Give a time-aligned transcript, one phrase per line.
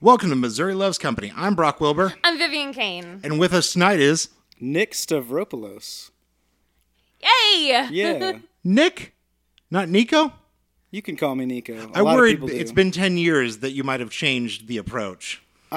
[0.00, 1.32] Welcome to Missouri Loves Company.
[1.34, 3.20] I'm Brock Wilbur, I'm Vivian Kane.
[3.24, 4.28] and with us tonight is
[4.60, 6.10] Nik Stavropoulos.
[7.20, 7.88] Yay!
[7.90, 9.14] Yeah, Nik,
[9.70, 10.32] not Nico.
[10.90, 11.90] you can call me Nico.
[11.94, 15.42] A I lot worried it's been 10 years that you might have changed the approach.
[15.70, 15.74] Uh,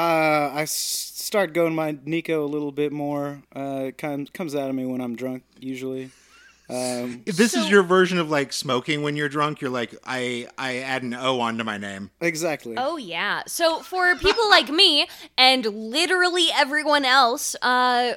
[0.54, 3.42] I s- start going my Nico a little bit more.
[3.56, 6.12] Uh, it comes comes out of me when I'm drunk usually.
[6.72, 10.48] Um, If this is your version of like smoking when you're drunk, you're like, I,
[10.58, 12.12] I add an O onto my name.
[12.22, 12.76] exactly.
[12.78, 13.42] Oh yeah.
[13.48, 18.14] So for people like me and literally everyone else, uh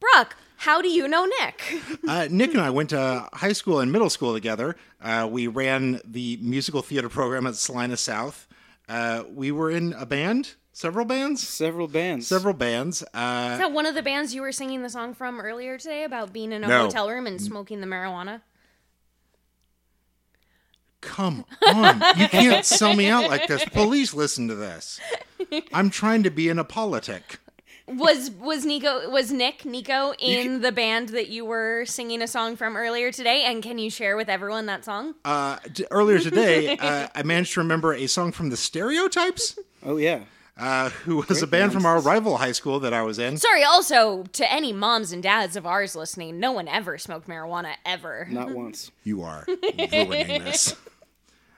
[0.00, 1.82] Brock, how do you know Nik?
[2.08, 4.76] Uh, Nik and I went to high school and middle school together.
[5.00, 8.46] Uh, we ran the musical theater program at Salina South.
[8.88, 12.26] Uh, we were in a band, several bands, Several bands.
[12.26, 13.02] several bands.
[13.14, 16.04] Uh, Is that one of the bands you were singing the song from earlier today
[16.04, 16.82] about being in a No.
[16.84, 18.40] hotel room and smoking the marijuana?
[21.02, 23.64] come on, you can't sell me out like this.
[23.66, 25.00] Police listen to this.
[25.72, 27.38] I'm trying to be in a politic.
[27.86, 32.54] Was was Nico was Nik Nico in the band that you were singing a song
[32.54, 33.42] from earlier today?
[33.46, 35.14] And can you share with everyone that song?
[35.24, 39.96] Uh, t- earlier today, uh, I managed to remember a song from the Stereotypes, Oh
[39.96, 40.20] yeah.
[40.56, 43.36] Uh, who was a band from our rival high school that I was in.
[43.36, 47.74] Sorry, also to any moms and dads of ours listening, no one ever smoked marijuana
[47.84, 48.26] ever.
[48.30, 48.90] Not once.
[49.04, 50.76] You are ruining this.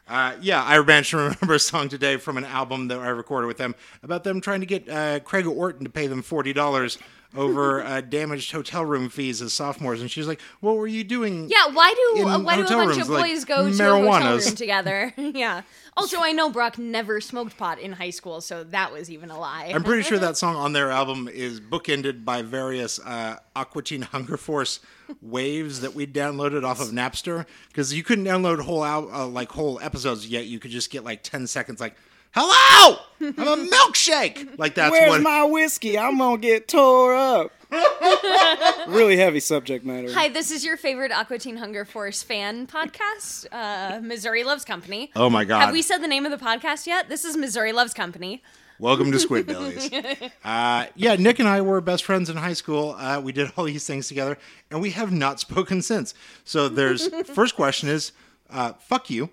[0.09, 3.47] Uh, yeah, I managed to remember a song today from an album that I recorded
[3.47, 6.99] with them about them trying to get uh, Craig Orton to pay them forty dollars
[7.35, 11.49] over uh, damaged hotel room fees as sophomores, and she's like, "What were you doing?"
[11.49, 13.69] Yeah, why do In uh, why do a bunch rooms, of like, boys go to
[13.69, 15.15] a hotel room together?
[15.17, 15.63] yeah.
[15.95, 19.39] Also, I know Brock never smoked pot in high school, so that was even a
[19.39, 19.71] lie.
[19.75, 24.03] I'm pretty sure that song on their album is bookended by various uh, Aqua Teen
[24.03, 24.81] Hunger Force
[25.21, 29.51] waves that we downloaded off of Napster because you couldn't download whole al- uh, like
[29.53, 30.47] whole episodes yet.
[30.47, 31.95] You could just get like 10 seconds, like
[32.35, 35.23] "Hello, I'm a milkshake." Like that's Where's what.
[35.23, 35.99] my whiskey?
[35.99, 37.53] I'm gonna get tore up.
[38.87, 40.13] really heavy subject matter.
[40.13, 45.11] Hi, this is your favorite Aqua Teen Hunger Force fan podcast, uh, Missouri Loves Company.
[45.17, 45.61] oh my god!
[45.61, 47.09] Have we said the name of the podcast yet?
[47.09, 48.43] This is Missouri Loves Company.
[48.79, 50.31] Welcome to Squidbillies.
[50.45, 52.95] uh, yeah, Nik and I were best friends in high school.
[52.99, 54.37] Uh, we did all these things together,
[54.71, 56.13] and we have not spoken since.
[56.45, 58.13] So there's first question is,
[58.51, 59.31] uh, fuck you.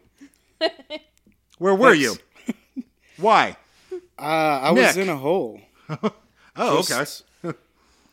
[1.58, 2.16] Where were you?
[3.18, 3.58] Why?
[4.18, 5.60] Uh, I was in a hole.
[6.56, 7.24] Oh, Just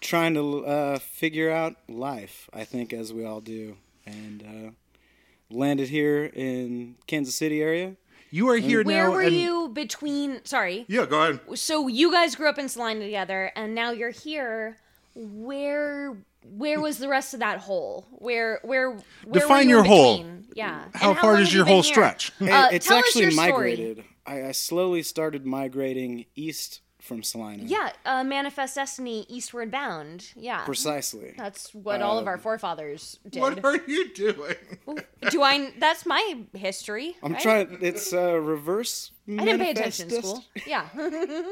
[0.00, 3.76] Trying to uh, figure out life, I think, as we all do,
[4.06, 7.96] and uh, landed here in Kansas City area.
[8.30, 9.10] You are here Where now.
[9.10, 10.44] Where were and- you between?
[10.44, 10.84] Sorry.
[10.88, 11.40] Yeah, go ahead.
[11.58, 14.76] So you guys grew up in Salina together, and now you're here.
[15.14, 16.16] Where
[16.56, 18.06] where was the rest of that hole?
[18.12, 20.24] Where where, where were Define you your in hole.
[20.54, 20.84] Yeah.
[20.84, 21.82] And How far long does your you been here?
[21.82, 22.32] stretch?
[22.40, 23.50] It- Uh, it's tell us actually your story.
[23.50, 24.04] migrated.
[24.26, 27.62] I, I slowly started migrating east from Salina.
[27.64, 30.32] Yeah, uh, manifest destiny, eastward bound.
[30.36, 31.34] Yeah, Precisely.
[31.36, 33.40] that's what all of our forefathers did.
[33.40, 34.56] What are you doing?
[35.30, 35.72] Do I?
[35.78, 37.16] That's my history.
[37.22, 37.42] I'm right?
[37.42, 37.78] trying.
[37.80, 39.12] It's uh, reverse.
[39.28, 40.44] I didn't pay attention in school.
[40.66, 40.88] Yeah,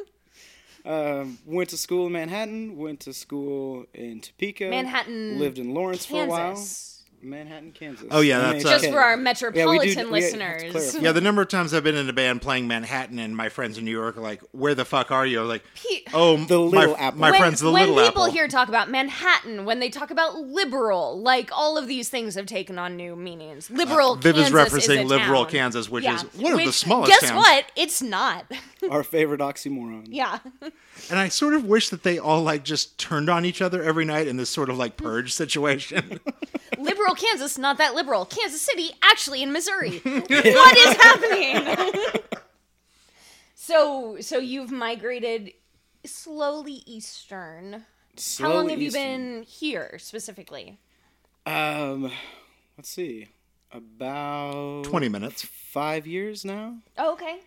[0.86, 2.76] Um, went to school in Manhattan.
[2.76, 4.68] Went to school in Topeka.
[4.68, 6.62] Manhattan, Lived in Lawrence for a while.
[7.24, 7.46] Kansas.
[7.46, 8.06] Manhattan, Kansas.
[8.10, 8.92] Oh, yeah, that's, uh, Just MHK.
[8.92, 10.70] for our Yeah, do- metropolitan we have to listeners.
[10.72, 10.98] clarify.
[11.00, 13.78] Yeah, the number of times I've been in a band playing Manhattan and my friends
[13.78, 16.58] in New York are like, "Where the fuck are you?" I'm like, Pe- "Oh, The
[16.58, 17.20] my, Little Apple.
[17.20, 20.36] My when, friends, the when people Apple." here talk about Manhattan, when they talk about
[20.38, 23.70] liberal, like all of these things have taken on new meanings.
[23.70, 25.52] Liberal Viv is Kansas is referencing a Liberal town.
[25.52, 26.16] Kansas, which Yeah.
[26.16, 27.36] is one of the smallest Guess towns.
[27.38, 27.64] what?
[27.76, 28.44] It's not.
[28.90, 30.06] Our favorite oxymoron.
[30.08, 30.38] yeah.
[31.10, 34.04] And I sort of wish that they all like just turned on each other every
[34.04, 36.20] night in this sort of like purge situation.
[36.78, 38.24] liberal Kansas, not that liberal.
[38.24, 39.98] Kansas City, actually in Missouri.
[40.04, 42.22] what is happening?
[43.54, 45.52] so, so you've migrated
[46.04, 47.84] slowly eastern.
[48.38, 50.78] How long have you been here specifically?
[51.46, 52.10] Um,
[52.76, 53.28] let's see.
[53.72, 55.42] About Twenty minutes.
[55.42, 56.76] five years now.
[56.96, 57.40] Oh, okay.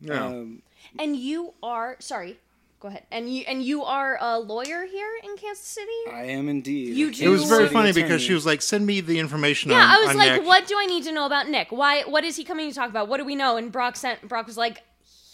[0.00, 0.26] Yeah.
[0.26, 0.62] Um,
[0.98, 2.38] And you are sorry.
[2.84, 3.04] Go ahead.
[3.10, 5.90] And you and you are a lawyer here in Kansas City.
[6.12, 6.94] I am indeed.
[6.94, 8.02] You it was very funny attorney.
[8.02, 10.44] because she was like, "Send me the information." yeah, on, I was on like, Nik.
[10.44, 11.68] what do I need to know about Nik?
[11.70, 12.02] Why?
[12.02, 13.08] What is he coming to talk about?
[13.08, 13.56] What do we know?
[13.56, 14.28] And Brock sent.
[14.28, 14.82] Brock was like,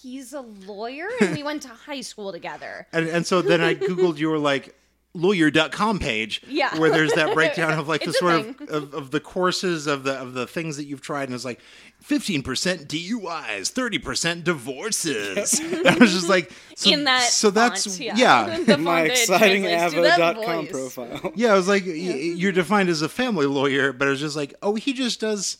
[0.00, 2.87] he's a lawyer, and we went to high school together.
[2.93, 4.76] And, and so then I googled your like
[5.12, 6.79] lawyer.com page Yeah.
[6.79, 10.12] where there's that breakdown of like the sort of, of of the courses of the
[10.15, 11.61] of the things that you've tried and it's like
[12.07, 12.43] 15%
[12.87, 15.61] DUIs, 30% divorces.
[15.87, 18.77] I was just like so, in that so that's font, yeah, yeah.
[18.77, 21.33] My exciting translates to that avvo.com profile.
[21.35, 24.37] Yeah, I was like, y- you're defined as a family lawyer, but it was just
[24.37, 25.59] like, oh, he just does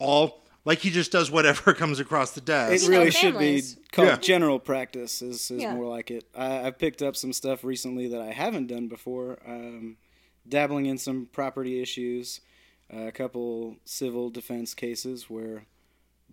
[0.00, 2.84] all Like he just does whatever comes across the desk.
[2.84, 4.16] It know, really should be called Yeah.
[4.16, 5.22] general practice.
[5.22, 5.74] Is, is Yeah.
[5.74, 6.24] more like it.
[6.36, 9.38] I, I've picked up some stuff recently that I haven't done before.
[9.46, 9.96] Um,
[10.46, 12.40] dabbling in some property issues,
[12.90, 15.64] a couple civil defense cases where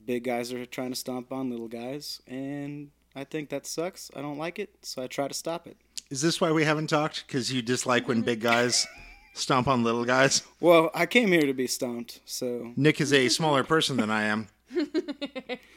[0.05, 4.09] big guys are trying to stomp on little guys, and I think that sucks.
[4.15, 5.77] I don't like it, so I try to stop it.
[6.09, 7.25] Is this why we haven't talked?
[7.25, 8.85] Because you dislike when big guys
[9.33, 10.41] stomp on little guys?
[10.59, 14.23] Well, I came here to be stomped, so Nik is a smaller person than I
[14.23, 14.47] am.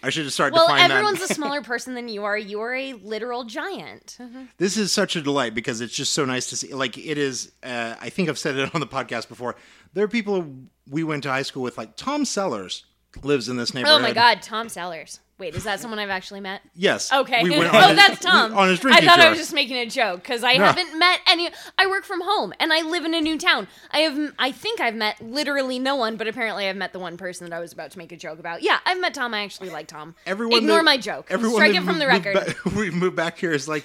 [0.03, 1.31] I should have started Well, to find everyone's that.
[1.32, 2.38] a smaller person than you are.
[2.38, 4.17] You are a literal giant.
[4.58, 6.73] This is such a delight because it's just so nice to see.
[6.73, 7.53] Like it is.
[7.62, 9.56] Uh, I think I've said it on the podcast before.
[9.93, 10.55] There are people
[10.88, 12.85] we went to high school with, like Tom Sellers,
[13.23, 13.99] lives in this neighborhood.
[13.99, 15.20] Oh my God, Tom Sellers.
[15.38, 16.62] Wait, is that someone I've actually met?
[16.75, 17.12] Yes.
[17.12, 17.43] Okay.
[17.43, 18.53] We went oh, his- that's Tom.
[18.53, 20.65] we- on his I drinking thought I was just making a joke because I No.
[20.65, 21.50] haven't met any.
[21.77, 23.69] I work from home and I live in a new town.
[23.91, 24.33] I have.
[24.38, 27.55] I think I've met literally no one, but apparently I've met the one person that
[27.55, 28.62] I was about to make a joke about.
[28.62, 29.35] Yeah, I've met Tom.
[29.35, 30.15] I actually like Tom.
[30.25, 31.27] Everyone Ignore that- my joke.
[31.29, 32.35] Everyone Strike it from the record.
[32.35, 33.85] ba- we moved back here is like,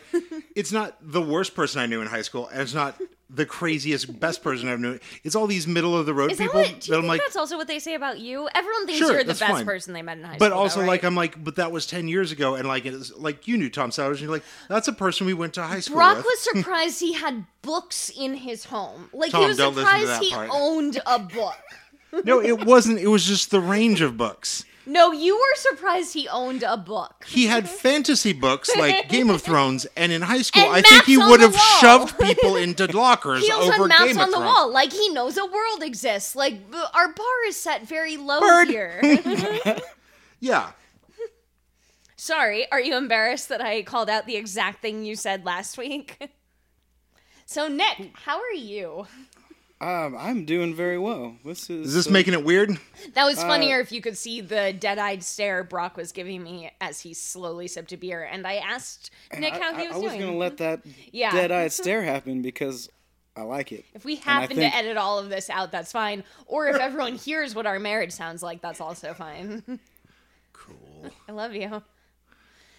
[0.55, 2.97] it's not the worst person I knew in high school, and it's not
[3.33, 4.99] the craziest best person I've known.
[5.23, 6.67] It's all these middle of the road Is that people what?
[6.67, 8.49] Do you that think I'm like, that's also what they say about you?
[8.53, 9.65] Everyone thinks Sure, you're the that's best fine.
[9.65, 10.39] person they met in high school.
[10.39, 10.59] but school.
[10.59, 11.03] also though, like?
[11.03, 13.91] I'm like, but that was ten years ago, and like it's like you knew Tom
[13.91, 16.25] Sellers, and you're like, that's a person we went to high school Brock with.
[16.25, 19.09] was surprised he had books in his home.
[19.13, 20.49] Like Tom, he was don't listen to surprised that he part.
[20.51, 21.57] owned a book.
[22.25, 22.99] no, it wasn't.
[22.99, 24.65] It was just the range of books.
[24.85, 27.25] No, you were surprised he owned a book.
[27.27, 30.91] He had fantasy books like Game of Thrones, and in high school, And I think
[30.93, 31.79] maps he on would the have wall.
[31.79, 34.53] shoved people into lockers He also over had maps Game on of the Thrones.
[34.53, 36.35] wall, like he knows a world exists.
[36.35, 38.67] Like b- our bar is set very low Bird.
[38.69, 39.01] here.
[40.39, 40.71] Yeah,
[42.15, 46.17] Sorry, are you embarrassed that I called out the exact thing you said last week?
[47.45, 49.05] so Nik, how are you?
[49.81, 51.35] Um, I'm doing very well.
[51.43, 52.69] This is is this uh, making it weird?
[53.15, 56.71] That Uh, was funnier if you could see the dead-eyed stare Brock was giving me
[56.79, 60.11] as he slowly sipped a beer, and I asked Nik how he was I was
[60.11, 60.21] doing.
[60.27, 60.81] gonna let that
[61.11, 61.31] Yeah.
[61.31, 62.89] dead-eyed stare happen because
[63.35, 63.85] I like it.
[63.95, 66.23] If we happen think- to edit all of this out, that's fine.
[66.45, 69.63] Or if everyone hears what our marriage sounds like, that's also fine.
[70.53, 71.09] Cool.
[71.27, 71.81] I love you.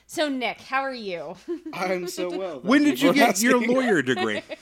[0.06, 1.34] So Nik, how are you?
[1.72, 2.60] I'm so well.
[2.62, 4.42] When did you for get your lawyer degree?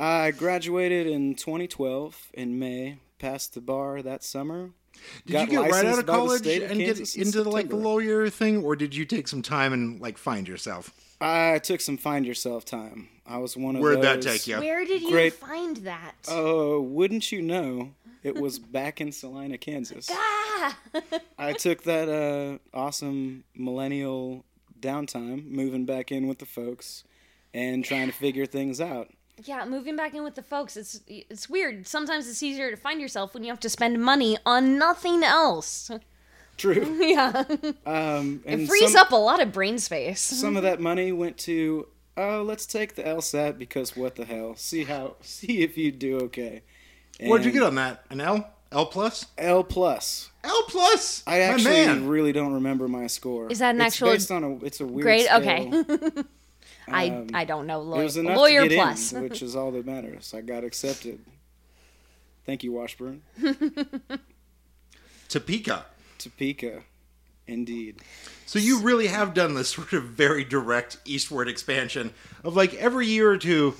[0.00, 2.96] I graduated in 2012 in May.
[3.18, 4.70] Passed the bar that summer.
[5.26, 7.50] Did Got you get right out of college of and get Kansas in into the,
[7.50, 10.90] like the lawyer thing, or did you take some time and like find yourself?
[11.20, 13.08] I took some find yourself time.
[13.26, 14.58] I was one of Where'd that take you?
[14.58, 15.34] Where did you Great.
[15.34, 16.14] find that?
[16.28, 17.92] Oh, wouldn't you know?
[18.22, 20.08] It was back in Salina, Kansas.
[20.12, 20.78] ah!
[21.38, 24.44] I took that uh, awesome millennial
[24.80, 27.04] downtime, moving back in with the folks,
[27.52, 29.10] and trying to figure things out.
[29.44, 30.76] Yeah, moving back in with the folks.
[30.76, 31.86] It's it's weird.
[31.86, 35.90] Sometimes it's easier to find yourself when you have to spend money on nothing else.
[36.56, 36.98] True.
[37.00, 37.44] yeah,
[37.86, 40.20] Um, and it frees some, up a lot of brain space.
[40.20, 44.54] some of that money went to oh, let's take the LSAT because what the hell?
[44.56, 46.62] See how see if you do okay.
[47.22, 48.04] What'd you get on that?
[48.10, 48.48] An L?
[48.72, 49.26] L plus?
[49.36, 50.30] L plus.
[50.44, 51.22] L plus.
[51.26, 52.06] I actually man.
[52.06, 53.50] really don't remember my score.
[53.50, 54.56] Is that an it's actual based on a?
[54.64, 55.26] It's a weird grade?
[55.26, 55.40] scale.
[55.40, 56.22] Okay.
[56.90, 59.12] I Um, I don't know It lawyer, was enough lawyer to get plus.
[59.12, 60.32] in, which is all that matters.
[60.34, 61.20] I got accepted.
[62.46, 63.22] Thank you, Washburn.
[65.28, 65.84] Topeka.
[66.18, 66.82] Topeka,
[67.46, 68.00] indeed.
[68.46, 72.12] So you really have done this sort of very direct eastward expansion
[72.44, 73.74] of like every year or two,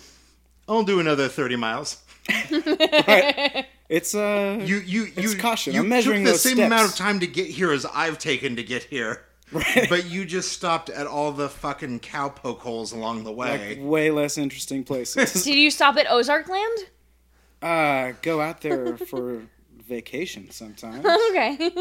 [0.69, 2.02] I'll do another thirty miles.
[3.90, 5.75] It's uh, You you you It's caution.
[5.75, 6.67] You I'm measuring took the those same steps.
[6.67, 9.25] amount of time to get here as I've taken to get here.
[9.52, 13.76] But you just stopped at all the fucking cowpoke holes along the way.
[13.76, 15.33] like way less interesting places.
[15.45, 16.78] Did you stop at Ozark Land?
[17.62, 19.42] uh, go out there for
[19.87, 21.04] vacation sometime.
[21.30, 21.73] Okay.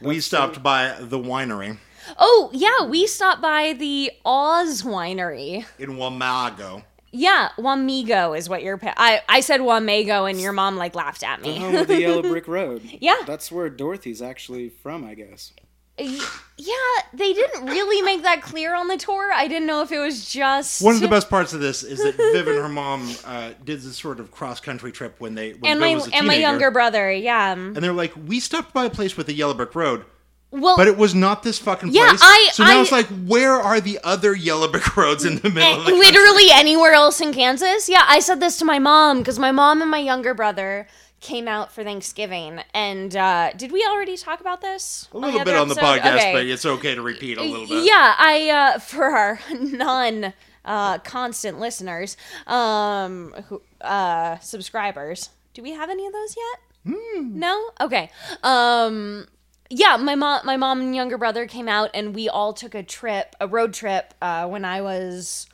[0.00, 1.78] we stopped by the winery
[2.18, 5.64] oh yeah, we stopped by the Oz Winery.
[5.78, 6.82] in Wamago.
[7.12, 8.78] Yeah, Wamego is what you're.
[8.78, 11.58] Pa- I I said Wamago, and your mom like laughed at The me.
[11.58, 12.82] home of the Yellow Brick Road.
[13.00, 13.18] Yeah.
[13.26, 15.52] That's where Dorothy's actually from, I guess.
[15.98, 16.74] Yeah,
[17.12, 19.32] they didn't really make that clear on the tour.
[19.32, 21.98] I didn't know if it was just One of the best parts of this is
[22.02, 25.52] that Viv and her mom uh, did this sort of cross country trip when they
[25.54, 26.40] when and my was a and my teenager.
[26.50, 27.10] younger brother.
[27.12, 27.52] Yeah.
[27.52, 30.04] and they're like, we stopped by a place with a yellow brick road,
[30.50, 32.20] Well, but it was not this fucking Yeah, place.
[32.22, 35.50] I- so now I- it's like, where are the other yellow brick roads in the
[35.50, 35.98] middle of the country?
[35.98, 37.88] literally anywhere else in Kansas.
[37.88, 40.86] Yeah, I said this to my mom because my mom and my younger brother
[41.22, 42.60] came out for Thanksgiving.
[42.74, 45.08] And uh, did we already talk about this?
[45.12, 46.32] A little bit on the podcast, Okay.
[46.34, 47.84] but it's okay to repeat a little bit.
[47.84, 55.30] Yeah, I uh, for our non uh, constant listeners, um, who, uh, subscribers.
[55.54, 56.94] Do we have any of those yet?
[56.94, 57.38] Hmm.
[57.38, 57.70] No.
[57.80, 58.10] Okay.
[58.42, 59.26] Um,
[59.70, 62.82] yeah, my mom, my mom and younger brother came out, and we all took a
[62.82, 65.46] trip, a road trip, uh, when I was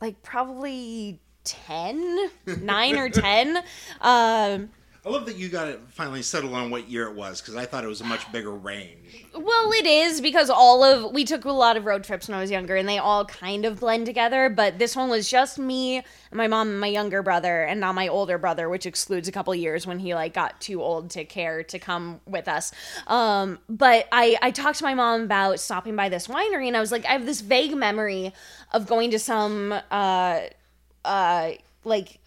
[0.00, 3.62] like probably 10, 9 or ten.
[4.00, 4.70] Um,
[5.06, 7.66] I love that you got it finally settled on what year it was because I
[7.66, 9.26] thought it was a much bigger range.
[9.34, 12.40] well, it is because all of we took a lot of road trips when I
[12.40, 14.48] was younger, and they all kind of blend together.
[14.48, 18.08] But this one was just me, my mom, and my younger brother, and not my
[18.08, 21.62] older brother, which excludes a couple years when he like got too old to care
[21.64, 22.72] to come with us.
[23.06, 26.80] Um, but I I talked to my mom about stopping by this winery, and I
[26.80, 28.32] was like, I have this vague memory
[28.72, 30.40] of going to some uh
[31.04, 31.50] uh
[31.84, 32.20] like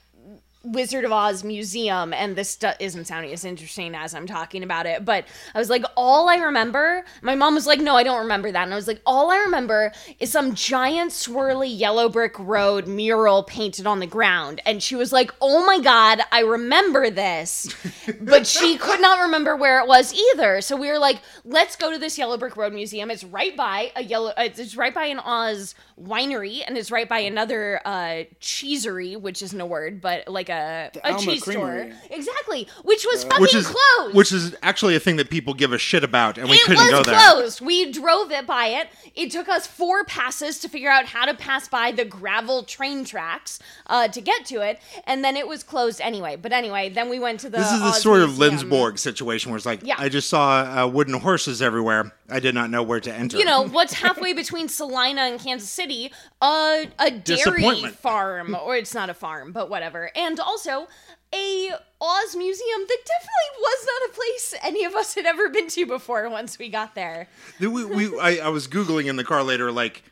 [0.63, 4.85] Wizard of Oz museum, and this stu- isn't sounding as interesting as I'm talking about
[4.85, 8.21] it, but I was like, all I remember, my mom was like, no, I don't
[8.21, 8.63] remember that.
[8.63, 13.43] And I was like, all I remember is some giant swirly yellow brick road mural
[13.43, 14.61] painted on the ground.
[14.65, 17.73] And she was like, oh my God, I remember this.
[18.21, 20.61] but she could not remember where it was either.
[20.61, 23.09] So we were like, let's go to this yellow brick road museum.
[23.09, 27.07] It's right by a yellow, uh, it's right by an Oz winery, and it's right
[27.07, 31.91] by another uh, cheesery, which isn't a word, but like a, a Alma cheese Creamery.
[31.91, 32.01] store.
[32.17, 34.15] Exactly, which was fucking Which is closed.
[34.15, 36.83] which is actually a thing that people give a shit about, and we it couldn't
[36.83, 37.19] was go there.
[37.31, 37.61] closed.
[37.61, 38.87] We drove it by it.
[39.15, 43.05] It took us four passes to figure out how to pass by the gravel train
[43.05, 46.35] tracks uh, to get to it, and then it was closed anyway.
[46.35, 47.57] But anyway, then we went to the.
[47.57, 48.69] This is the Oz sort of Museum.
[48.69, 49.95] Lindsborg situation where it's like, Yeah.
[49.97, 52.13] I just saw uh, wooden horses everywhere.
[52.29, 53.37] I did not know where to enter.
[53.37, 56.11] you know what's halfway between Salina and Kansas City?
[56.41, 57.95] Uh, a dairy Disappointment.
[57.95, 60.11] farm, or it's not a farm, but whatever.
[60.15, 60.87] And also
[61.33, 65.67] a Oz museum that definitely was not a place any of us had ever been
[65.69, 66.29] to before.
[66.29, 67.27] Once we got there,
[67.59, 70.03] we, we, I, I was googling in the car later, like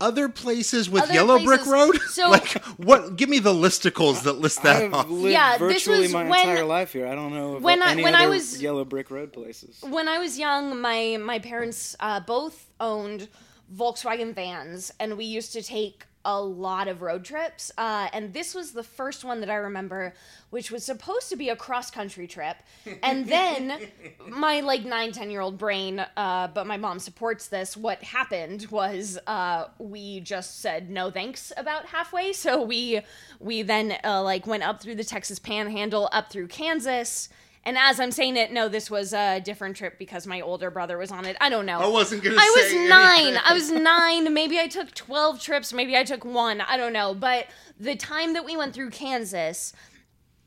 [0.00, 1.98] other places with Other Yellow Brick Road.
[2.02, 3.16] so- like, what?
[3.16, 5.08] Give me the listicles that list that off.
[5.08, 7.06] lived Yeah, this virtually was my when- entire life here.
[7.06, 9.80] I don't know of when I- any when I was- yellow brick road places.
[9.82, 13.28] when I was young, my my parents uh, both owned
[13.74, 17.72] Volkswagen vans, and we used to take a lot of road trips.
[17.78, 20.12] Uh, and this was the first one that I remember,
[20.50, 22.58] which was supposed to be a cross country trip.
[23.02, 23.88] And then
[24.28, 27.78] my like nine ten year old brain, uh, but my mom supports this.
[27.78, 32.34] What happened was uh, we just said no thanks about halfway.
[32.34, 33.00] So we
[33.40, 37.30] we then uh, like went up through the Texas Panhandle, up through Kansas.
[37.68, 40.96] And as I'm saying it, no, this was a different trip because my older brother
[40.96, 41.36] was on it.
[41.38, 41.80] I don't know.
[41.80, 43.20] I wasn't gonna I say was nine.
[43.20, 43.42] anything.
[43.44, 43.70] I was
[44.24, 44.32] nine.
[44.32, 45.74] Maybe I took 12 trips.
[45.74, 46.62] Maybe I took one.
[46.62, 47.12] I don't know.
[47.12, 47.48] But
[47.78, 49.74] the time that we went through Kansas,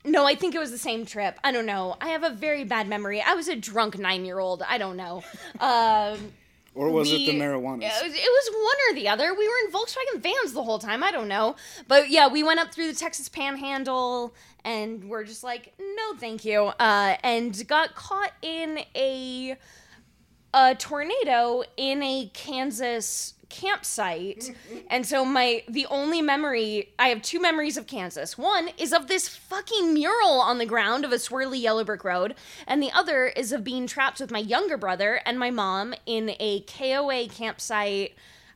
[0.04, 1.38] no, I think it was the same trip.
[1.44, 1.94] I don't know.
[2.00, 3.22] I have a very bad memory.
[3.24, 4.64] I was a drunk nine year old.
[4.68, 5.22] I don't know.
[5.60, 6.32] Um,
[6.74, 7.82] Or was we- it the marijuana?
[7.82, 9.34] It was, it was one or the other.
[9.34, 11.02] We were in Volkswagen vans the whole time.
[11.02, 11.56] I don't know.
[11.86, 16.44] But yeah, we went up through the Texas Panhandle and we're just like, no, thank
[16.44, 16.72] you.
[16.78, 19.56] Uh, and got caught in a
[20.54, 24.50] a tornado in a Kansas campsite.
[24.90, 28.36] and so my the only memory I have two memories of Kansas.
[28.36, 32.34] One is of this fucking mural on the ground of a swirly yellow brick road,
[32.66, 36.34] and the other is of being trapped with my younger brother and my mom in
[36.40, 38.14] a KOA campsite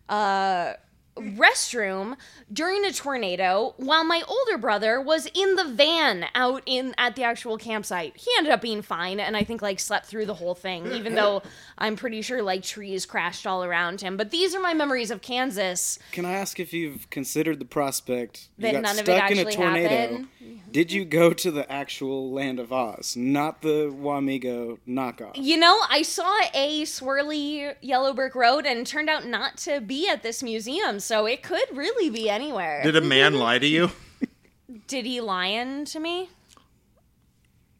[0.09, 0.75] uh
[1.17, 2.17] restroom
[2.53, 7.23] during a tornado while my older brother was in the van out in at the
[7.23, 8.17] actual campsite.
[8.17, 11.15] He ended up being fine and I think like slept through the whole thing even
[11.17, 11.43] though
[11.79, 14.17] I'm pretty sure like trees crashed all around him.
[14.17, 15.99] But these are my memories of Kansas.
[16.13, 19.31] Can I ask if you've considered the prospect you That got none of it stuck
[19.31, 19.89] in a tornado?
[19.89, 20.29] happened?
[20.71, 25.33] Did you go to the actual land of Oz, not the Wamego knockoff?
[25.35, 30.09] You know, I saw a swirly yellow brick road and turned out not to be
[30.09, 32.83] at this museum, so it could really be anywhere.
[32.83, 33.91] Did a man lie to you?
[34.89, 36.29] Did he lion to me?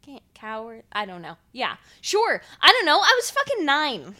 [0.05, 0.83] Can't coward.
[0.93, 1.35] I don't know.
[1.51, 2.41] Yeah, sure.
[2.61, 2.97] I don't know.
[2.97, 4.15] I was fucking nine.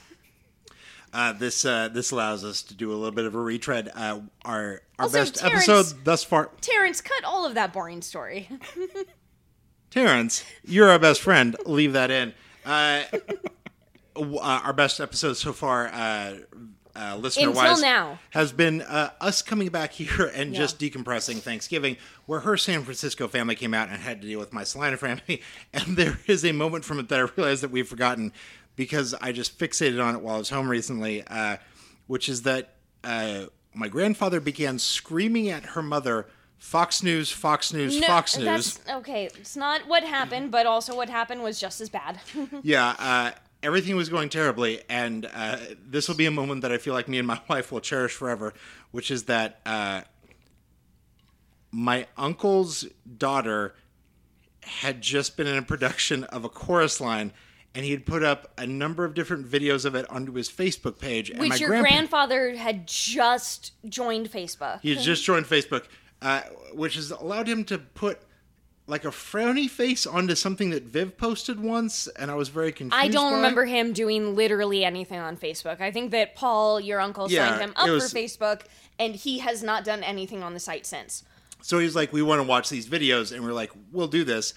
[1.13, 3.89] Uh, this uh, this allows us to do a little bit of a retread.
[3.95, 6.49] Uh, our our Also, best Terrence- episode thus far.
[6.59, 8.49] Terrence, cut all of that boring story.
[9.89, 11.55] Terrence, you're our best friend.
[11.65, 12.33] Leave that in.
[12.65, 13.03] Uh,
[14.17, 15.87] uh, our best episode so far,
[16.97, 18.19] uh, listener wise, now.
[18.31, 23.27] has been uh, us coming back here and just decompressing Thanksgiving, where her San Francisco
[23.27, 25.41] family came out and had to deal with my Salina family.
[25.73, 28.31] And there is a moment from it that I realized that we've forgotten
[28.75, 31.57] because I just fixated on it while I was home recently, uh,
[32.07, 36.27] which is that uh, my grandfather began screaming at her mother.
[36.57, 38.79] Fox News, Fox News, Fox News.
[38.89, 39.25] Okay.
[39.25, 42.19] It's not what happened, but also what happened was just as bad.
[42.63, 43.31] yeah, uh,
[43.67, 47.09] everything was going terribly, and uh, this will be a moment that I feel like
[47.09, 48.53] me and my wife will cherish forever,
[48.91, 50.01] which is that uh,
[51.69, 52.85] my uncle's
[53.17, 53.75] daughter
[54.63, 57.33] had just been in a production of a chorus line,
[57.75, 60.97] and he had put up a number of different videos of it onto his Facebook
[60.97, 61.29] page.
[61.29, 64.79] and my Which your grandpa- grandfather had just joined Facebook.
[64.81, 65.83] He had just joined Facebook,
[66.21, 66.41] uh,
[66.73, 68.21] which has allowed him to put
[68.87, 72.95] like a frowny face onto something that Viv posted once, and I was very confused.
[73.03, 73.35] I don't by.
[73.35, 75.81] remember him doing literally anything on Facebook.
[75.81, 78.61] I think that Paul, your uncle, Yeah, signed him up was- for Facebook,
[78.97, 81.23] and he has not done anything on the site since.
[81.61, 84.53] So he's like, "We want to watch these videos," and we're like, "We'll do this."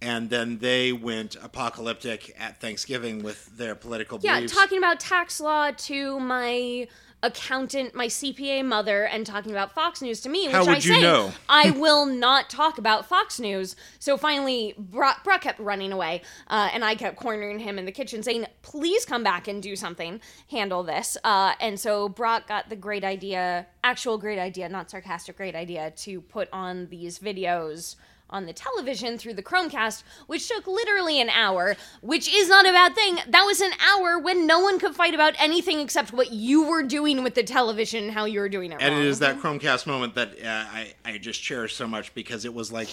[0.00, 4.54] And then they went apocalyptic at Thanksgiving with their political Yeah, beliefs.
[4.54, 6.88] talking about tax law to my
[7.24, 11.32] accountant, my CPA mother, and talking about Fox News to me, which I say know?
[11.48, 13.74] I will not talk about Fox News.
[13.98, 17.92] So finally, Brock, Brock kept running away, uh, and I kept cornering him in the
[17.92, 22.68] kitchen, saying, "Please come back and do something, handle this." Uh, and so Brock got
[22.68, 27.96] the great idea, actual great idea, not sarcastic, great idea, to put on these videos
[28.34, 32.72] on the television through the Chromecast, which took literally an hour, which is not a
[32.72, 33.18] bad thing.
[33.28, 36.82] That was an hour when no one could fight about anything except what you were
[36.82, 38.78] doing with the television and how you were doing it.
[38.80, 39.02] and wrong.
[39.02, 42.52] it is that Chromecast moment that uh, I I just cherish so much because it
[42.52, 42.88] was like,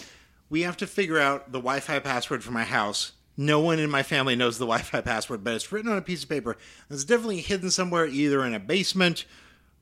[0.50, 3.14] we have to figure out the Wi-Fi password for my house.
[3.36, 6.22] No one in my family knows the Wi-Fi password, but it's written on a piece
[6.24, 6.56] of paper.
[6.90, 9.26] It's definitely hidden somewhere, either in a basement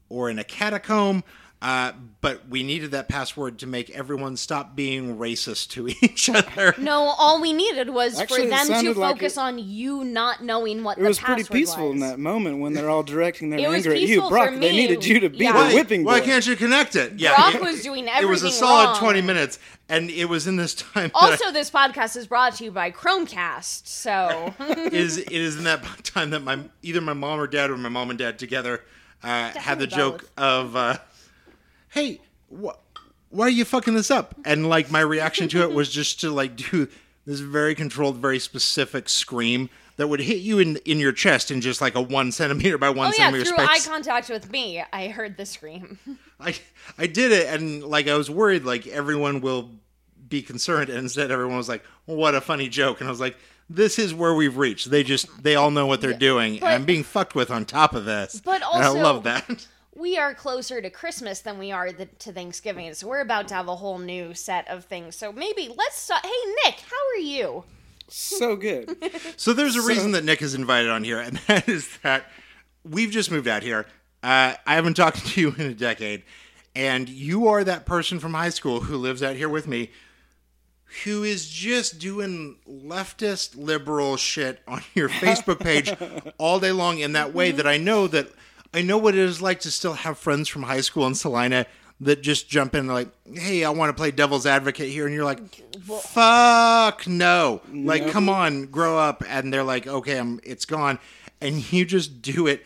[0.08, 1.24] or in a catacomb.
[1.62, 6.74] Uh, but we needed that password to make everyone stop being racist to each other.
[6.78, 10.06] No, all we needed was Actually, for them to sounded like focus it- on you
[10.06, 11.96] not knowing what It the was It was pretty peaceful was.
[11.96, 14.30] in that moment when they're all directing their It anger at you.
[14.30, 15.52] Brock, they needed you to be Yeah.
[15.52, 16.12] the Why- whipping boy.
[16.12, 17.20] Why can't you connect it?
[17.20, 18.24] Yeah, Brock it- was doing everything.
[18.30, 19.00] It was a solid wrong.
[19.00, 21.10] twenty minutes, and it was in this time.
[21.10, 23.86] that Also, this podcast is brought to you by Chromecast.
[23.86, 27.70] So it is it is in that time that my either my mom or dad
[27.70, 28.86] or my mom and dad together
[29.24, 30.44] uh, had the joke both.
[30.46, 30.98] of, uh,
[31.90, 32.20] "Hey,
[32.52, 32.76] wh-
[33.30, 36.32] why are you fucking this up?" And like my reaction to it was just to
[36.32, 36.88] like do
[37.26, 41.62] this very controlled, very specific scream that would hit you in in your chest in
[41.62, 44.82] just like a one centimeter by one Oh yeah, centimeter through eye contact with me,
[44.94, 46.00] I heard the scream.
[46.40, 46.56] I
[46.98, 49.72] I did it, and like I was worried, like everyone will
[50.30, 53.36] be concerned, and instead everyone was like, "What a funny joke!" And I was like,
[53.70, 54.90] "This is where we've reached.
[54.90, 57.66] They just they all know what they're doing, and but- I'm being fucked with on
[57.66, 59.68] top of this." But and I love that.
[60.00, 63.54] we are closer to Christmas than we are the, to Thanksgiving, so we're about to
[63.54, 65.16] have a whole new set of things.
[65.16, 65.98] So maybe let's.
[66.00, 66.26] Start.
[66.26, 66.32] Hey
[66.64, 67.66] Nik, how are you?
[68.08, 68.96] so good.
[69.38, 72.26] So there's a reason that Nik is invited on here, and that is that
[72.84, 73.86] we've just moved out here.
[74.24, 76.24] Uh, I haven't talked to you in a decade,
[76.76, 79.92] and you are that person from high school who lives out here with me,
[81.04, 85.94] who is just doing leftist liberal shit on your Facebook page
[86.38, 88.30] all day long in that way that I know that
[88.74, 91.66] I know what it is like to still have friends from high school in Salina
[92.02, 95.26] that just jump in like, "Hey, I want to play devil's advocate here," and you're
[95.26, 95.42] like,
[96.02, 99.24] "Fuck no!" Like, come on, grow up.
[99.28, 101.00] And they're like, "Okay, I'm, it's gone,"
[101.42, 102.66] and you just do it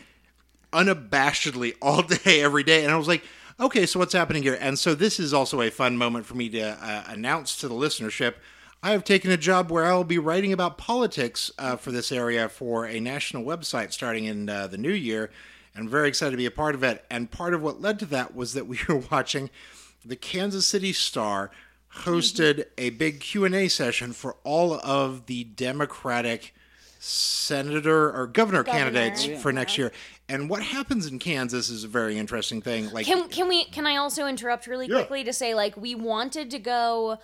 [0.74, 2.84] unabashedly all day, every day.
[2.84, 3.22] And I was like,
[3.58, 4.58] okay, so what's happening here?
[4.60, 7.74] And so this is also a fun moment for me to uh, announce to the
[7.74, 8.34] listenership.
[8.82, 12.12] I have taken a job where I will be writing about politics uh, for this
[12.12, 15.30] area for a national website starting in uh, the new year.
[15.74, 17.04] And I'm very excited to be a part of it.
[17.10, 19.50] And part of what led to that was that we were watching
[20.04, 21.50] the Kansas City Star
[22.02, 26.54] hosted a big Q&A session for all of the Democratic
[26.98, 29.38] senator or governor, candidates yeah.
[29.38, 29.92] for next year.
[30.28, 32.90] And what happens in Kansas is a very interesting thing.
[32.90, 33.64] Like Can can we?
[33.66, 34.96] Can I also interrupt really Yeah.
[35.00, 37.18] quickly to say like we wanted to go.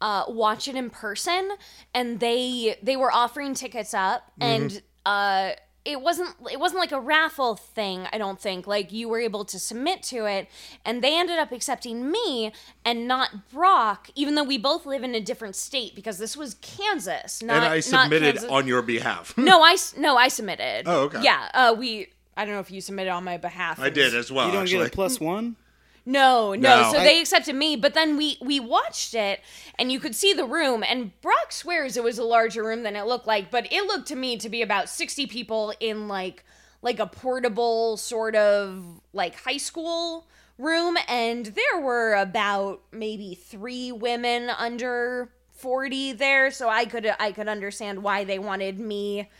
[0.00, 1.48] Uh, watch it in person,
[1.94, 4.42] and they they were offering tickets up, Mm-hmm.
[4.64, 5.52] and uh,
[5.84, 8.06] it wasn't it wasn't like a raffle thing.
[8.12, 10.48] I don't think like you were able to submit to it,
[10.84, 12.52] and they ended up accepting me
[12.84, 16.54] and not Brock, even though we both live in a different state because this was
[16.54, 19.34] Kansas, not and I submitted Kansas- on your behalf.
[19.36, 20.84] no, I s- no, I submitted.
[20.86, 21.22] Oh, okay.
[21.22, 22.08] Yeah, uh, we.
[22.36, 23.78] I don't know if you submitted on my behalf.
[23.78, 24.46] I did as well.
[24.46, 24.84] You don't actually.
[24.84, 25.56] get a plus one?
[26.04, 26.82] No, no.
[26.82, 26.92] No.
[26.92, 29.40] So I- they accepted me, but then we we watched it,
[29.78, 30.82] and you could see the room.
[30.88, 34.08] And Brock swears it was a larger room than it looked like, but it looked
[34.08, 36.44] to me to be about sixty people in like
[36.82, 40.26] like a portable sort of like high school
[40.58, 46.50] room, and there were about maybe three women under forty there.
[46.50, 49.30] So I could I could understand why they wanted me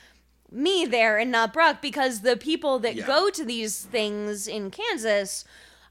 [0.54, 3.06] me there and not Brock because the people that Yeah.
[3.06, 5.44] go to these things in Kansas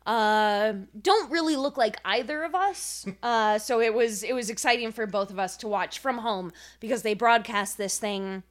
[0.06, 4.92] uh don't really look like either of us uh so it was it was exciting
[4.92, 8.42] for both of us to watch from home because they broadcast this thing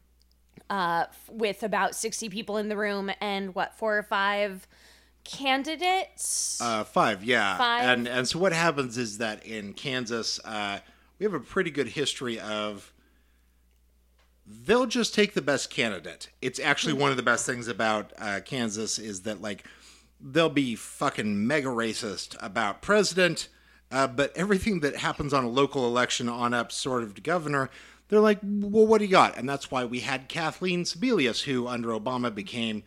[0.68, 4.68] uh with about 60 people in the room and what four or five
[5.24, 7.56] candidates Uh, five, yeah.
[7.58, 7.84] Five.
[7.84, 10.78] And and so what happens is that in Kansas, uh,
[11.18, 12.92] we have a pretty good history of
[14.46, 16.30] they'll just take the best candidate.
[16.40, 19.64] It's actually one of the best things about uh, Kansas is that like
[20.22, 23.48] they'll be fucking mega racist about president,
[23.90, 27.70] uh, but everything that happens on a local election on up sort of to governor,
[28.08, 29.36] they're like, well, what do you got?
[29.36, 32.82] And that's why we had Kathleen Sebelius, who under Obama became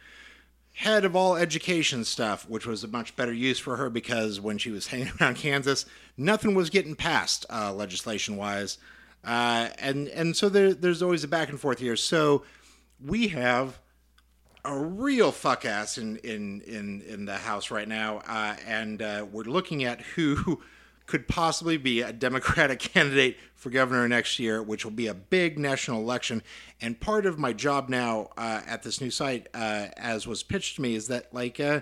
[0.76, 4.58] head of all education stuff, which was a much better use for her because when
[4.58, 5.86] she was hanging around Kansas,
[6.18, 8.78] nothing was getting passed uh, legislation wise.
[9.24, 11.96] Uh, and and so there, there's always a back and forth here.
[11.96, 12.44] So
[13.04, 13.80] we have
[14.66, 19.26] a real fuck ass in in in, in the house right now, uh, and uh,
[19.32, 20.62] we're looking at who
[21.06, 25.60] could possibly be a Democratic candidate for governor next year, which will be a big
[25.60, 26.42] national election.
[26.82, 30.78] And part of my job now uh, at this new site, uh, as was pitched
[30.78, 31.82] to me, is that like uh,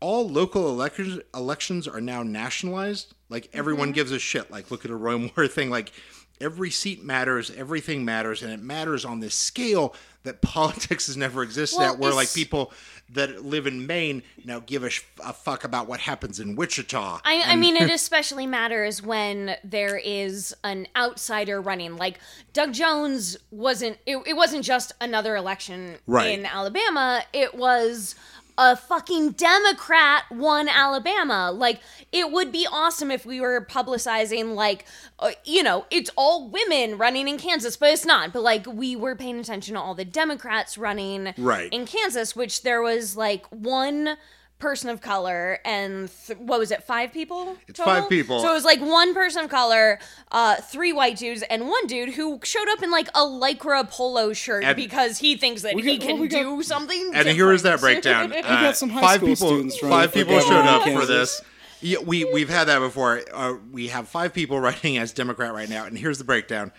[0.00, 3.14] all local elections elections are now nationalized.
[3.28, 4.50] Like everyone gives a shit.
[4.50, 5.70] Like look at a Roy Moore thing.
[5.70, 5.92] Like
[6.40, 11.42] every seat matters, everything matters, and it matters on this scale that politics has never
[11.42, 11.98] existed Well, at.
[11.98, 12.72] Where like people
[13.12, 17.20] that live in Maine now give a, sh- a fuck about what happens in Wichita.
[17.24, 21.96] I, I mean, it especially matters when there is an outsider running.
[21.96, 22.20] Like
[22.52, 23.98] Doug Jones wasn't.
[24.06, 26.38] It, it wasn't just another election Right.
[26.38, 27.22] in Alabama.
[27.32, 28.14] It was
[28.58, 31.50] a fucking Democrat won Alabama.
[31.52, 31.80] Like
[32.12, 34.84] it would be awesome if we were publicizing like,
[35.18, 38.32] uh, you know, it's all women running in Kansas, but it's not.
[38.32, 41.72] But like we were paying attention to all the Democrats running Right.
[41.72, 44.16] in Kansas, which there was like one
[44.60, 47.94] person of color and th- what was it five people It's total?
[48.02, 48.40] five people.
[48.40, 49.98] so it was like one person of color
[50.30, 54.32] uh three white dudes and one dude who showed up in like a lycra polo
[54.32, 57.10] shirt And- because he thinks that We he got- can well, we got- do something
[57.14, 58.32] and here is that breakdown.
[58.32, 61.06] Uh, got some high five school people, students running Five people showed in up for
[61.06, 61.40] this.
[61.82, 63.22] Yeah, we we've had that before.
[63.32, 66.72] Uh, we have five people running as Democrat right now, and here's the breakdown.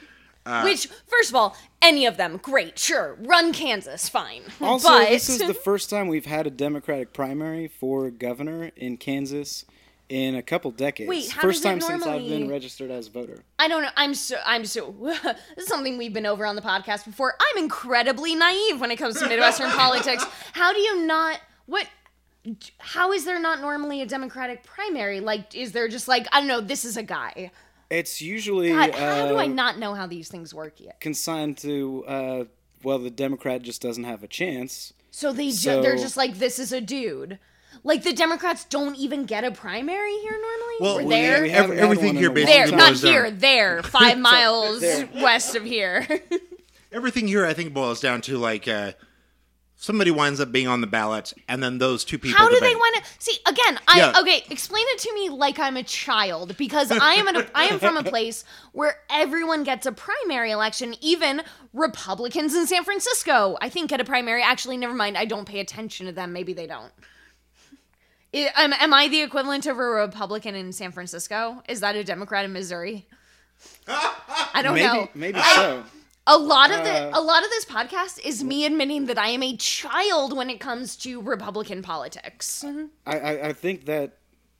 [0.46, 5.10] Uh, which first of all any of them great sure run kansas fine Also, but
[5.10, 9.66] this is the first time we've had a Democratic primary for governor in Kansas
[10.12, 11.08] in a couple decades.
[11.08, 13.44] Wait, how first time since I've been registered as a voter.
[13.58, 13.90] I don't know.
[13.96, 14.36] I'm so.
[14.46, 14.94] I'm so.
[15.02, 17.34] this is something we've been over on the podcast before.
[17.40, 20.26] I'm incredibly naive when it comes to Midwestern politics.
[20.52, 21.40] How do you not?
[21.66, 21.88] What?
[22.80, 25.22] How is there not normally a Democratic primary?
[25.22, 26.60] Like, is there just like I don't know?
[26.60, 27.52] This is a guy.
[27.92, 31.00] It's usually God, how do I uh, not know how these things work yet?
[31.02, 32.44] consigned to uh,
[32.84, 34.94] well, the Democrat just doesn't have a chance.
[35.12, 37.38] So they ju- they're just like this is a dude.
[37.84, 40.76] Like the Democrats don't even get a primary here normally.
[40.80, 41.42] Well, We're we- there.
[41.44, 43.32] we haven't Every- everything here a basically there, not down- here.
[43.32, 45.10] There, five miles there.
[45.16, 46.08] west of here.
[46.94, 48.92] Everything here, I think, boils down to like uh,
[49.82, 52.38] somebody winds up being on the ballot, and then those two people.
[52.38, 53.80] How do they want to see again?
[53.88, 54.14] I Yeah.
[54.22, 54.46] okay.
[54.50, 57.80] Explain it to me like I'm a child because I am at a, I am
[57.80, 60.96] from a place where everyone gets a primary election.
[61.02, 61.42] Even
[61.74, 64.44] Republicans in San Francisco, I think, get a primary.
[64.44, 65.18] Actually, never mind.
[65.18, 66.32] I don't pay attention to them.
[66.32, 66.92] Maybe they don't.
[68.34, 71.62] I- am, am I the equivalent of a Republican in San Francisco?
[71.68, 73.08] Is that a Democrat in Missouri?
[73.88, 75.10] I don't Maybe, know.
[75.14, 75.84] maybe so.
[76.28, 79.30] A lot of the Uh, a lot of this podcast is me admitting that I
[79.30, 82.64] am a child when it comes to Republican politics.
[83.06, 84.18] I, I, I think that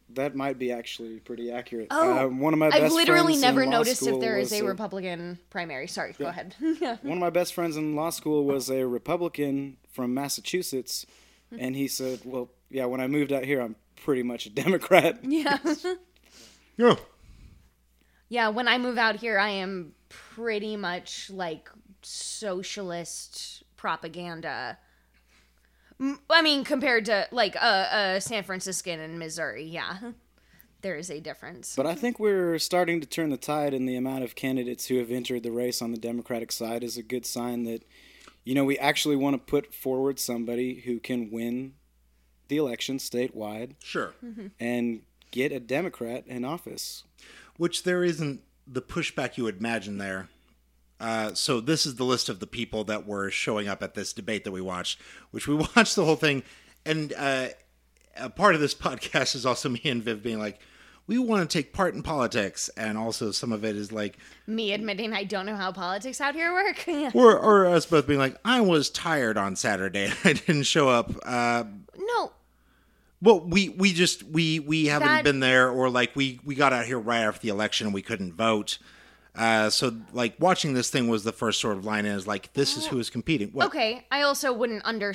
[0.10, 1.88] that might be actually pretty accurate.
[1.92, 4.20] Oh, uh, one of my I've best literally friends never in law noticed if school
[4.20, 5.88] there is was a Republican primary.
[5.88, 6.56] Sorry, go ahead.
[6.60, 11.06] One of my best friends in law school was a Republican from Massachusetts,
[11.58, 15.20] and he said, "Well, yeah, when I moved out here, I'm pretty much a Democrat."
[15.24, 15.58] yeah.
[16.78, 16.96] Yeah.
[18.30, 19.94] Yeah, when I move out here, I am
[20.36, 21.70] pretty much like
[22.02, 24.78] socialist propaganda.
[26.30, 29.98] I mean, compared to like a, a San Franciscan in Missouri, yeah,
[30.82, 31.76] there is a difference.
[31.76, 34.98] But I think we're starting to turn the tide, and the amount of candidates who
[34.98, 37.84] have entered the race on the Democratic side is a good sign that,
[38.44, 41.74] you know, we actually want to put forward somebody who can win
[42.48, 44.14] the election statewide Sure.
[44.26, 44.48] Mm-hmm.
[44.60, 47.04] and get a Democrat in office.
[47.58, 50.30] Which there isn't the pushback you would imagine there.
[51.00, 54.14] Uh, so this is the list of the people that were showing up at this
[54.14, 56.44] debate that we watched, which we watched the whole thing,
[56.86, 57.48] and uh,
[58.16, 60.60] a part of this podcast is also me and Viv being like,
[61.08, 64.72] we want to take part in politics, and also some of it is like, Me
[64.72, 66.86] admitting I don't know how politics out here work.
[67.16, 71.12] Or or us both being like, I was tired on Saturday, I didn't show up.
[71.26, 71.64] Uh,
[71.98, 72.32] no,
[73.22, 76.74] well, we we just we we haven't That- been there, or like we we got
[76.74, 78.78] out here right after the election and we couldn't vote.
[79.34, 82.52] Uh, so like watching this thing was the first sort of line in is like
[82.54, 83.50] this is who is competing.
[83.52, 83.68] What?
[83.68, 84.06] okay.
[84.12, 85.14] I also wouldn't under.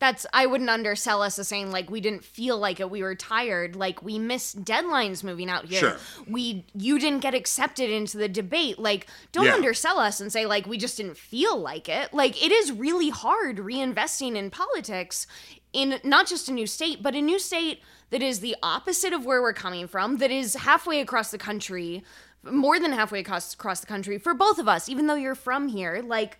[0.00, 2.90] that's I wouldn't undersell us as saying like we didn't feel like it.
[2.90, 3.74] We were tired.
[3.74, 5.80] Like we missed deadlines moving out here.
[5.80, 5.96] Sure.
[6.28, 8.78] We you didn't get accepted into the debate.
[8.78, 9.54] Like don't Yeah.
[9.54, 12.12] undersell us and say like we just didn't feel like it.
[12.14, 15.26] Like it is really hard reinvesting in politics
[15.72, 19.26] in not just a new state, but a new state that is the opposite of
[19.26, 22.02] where we're coming from, that is halfway across the country,
[22.42, 25.68] more than halfway across across the country for both of us, even though you're from
[25.68, 26.02] here.
[26.04, 26.38] Like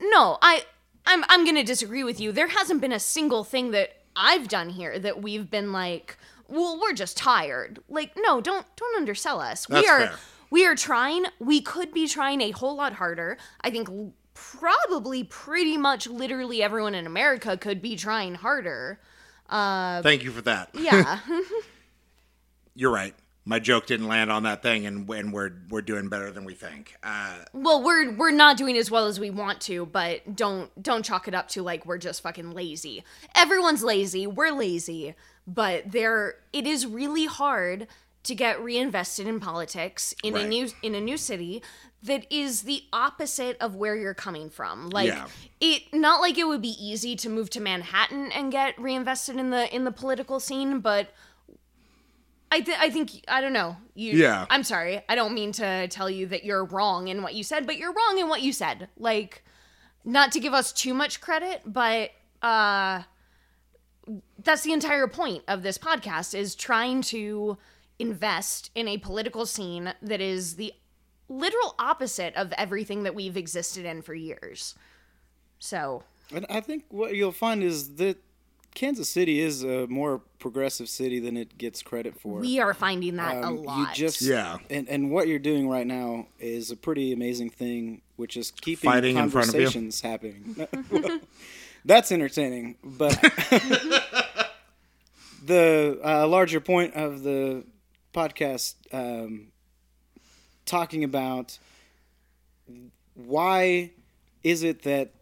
[0.00, 0.64] no, I
[1.06, 2.32] I'm I'm going to disagree with you.
[2.32, 6.16] There hasn't been a single thing that I've done here that we've been like,
[6.48, 7.80] well, we're just tired.
[7.88, 9.66] Like, no, don't don't undersell us.
[9.66, 10.16] That's we are fair.
[10.50, 11.26] we are trying.
[11.38, 13.38] We could be trying a whole lot harder.
[13.60, 13.88] I think
[14.36, 19.00] probably pretty much literally everyone in America could be trying harder.
[20.02, 20.70] Thank you for that.
[20.74, 21.20] Yeah.
[22.74, 23.14] You're right.
[23.48, 26.54] My joke didn't land on that thing, and, and we're we're doing better than we
[26.54, 26.96] think.
[27.02, 31.04] Uh, well, we're we're not doing as well as we want to, but don't don't
[31.04, 33.04] chalk it up to like we're just fucking lazy.
[33.36, 34.26] Everyone's lazy.
[34.26, 35.14] We're lazy,
[35.46, 37.86] but there it is really hard
[38.26, 41.62] to get reinvested in politics in a new in a new city
[42.02, 44.90] that is the opposite of where you're coming from.
[44.90, 45.26] Like Yeah.
[45.60, 49.50] it not like it would be easy to move to Manhattan and get reinvested in
[49.50, 51.08] the in the political scene, but
[52.52, 53.76] I, th- I think I don't know.
[53.94, 54.46] You, Yeah.
[54.50, 55.02] I'm sorry.
[55.08, 57.92] I don't mean to tell you that you're wrong in what you said, but you're
[57.92, 58.88] wrong in what you said.
[58.96, 59.42] Like,
[60.04, 62.12] not to give us too much credit, but
[62.42, 63.02] uh,
[64.44, 67.58] that's the entire point of this podcast is trying to
[67.98, 70.72] invest in a political scene that is the
[71.28, 74.74] literal opposite of everything that we've existed in for years.
[75.58, 78.18] So, And I think what you'll find is that
[78.74, 82.40] Kansas City is a more progressive city than it gets credit for.
[82.40, 83.78] we are finding that a Um, lot.
[83.78, 84.58] You just Yeah.
[84.68, 88.90] and and what you're doing right now is a pretty amazing thing, which is keeping
[88.90, 89.60] Fighting in front of you?
[89.70, 90.68] conversations happening.
[91.86, 93.14] That's entertaining, but
[95.44, 97.64] the uh, larger point of the
[98.16, 99.48] podcast um,
[100.64, 101.58] talking about
[103.14, 103.92] why
[104.42, 105.12] is it that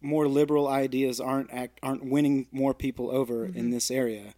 [0.00, 4.34] more liberal ideas aren't act, aren't winning more people over in this area?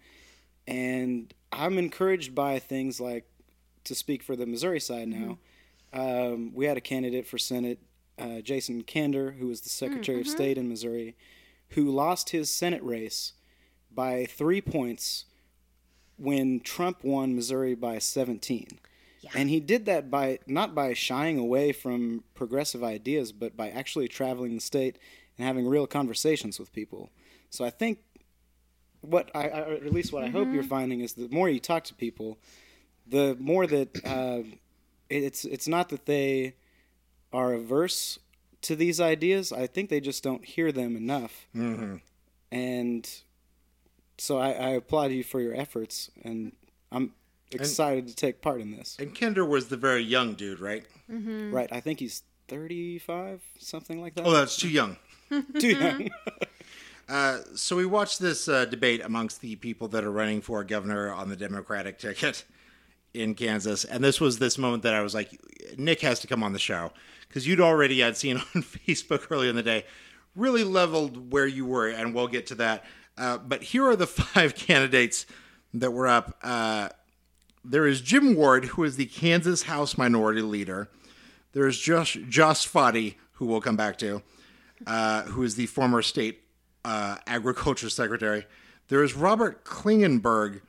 [0.67, 3.25] And I'm encouraged by things like,
[3.85, 5.39] to speak for the Missouri side now,
[5.95, 7.79] um, we had a candidate for Senate,
[8.19, 11.17] uh, Jason Kander, who was the Secretary of State in Missouri,
[11.71, 13.33] who lost his Senate race
[13.91, 15.25] by three points
[16.19, 18.79] when Trump won Missouri by 17.
[19.35, 24.09] And he did that by not by shying away from progressive ideas, but by actually
[24.09, 24.99] traveling the state
[25.37, 27.11] and having real conversations with people.
[27.51, 27.99] So I think
[29.01, 31.61] what I, I or at least what I hope you're finding is the more you
[31.61, 32.39] talk to people,
[33.07, 34.43] the more that uh,
[35.09, 36.55] it's it's not that they
[37.33, 38.19] are averse
[38.63, 39.53] to these ideas.
[39.53, 41.47] I think they just don't hear them enough.
[41.55, 41.97] Mm-hmm.
[42.51, 43.11] And
[44.19, 46.53] so I, I applaud you for your efforts, and
[46.93, 47.15] I'm
[47.53, 48.97] excited to take part in this.
[48.99, 50.85] and Kander was the very young dude, right?
[51.09, 51.69] Right?
[51.73, 54.27] I think he's 35, something like that.
[54.27, 54.97] Oh, that's too young.
[55.59, 56.09] Too young.
[57.09, 61.11] Uh, so we watched this uh, debate amongst the people that are running for governor
[61.11, 62.45] on the Democratic ticket
[63.15, 65.41] in Kansas, and this was this moment that I was like,
[65.79, 66.93] Nik has to come on the show
[67.27, 69.87] because you'd already had seen on Facebook earlier in the day,
[70.37, 72.85] really leveled where you were, and we'll get to that.
[73.19, 75.27] Uh, but here are the five candidates
[75.75, 76.39] that were up.
[76.43, 76.89] Uh,
[77.65, 80.89] there is Jim Ward, who is the Kansas House Minority Leader.
[81.53, 84.23] There's Josh Josh Svaty, who we'll come back to,
[84.87, 86.43] uh, who is the former state
[86.85, 88.47] uh, agriculture secretary.
[88.89, 90.63] There is Robert Klingenberg,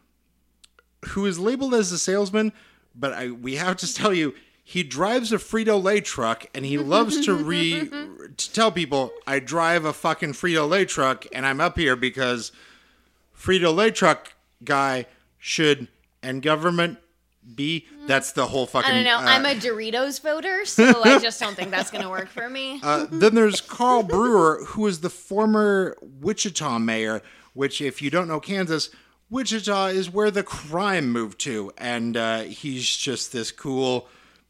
[1.09, 2.51] who is labeled as a salesman,
[2.95, 4.33] but I, we have to tell you,
[4.69, 7.89] he drives a Frito Lay truck, and he loves to re
[8.37, 12.51] to tell people, "I drive a fucking Frito Lay truck, and I'm up here because
[13.35, 15.07] Frito Lay truck guy
[15.39, 15.87] should
[16.21, 16.99] and government
[17.55, 18.91] be." That's the whole fucking.
[18.91, 19.17] I don't know.
[19.17, 22.47] uh, I'm a Doritos voter, so I just don't think that's going to work for
[22.47, 22.79] me.
[22.83, 27.23] Uh, then there's Carl Brewer, who is the former Wichita mayor,
[27.55, 28.91] which, if you don't know Kansas,
[29.31, 31.71] Wichita is where the crime moved to.
[31.75, 34.07] And uh, he's just this cool,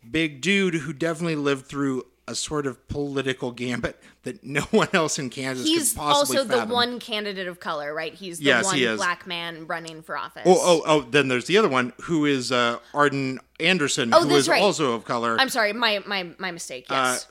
[0.09, 5.17] big dude who definitely lived through a sort of political gambit that no one else
[5.17, 8.13] in Kansas He's could possibly also the one candidate of color, right?
[8.13, 8.97] He's the Yes, one he is.
[8.97, 10.43] black man running for office.
[10.45, 11.01] Oh, oh, oh!
[11.01, 14.62] Then there's the other one who is uh, Arden Andersen, Oh, who is right.
[14.62, 15.38] also of color.
[15.39, 16.85] I'm sorry, my my my mistake.
[16.89, 17.27] Yes.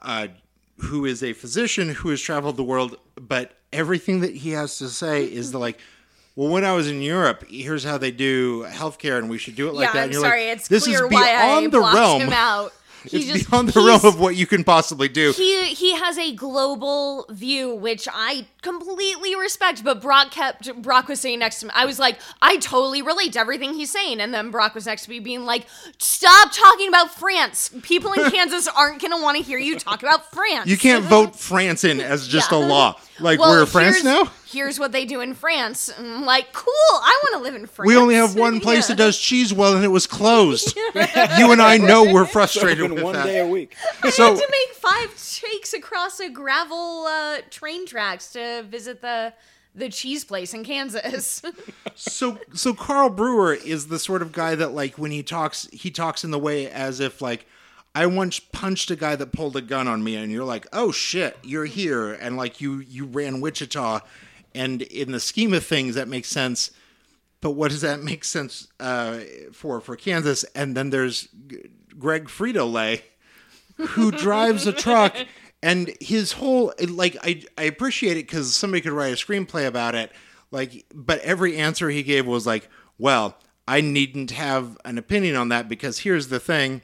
[0.00, 0.28] uh,
[0.78, 4.88] who is a physician who has traveled the world, but everything that he has to
[4.88, 5.78] say is the like,
[6.36, 9.68] well, when I was in Europe, here's how they do healthcare, and we should do
[9.68, 9.98] it like yeah, that.
[9.98, 10.46] I'm And you're sorry.
[10.48, 12.72] like, it's this clear is why I beyond the blocked realm him out.
[13.06, 15.32] He it's just- beyond the realm of what you can possibly do.
[15.36, 19.84] he he has a global view, which I completely respect.
[19.84, 21.72] But Brock kept Brock was sitting next to me.
[21.74, 24.20] I was like, I totally relate to everything he's saying.
[24.22, 25.66] And then Brock was next to me, being like,
[25.98, 27.70] Stop talking about France.
[27.82, 30.66] People in Kansas aren't gonna want to hear you talk about France.
[30.70, 32.56] You can't vote France in as just Yeah.
[32.56, 32.98] a law.
[33.20, 34.30] Like Well, we're France here's- now.
[34.46, 35.90] Here's what they do in France.
[35.98, 36.72] I'm like, cool.
[36.92, 37.88] I want to live in France.
[37.88, 38.94] We only have one place Yeah.
[38.94, 40.76] that does cheese well, and it was closed.
[40.94, 43.26] you and I know we're frustrated Open with one that.
[43.26, 43.74] day a week.
[44.10, 49.32] So to make five takes across a gravel uh, train tracks to visit the
[49.76, 51.42] the cheese place in Kansas.
[51.96, 55.90] so so Carl Brewer is the sort of guy that like when he talks he
[55.90, 57.46] talks in the way as if like
[57.94, 60.90] I once punched a guy that pulled a gun on me and you're like oh
[60.92, 64.00] shit you're here and like you you ran Wichita
[64.54, 66.70] and in the scheme of things that makes sense
[67.44, 69.18] but what does that make sense uh,
[69.52, 70.44] for for Kansas?
[70.54, 73.02] And then there's G- Greg Frito Lay
[73.76, 75.14] who drives a truck
[75.62, 79.94] and his whole like I I appreciate it cuz somebody could write a screenplay about
[79.94, 80.10] it
[80.50, 83.36] like but every answer he gave was like well
[83.68, 86.80] I needn't have an opinion on that because here's the thing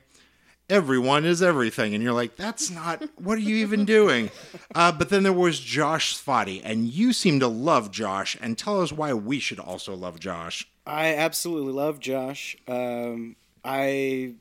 [0.70, 4.30] everyone is everything and you're like that's not what are you even doing
[4.74, 8.80] uh, but then there was josh Svaty and you seem to love josh and tell
[8.80, 12.56] us why we should also love josh I absolutely love Josh.
[12.66, 14.34] Um, I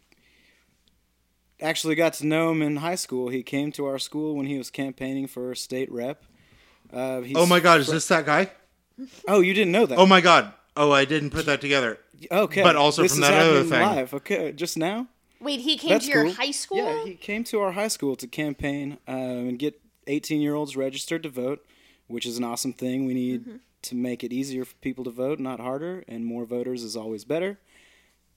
[1.61, 3.29] actually got to know him in high school.
[3.29, 6.23] He came to our school when he was campaigning for state rep.
[6.91, 8.49] Uh, he's oh my god is this that guy
[9.27, 9.99] Oh, you didn't know that?
[9.99, 11.99] oh my god oh i didn't put that together
[12.31, 12.63] okay.
[12.63, 13.81] but also this from is that other thing.
[13.81, 14.13] Live.
[14.15, 15.07] Okay, just now.
[15.41, 16.33] Wait, he came That's to your cool.
[16.33, 16.77] high school?
[16.77, 19.15] Yeah, he came to our high school to campaign um,
[19.47, 21.65] and get 18 year olds registered to vote,
[22.07, 23.05] which is an awesome thing.
[23.05, 23.55] We need Mm-hmm.
[23.83, 27.23] to make it easier for people to vote, not harder, and more voters is always
[27.23, 27.57] better.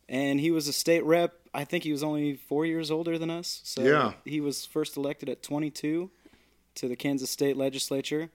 [0.09, 1.35] And he was a state rep.
[1.55, 3.61] I think he was only four years older than us.
[3.65, 4.13] So Yeah.
[4.25, 6.11] he was first elected at 22
[6.77, 8.31] to the Kansas State Legislature.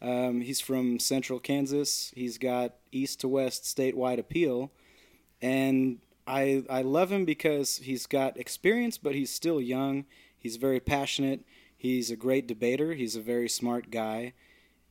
[0.00, 2.12] Um, he's from central Kansas.
[2.14, 4.70] He's got east to west statewide appeal.
[5.42, 10.04] And I, I love him because he's got experience, but he's still young.
[10.36, 11.44] He's very passionate.
[11.76, 12.94] He's a great debater.
[12.94, 14.32] He's a very smart guy.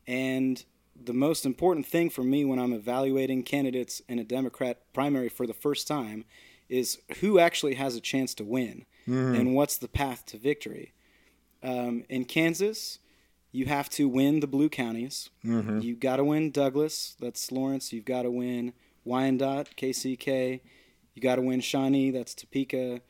[0.08, 0.63] And
[0.95, 5.45] the most important thing for me when I'm evaluating candidates in a Democrat primary for
[5.45, 6.24] the first time
[6.69, 8.86] is who actually has a chance to win
[9.36, 10.93] and what's the path to victory.
[11.62, 13.00] Um, in Kansas,
[13.52, 15.30] you have to win the blue counties.
[15.82, 17.91] You've got to win Douglas, that's Lawrence.
[17.93, 20.62] You've got to win Wyandotte, KCK.
[21.15, 23.01] You got to win Shawnee, that's Topeka.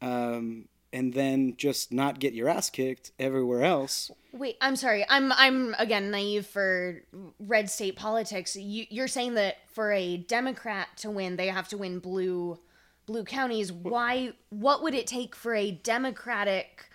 [0.00, 4.10] Um, and then just not get your ass kicked everywhere else.
[4.32, 5.04] Wait, I'm sorry.
[5.08, 7.02] I'm I'm again naive for
[7.38, 8.56] red state politics.
[8.56, 12.58] You, you're saying that for a Democrat to win, they have to win blue
[13.06, 13.72] blue counties.
[13.72, 14.32] Why?
[14.50, 16.90] What would it take for a Democratic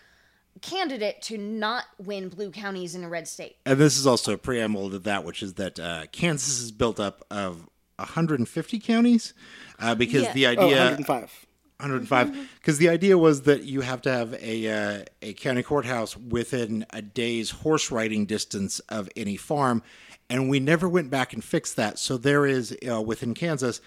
[0.61, 3.57] candidate to not win blue counties in a red state?
[3.65, 6.99] and this is also a preamble to that which is that uh, kansas is built
[6.99, 9.33] up of 150 counties
[9.79, 10.33] uh, because Yeah.
[10.33, 11.45] the Oh, idea 105.
[11.79, 16.17] 105 because the idea was that you have to have a uh, a county courthouse
[16.17, 19.83] within a day's horse riding distance of any farm
[20.29, 21.97] and we never went back and fixed that.
[21.99, 23.79] So there is uh, within Kansas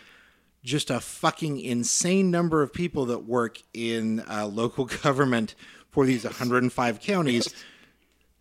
[0.62, 5.55] just a fucking insane number of people that work in uh, local government
[5.90, 7.53] for these 105 counties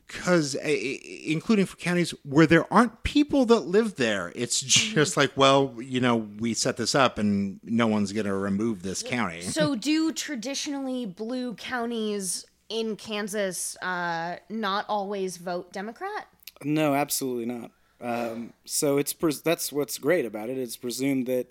[0.09, 5.75] because including for counties where there aren't people that live there it's just like well
[5.79, 9.75] you know we set this up and no one's going to remove this county So,
[9.75, 16.27] do traditionally blue counties in Kansas uh, not always vote Democrat?
[16.63, 17.71] No, absolutely not.
[18.01, 20.57] Um, so it's pres- that's what's great about it.
[20.57, 21.47] It's presumed that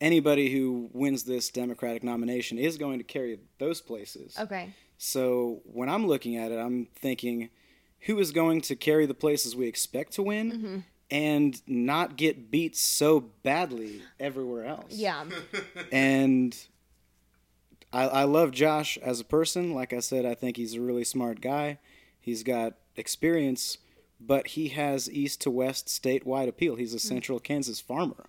[0.00, 4.36] anybody who wins this Democratic nomination is going to carry those places.
[4.38, 4.70] Okay.
[4.98, 7.50] So when I'm looking at it, I'm thinking,
[8.00, 10.78] who is going to carry the places we expect to win mm-hmm.
[11.10, 14.92] and not get beat so badly everywhere else?
[14.92, 15.24] Yeah.
[15.92, 16.56] and
[17.92, 19.74] I, I love Josh as a person.
[19.74, 21.78] Like I said, I think he's a really smart guy.
[22.20, 23.78] He's got experience,
[24.20, 26.76] but he has east to west statewide appeal.
[26.76, 27.00] He's a mm.
[27.00, 28.26] central Kansas farmer.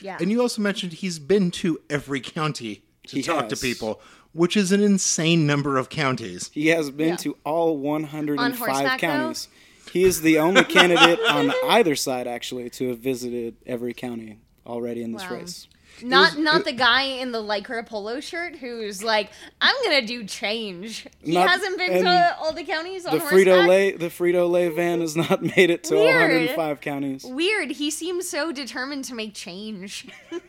[0.00, 0.18] Yeah.
[0.20, 4.00] and you also mentioned he's been to every county to He talk to people
[4.36, 7.16] which is an insane number of counties He has been Yeah.
[7.16, 8.96] to all On 105 though?
[8.98, 9.48] counties.
[9.92, 15.02] He is the only candidate on either side, actually, to have visited every county already
[15.02, 15.36] in this Wow.
[15.38, 15.68] race.
[16.02, 19.30] Not not the guy in the lycra polo shirt who's like,
[19.62, 21.06] I'm gonna do change.
[21.22, 23.46] He Not- hasn't been to all the counties on The horseback.
[23.46, 26.30] Frito Lay, the Frito Lay van has not made it to all Weird.
[26.32, 27.24] 105 counties.
[27.24, 27.70] Weird.
[27.70, 30.06] He seems so determined to make change.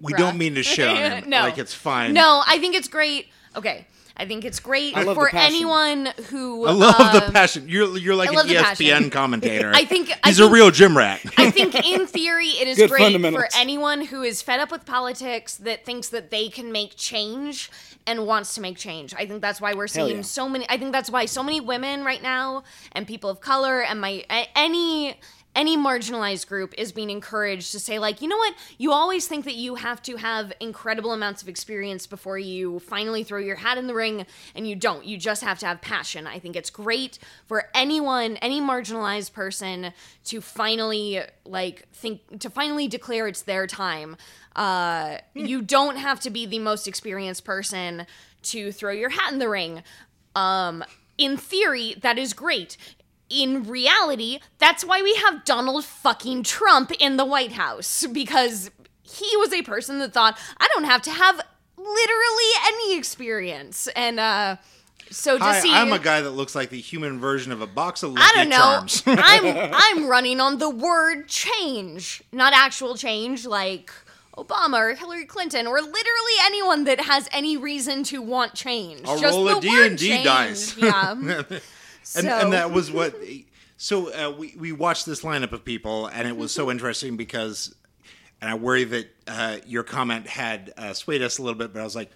[0.00, 0.18] We Bruh.
[0.18, 1.30] don't mean to shit on him.
[1.30, 1.40] No.
[1.40, 2.12] Like it's fine.
[2.12, 3.28] No, I think it's great.
[3.54, 3.86] Okay.
[4.18, 7.68] I think it's great for anyone who I love the um, passion.
[7.68, 9.72] You're you're like an the ESPN commentator.
[9.74, 11.20] I think I he's a real gym rat.
[11.36, 14.86] I think in theory it is Good great for anyone who is fed up with
[14.86, 17.70] politics that thinks that they can make change
[18.06, 19.12] and wants to make change.
[19.14, 20.22] I think that's why we're seeing yeah.
[20.22, 23.82] so many I think that's why so many women right now and people of color
[23.82, 24.24] and my
[24.54, 25.20] any
[25.56, 28.54] any marginalized group is being encouraged to say like, you know what?
[28.78, 33.24] You always think that you have to have incredible amounts of experience before you finally
[33.24, 35.04] throw your hat in the ring and you don't.
[35.04, 36.26] You just have to have passion.
[36.26, 39.92] I think it's great for anyone, any marginalized person
[40.26, 44.16] to finally like think to finally declare it's their time.
[44.54, 48.06] Uh, you don't have to be the most experienced person
[48.42, 49.82] to throw your hat in the ring.
[50.34, 50.84] Um,
[51.18, 52.76] in theory, that is great.
[53.28, 58.70] In reality, that's why we have Donald fucking Trump in the White House because
[59.02, 61.40] he was a person that thought I don't have to have
[61.76, 63.88] literally any experience.
[63.96, 64.56] And uh
[65.10, 67.66] so to Hi, see I'm a guy that looks like the human version of a
[67.66, 68.56] box of Lucky I don't know.
[68.56, 69.02] Charms.
[69.06, 73.92] I'm I'm running on the word change, not actual change like
[74.36, 79.02] Obama or Hillary Clinton or literally anyone that has any reason to want change.
[79.04, 80.76] I'll Just roll the a D word and D dice.
[80.76, 81.42] Yeah.
[82.14, 83.14] and, so, and that was what.
[83.78, 86.62] So uh, we we watched this lineup of people, and it was Mm-hmm.
[86.62, 87.74] so interesting because,
[88.40, 91.80] and I worry that uh, your comment had uh, swayed us a little bit, but
[91.80, 92.10] I was like,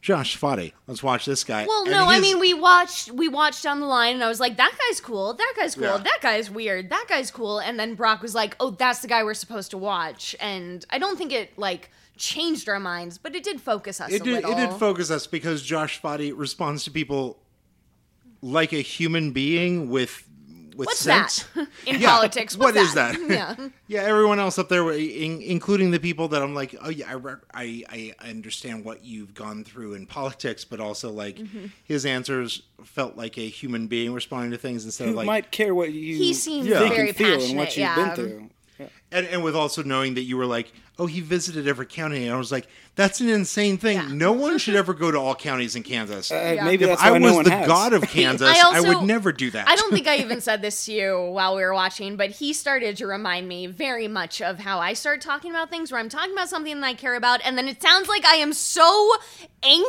[0.00, 1.66] Josh Svaty, let's watch this guy.
[1.66, 4.40] well, And no, I mean we watched we watched down the line and I was
[4.40, 5.98] like, that guy's cool, that guy's cool, Yeah.
[5.98, 9.22] that guy's weird, that guy's cool, and then Brock was like, oh, that's the guy
[9.22, 13.42] we're supposed to watch, and I don't think it like changed our minds, but it
[13.44, 14.52] did focus us it a did, little.
[14.52, 17.38] it did focus us because Josh Svaty responds to people
[18.42, 20.28] like a human being with
[20.74, 21.44] with What's sense.
[21.54, 22.56] that in Yeah, politics?
[22.56, 23.18] what What's is that?
[23.28, 23.68] yeah.
[23.88, 27.84] Yeah, everyone else up there, in, including the people that I'm like, oh yeah, I,
[27.90, 31.66] I I understand what you've gone through in politics, but also like Mm-hmm.
[31.84, 35.50] his answers felt like a human being responding to things instead Who of like, might
[35.50, 37.94] care what you He seems think very and feel and passionate, what you've yeah.
[37.94, 38.50] been through?
[39.10, 42.34] And, and with also knowing that you were like, oh, he visited every county, and
[42.34, 43.96] I was like, that's an insane thing.
[43.96, 44.08] Yeah.
[44.12, 46.30] No one should ever go to all counties in Kansas.
[46.30, 46.64] Uh, Yeah.
[46.64, 47.66] Maybe if that's I why was no one the has.
[47.66, 49.66] god of Kansas, I, I would never do that.
[49.68, 52.52] I don't think I even said this to you while we were watching, but he
[52.52, 56.10] started to remind me very much of how I start talking about things where I'm
[56.10, 59.12] talking about something that I care about, and then it sounds like I am so
[59.62, 59.86] angry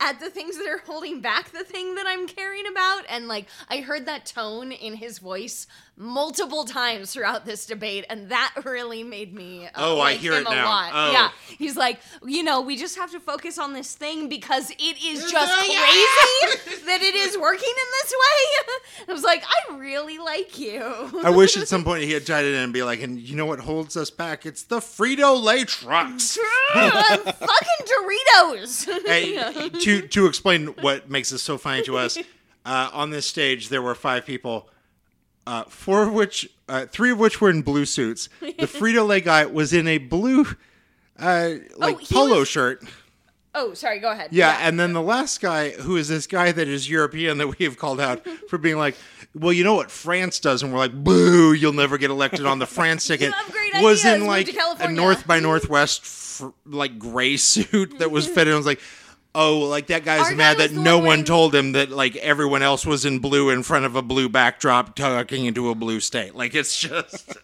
[0.00, 3.04] at the things that are holding back the thing that I'm caring about.
[3.08, 8.28] And like, I heard that tone in his voice multiple times throughout this debate, and
[8.30, 9.66] that really made me.
[9.66, 10.64] Uh, Oh, I hear him it a now.
[10.68, 10.90] lot.
[10.92, 11.12] Oh.
[11.12, 14.96] Yeah, he's like, you know, we just have to focus on this thing because it
[15.04, 18.74] is just crazy that it is working in this way.
[19.08, 20.82] I was like, I really like you.
[21.22, 23.36] I wish at some point he had tied it in and be like, and you
[23.36, 24.44] know what holds us back?
[24.46, 26.38] It's the Frito Lay trucks.
[26.72, 28.88] fucking Doritos.
[29.06, 32.18] hey, to to explain what makes this so funny to us,
[32.64, 34.68] uh, on this stage there were five people,
[35.46, 38.28] uh, four of which, uh, three of which were in blue suits.
[38.40, 40.46] The Frito Lay guy was in a blue,
[41.18, 42.84] uh, like Oh, polo was- shirt.
[43.54, 43.98] oh, sorry.
[44.00, 44.30] Go ahead.
[44.32, 47.64] Yeah, and then the last guy, who is this guy that is European that we
[47.64, 48.96] have called out for being like,
[49.34, 52.58] well, you know what France does, and we're like, boo, you'll never get elected on
[52.60, 53.32] the France ticket.
[53.82, 58.54] was ideas, in like a North by Northwest fr- like gray suit that was fitted.
[58.54, 58.80] I was like.
[59.36, 61.90] Oh, like that guy's Our mad was that no one one wearing- told him that
[61.90, 65.74] like everyone else was in blue in front of a blue backdrop talking into a
[65.74, 66.34] blue state.
[66.34, 67.36] Like it's just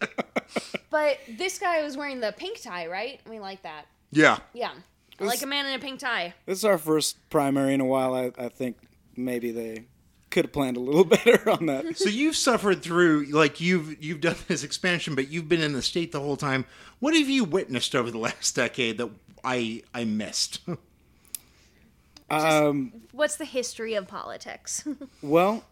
[0.90, 3.20] But this guy was wearing the pink tie, right?
[3.28, 3.86] We like that.
[4.12, 4.38] Yeah.
[4.52, 4.72] Yeah.
[5.20, 6.34] I like a man in a pink tie.
[6.46, 8.14] This is our first primary in a while.
[8.14, 8.76] I, I think
[9.16, 9.84] maybe they
[10.30, 11.98] could have planned a little better on that.
[11.98, 15.82] So you've suffered through like you've you've done this expansion, but you've been in the
[15.82, 16.64] state the whole time.
[17.00, 19.10] What have you witnessed over the last decade that
[19.44, 20.60] I I missed?
[22.30, 24.86] Um, What's the history of politics?
[25.22, 25.64] well,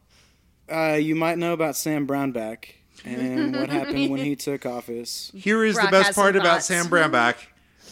[0.70, 2.70] uh, you might know about Sam Brownback
[3.04, 5.30] and what happened when he took office.
[5.34, 6.66] Here is Brock the best has some part about thoughts.
[6.66, 7.36] Sam Brownback.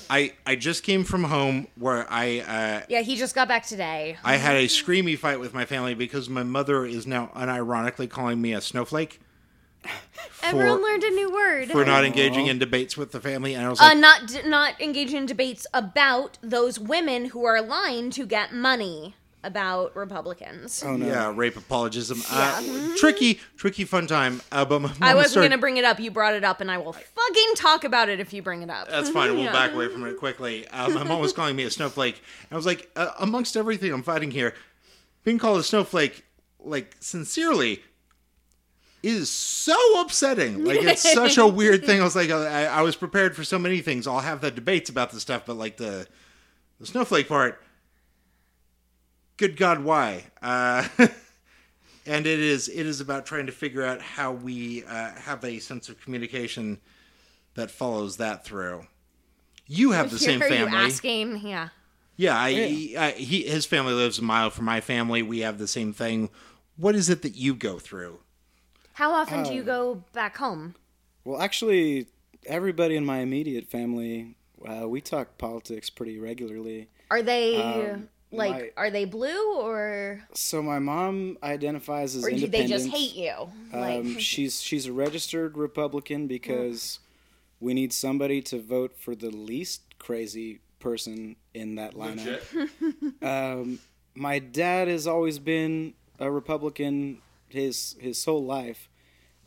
[0.08, 4.16] I I just came from home where I uh, yeah, he just got back today.
[4.22, 8.40] I had a screamy fight with my family because my mother is now unironically calling
[8.40, 9.20] me a snowflake
[10.42, 11.70] Everyone learned a new word.
[11.70, 14.42] for not engaging in debates with the family, and I was uh, like, not d-
[14.44, 20.82] not engage in debates about those women who are lying to get money about Republicans.
[20.84, 21.06] Oh no!
[21.06, 22.20] yeah, rape apologism.
[22.30, 22.62] Uh,
[22.96, 24.40] tricky, tricky fun time.
[24.52, 25.98] Uh, but my mom I wasn't started- gonna bring it up.
[26.00, 28.70] You brought it up, and I will fucking talk about it if you bring it
[28.70, 28.88] up.
[28.88, 29.34] That's fine.
[29.34, 29.52] We'll Yeah.
[29.52, 30.66] back away from it quickly.
[30.68, 32.16] Uh, my mom was calling me a snowflake.
[32.16, 34.54] And I was like, uh, amongst everything I'm fighting here,
[35.24, 36.24] being called a snowflake,
[36.60, 37.82] like sincerely,
[39.02, 40.64] is so upsetting.
[40.64, 42.00] Like it's such a weird thing.
[42.00, 44.06] I was like, I, I was prepared for so many things.
[44.06, 46.06] I'll have the debates about the stuff, but like the
[46.78, 47.62] the snowflake part,
[49.36, 50.24] good God, why?
[50.42, 50.86] Uh,
[52.06, 55.58] and it is it is about trying to figure out how we uh, have a
[55.58, 56.78] sense of communication
[57.54, 58.86] that follows that through.
[59.66, 60.76] You have the same Here you family.
[60.76, 61.70] asking, yeah.
[62.16, 62.66] Yeah, I, Yeah.
[62.66, 65.22] He, I, he his family lives a mile from my family.
[65.22, 66.30] We have the same thing.
[66.76, 68.20] What is it that you go through?
[68.96, 69.64] How often do you Oh.
[69.64, 70.74] go back home?
[71.22, 72.06] Well, actually,
[72.46, 74.36] everybody in my immediate family,
[74.66, 76.88] uh, we talk politics pretty regularly.
[77.10, 82.30] Are they Um, like my- are they blue or So my mom identifies as or
[82.30, 83.34] do they just hate you?
[83.70, 86.98] Like Um, she's she's a registered Republican because
[87.60, 92.40] we need somebody to vote for the least crazy person in that lineup.
[93.22, 93.78] um,
[94.14, 98.88] my dad has always been a Republican his his whole life.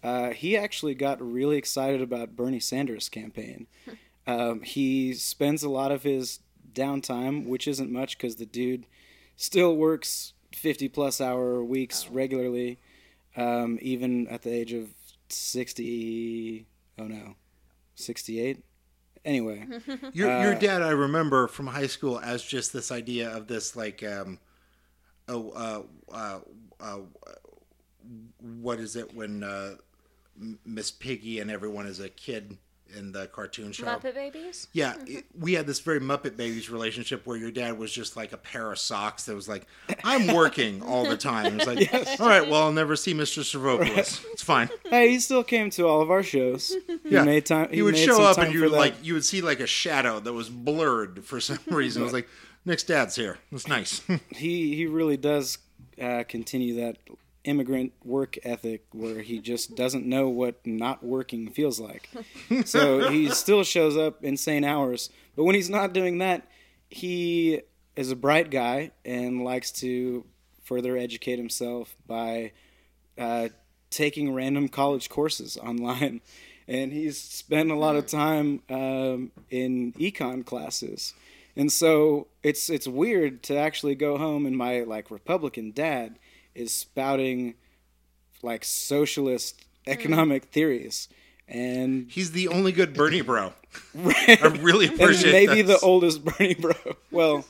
[0.02, 3.68] Uh, he actually got really excited about Bernie Sanders' campaign.
[4.28, 6.40] Um, he spends a lot of his
[6.72, 8.86] downtime, which isn't much because the dude
[9.36, 12.78] still works 50 plus hour weeks regularly,
[13.36, 14.90] um, even at the age of
[15.30, 16.68] 60.
[17.00, 17.34] Oh no,
[17.96, 18.64] 68?
[19.26, 19.66] Anyway,
[20.14, 23.76] Your your Uh, dad, I remember from high school as just this idea of this
[23.76, 24.38] like, um,
[25.28, 25.82] oh, uh,
[26.14, 26.40] uh,
[26.80, 27.00] uh,
[28.40, 29.76] what is it when uh,
[30.66, 32.58] Miss Piggy and everyone is a kid
[32.98, 33.86] in the cartoon show?
[33.86, 34.68] Muppet Babies?
[34.74, 38.32] Yeah, it- we had this very Muppet Babies relationship where your dad was just like
[38.32, 39.68] a pair of socks that was like,
[40.04, 41.60] I'm working all the time.
[41.60, 43.44] It's like, all right, well, I'll never see Mr.
[43.44, 44.26] Stavropoulos.
[44.32, 44.70] It's fine.
[44.90, 46.76] hey, he still came to all of our shows.
[47.04, 47.24] He Yeah.
[47.24, 47.70] made time.
[47.72, 50.20] He would made show up and you would like you would see like a shadow
[50.20, 52.02] that was blurred for some reason.
[52.02, 52.28] It was like,
[52.66, 53.38] Nik's dad's here.
[53.52, 54.02] It's nice.
[54.32, 55.58] he he really does
[56.02, 56.98] uh, continue that
[57.44, 62.10] immigrant work ethic where he just doesn't know what not working feels like.
[62.66, 66.48] so he still shows up insane hours, but when he's not doing that,
[66.90, 67.62] he
[67.96, 70.26] is a bright guy and likes to
[70.64, 72.52] further educate himself by
[73.18, 73.50] uh,
[73.90, 76.22] taking random college courses online.
[76.72, 81.16] And he's spent a lot of time um, in econ classes.
[81.56, 86.20] And so it's it's weird to actually go home and my like Republican dad
[86.60, 87.56] is spouting
[88.44, 89.92] like socialist hmm.
[89.92, 91.08] economic theories.
[91.48, 93.54] And He's the only good Bernie bro.
[93.98, 95.80] I really and appreciate maybe this.
[95.80, 96.74] the oldest Bernie bro.
[97.12, 97.46] Well,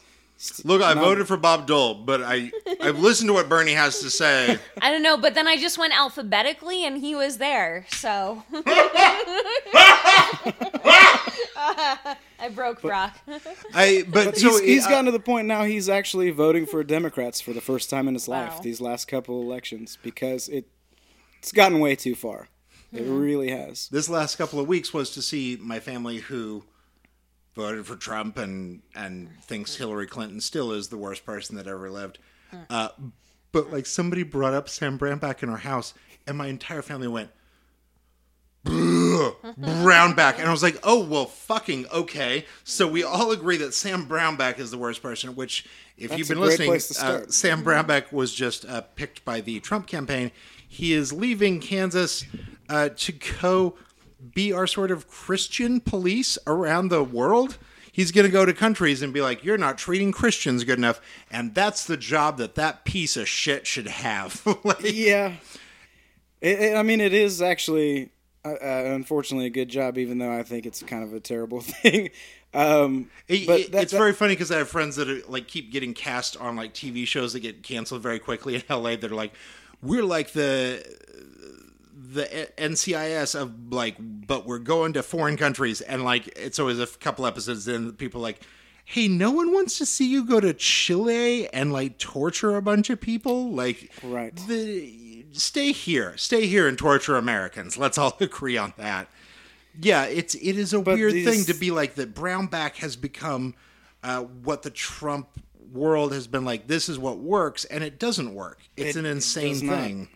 [0.63, 2.49] Look, I voted for Bob Dole, but I
[2.79, 4.57] I've listened to what Bernie has to say.
[4.81, 8.41] I don't know, but then I just went alphabetically and he was there, so
[12.41, 13.17] I broke Brock.
[13.73, 16.65] I but, But so he's, he's uh, gotten to the point now he's actually voting
[16.65, 20.67] for Democrats for the first time in his life these last couple elections because it
[21.39, 22.49] it's gotten way too far.
[22.91, 23.87] It really has.
[23.89, 26.63] this last couple of weeks was to see my family who
[27.55, 31.89] voted for Trump and and thinks Hillary Clinton still is the worst person that ever
[31.89, 32.17] lived.
[32.69, 32.89] Uh,
[33.51, 35.93] but like somebody brought up Sam Brownback in our house,
[36.25, 37.29] and my entire family went.
[39.43, 43.73] "Ugh, Brownback, and I was like, "Oh well, fucking okay." So we all agree that
[43.73, 45.35] Sam Brownback is the worst person.
[45.35, 45.65] Which,
[45.97, 47.27] if That's you've been listening, uh.
[47.29, 50.31] Sam Brownback was just uh, picked by the Trump campaign.
[50.67, 52.25] He is leaving Kansas
[52.69, 53.11] uh, to
[53.41, 53.75] go
[54.33, 57.57] be our sort of Christian police around the world.
[57.91, 61.01] He's going to go to countries and be like, "You're not treating Christians good enough,"
[61.31, 64.41] and that's the job that that piece of shit should have.
[64.63, 65.33] Like, Yeah.
[66.41, 68.11] It, it- I mean, it is actually,
[68.45, 72.09] uh, unfortunately, a good job, even though I think it's kind of a terrible thing.
[72.53, 75.47] Um, It- but it- that- it's very funny because I have friends that are, like
[75.47, 78.95] keep getting cast on like TV shows that get canceled very quickly in LA.
[78.95, 79.33] That are like,
[79.81, 80.83] we're like the
[82.11, 86.87] the NCIS of like, but we're going to foreign countries, and like it's always a
[86.87, 88.41] couple episodes in people are like.
[88.91, 92.89] Hey, no one wants to see you go to Chile and like torture a bunch
[92.89, 93.51] of people.
[93.51, 94.35] Like, Right.
[94.47, 94.91] The,
[95.31, 97.77] stay here, stay here and torture Americans.
[97.77, 99.07] Let's all agree on that.
[99.81, 102.13] Yeah, it's it is a But weird these- thing to be like that.
[102.13, 103.55] Brownback has become
[104.03, 105.27] uh, what the Trump
[105.71, 106.67] world has been like.
[106.67, 108.59] This is what works, and it doesn't work.
[108.75, 109.79] It's It an insane does not.
[109.79, 110.07] thing.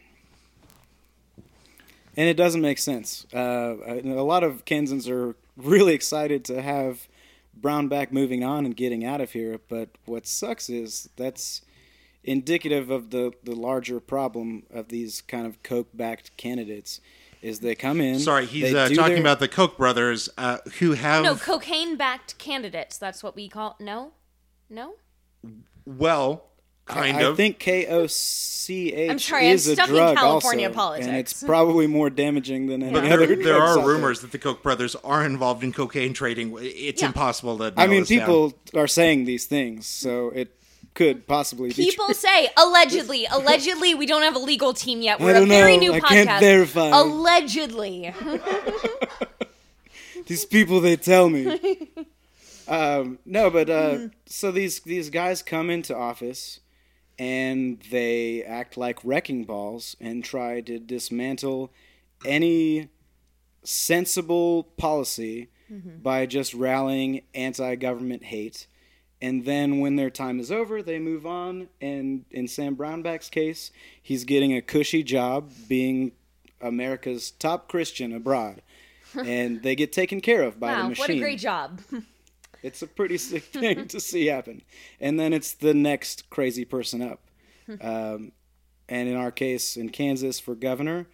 [2.16, 3.26] and it doesn't make sense.
[3.34, 7.08] Uh, a lot of Kansans are really excited to have
[7.60, 9.60] Brownback moving on and getting out of here.
[9.68, 11.62] But what sucks is that's
[12.24, 17.02] indicative of the, the larger problem of these kind of Koch-backed candidates.
[17.42, 18.20] Is they come in?
[18.20, 22.38] Sorry, he's uh, talking their- about the Koch brothers uh, who have No, cocaine backed
[22.38, 22.98] candidates.
[22.98, 24.14] That's what we call No?
[24.70, 24.94] No?
[25.86, 26.46] well.
[26.86, 27.38] kind I of.
[27.38, 31.08] think KOCH I'm sorry, I'm is a stuck in drug California also, politics.
[31.08, 33.26] and it's probably more damaging than any but other.
[33.26, 36.56] there, there are out rumors that the Koch brothers are involved in cocaine trading.
[36.62, 37.08] It's Yeah.
[37.10, 37.74] impossible to.
[37.78, 38.20] I mean, this down.
[38.20, 40.56] people are saying these things, so it
[40.94, 42.14] could possibly be People true.
[42.14, 43.96] say allegedly, allegedly.
[43.96, 45.20] We don't have a legal team yet.
[45.20, 45.84] We're a very know.
[45.84, 46.26] new I podcast.
[46.26, 46.90] can't verify.
[46.90, 48.14] Allegedly,
[50.28, 51.90] these people they tell me.
[52.68, 56.60] um, no, but uh, so these these guys come into office
[57.20, 61.72] and they act like wrecking balls and try to dismantle
[62.26, 62.90] any
[63.64, 65.50] sensible policy
[66.02, 68.68] by just rallying anti-government hate.
[69.24, 71.70] And then when their time is over, they move on.
[71.80, 73.72] And in Sam Brownback's case,
[74.02, 76.12] he's getting a cushy job being
[76.60, 78.62] America's top Christian abroad.
[79.26, 81.04] and they get taken care of by the wow, machine.
[81.04, 81.80] what a great job.
[82.62, 84.62] It's a pretty sick thing to see happen.
[85.02, 87.20] And then it's the next crazy person up.
[87.82, 88.32] Um,
[88.88, 91.08] and in our case, in Kansas for governor,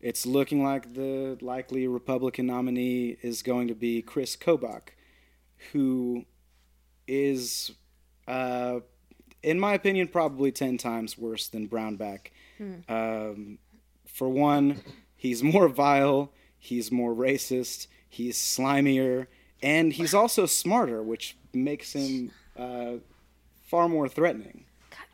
[0.00, 4.88] it's looking like the likely Republican nominee is going to be Chris Kobach,
[5.72, 6.24] who
[7.08, 7.72] is,
[8.28, 8.80] uh,
[9.42, 12.28] in my opinion, probably 10 times worse than Brownback.
[12.88, 13.58] Um,
[14.06, 14.80] for one,
[15.16, 19.26] he's more vile, he's more racist, he's slimier,
[19.62, 22.94] and he's also smarter, which makes him uh,
[23.64, 24.64] far more threatening.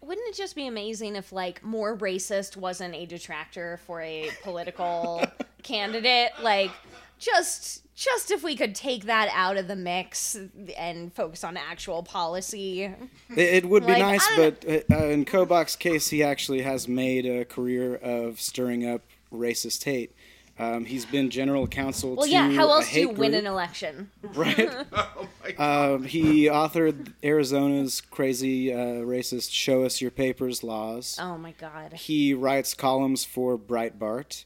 [0.00, 5.24] Wouldn't it just be amazing if like more racist wasn't a detractor for a political
[5.62, 6.32] candidate?
[6.42, 6.70] Like
[7.18, 10.36] just just if we could take that out of the mix
[10.76, 12.82] and focus on actual policy.
[12.82, 16.88] It, it would be Like, nice, but uh, uh, in Kobach's case, he actually has
[16.88, 19.02] made a career of stirring up
[19.32, 20.12] racist hate.
[20.56, 23.46] Um, he's been general counsel Well, to yeah, how else do you hate win an
[23.46, 24.10] election?
[24.22, 24.70] right?
[24.92, 25.94] Oh my God.
[25.94, 31.18] um, he authored Arizona's crazy uh, racist "Show Us Your Papers" laws.
[31.20, 31.94] Oh my god.
[31.94, 34.44] He writes columns for Breitbart.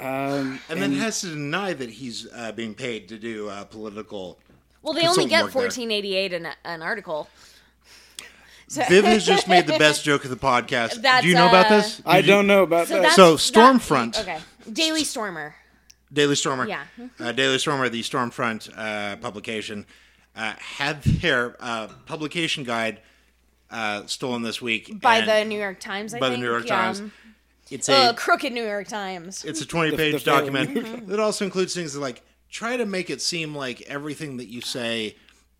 [0.00, 0.38] Right.
[0.38, 4.38] Um, And, then has to deny that he's uh, being paid to do uh, political.
[4.82, 7.28] Well, they only get 1488 an, an article.
[8.70, 11.00] So, Viv has just made the best joke of the podcast.
[11.02, 12.02] That's, do you know about uh, this?
[12.04, 13.02] I Did you- don't know about so that.
[13.02, 14.20] that's So, that- Stormfront.
[14.20, 14.40] okay,
[14.70, 15.54] Daily Stormer.
[16.12, 16.68] Daily Stormer.
[16.68, 16.84] Yeah.
[17.18, 19.86] Uh, Daily Stormer, the Stormfront uh, publication,
[20.36, 23.00] uh, had their uh, publication guide
[23.70, 26.12] uh, stolen this week by and the New York Times.
[26.12, 26.36] I by the.
[26.36, 26.76] New York yeah.
[26.76, 27.02] Times.
[27.70, 29.44] It's a Uh, crooked New York Times.
[29.44, 32.86] it's a twenty the page failing document that also includes things that like try to
[32.86, 35.16] make it seem like everything that you say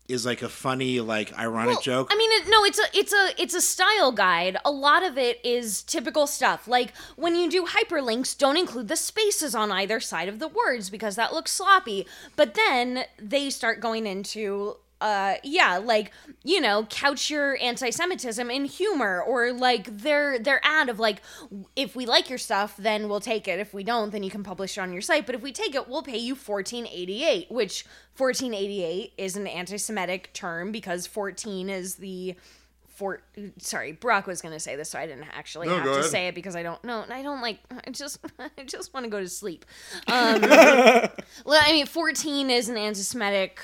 [0.07, 2.07] is like a funny like ironic Well, joke.
[2.11, 4.57] I mean, it, no, it's a it's a it's a style guide.
[4.65, 6.67] A lot of it is typical stuff.
[6.67, 10.89] Like when you do hyperlinks, don't include the spaces on either side of the words
[10.89, 12.07] because that looks sloppy.
[12.35, 16.11] But then they start going into uh yeah like
[16.43, 21.21] you know couch your anti-semitism in humor or like their their ad of like
[21.77, 23.59] if we like your stuff then we'll take it.
[23.59, 25.25] If we don't then you can publish it on your site.
[25.25, 27.85] But if we take it we'll pay you 1488 which
[28.17, 32.35] 1488 is an anti-semitic term because 14 is the
[32.87, 33.21] four
[33.59, 36.05] sorry brock was going to say this so i didn't actually No, have to ahead.
[36.05, 39.05] say it because i don't know and i don't like i just i just want
[39.05, 39.63] to go to sleep.
[40.09, 43.61] Um well i mean 14 is an anti-semitic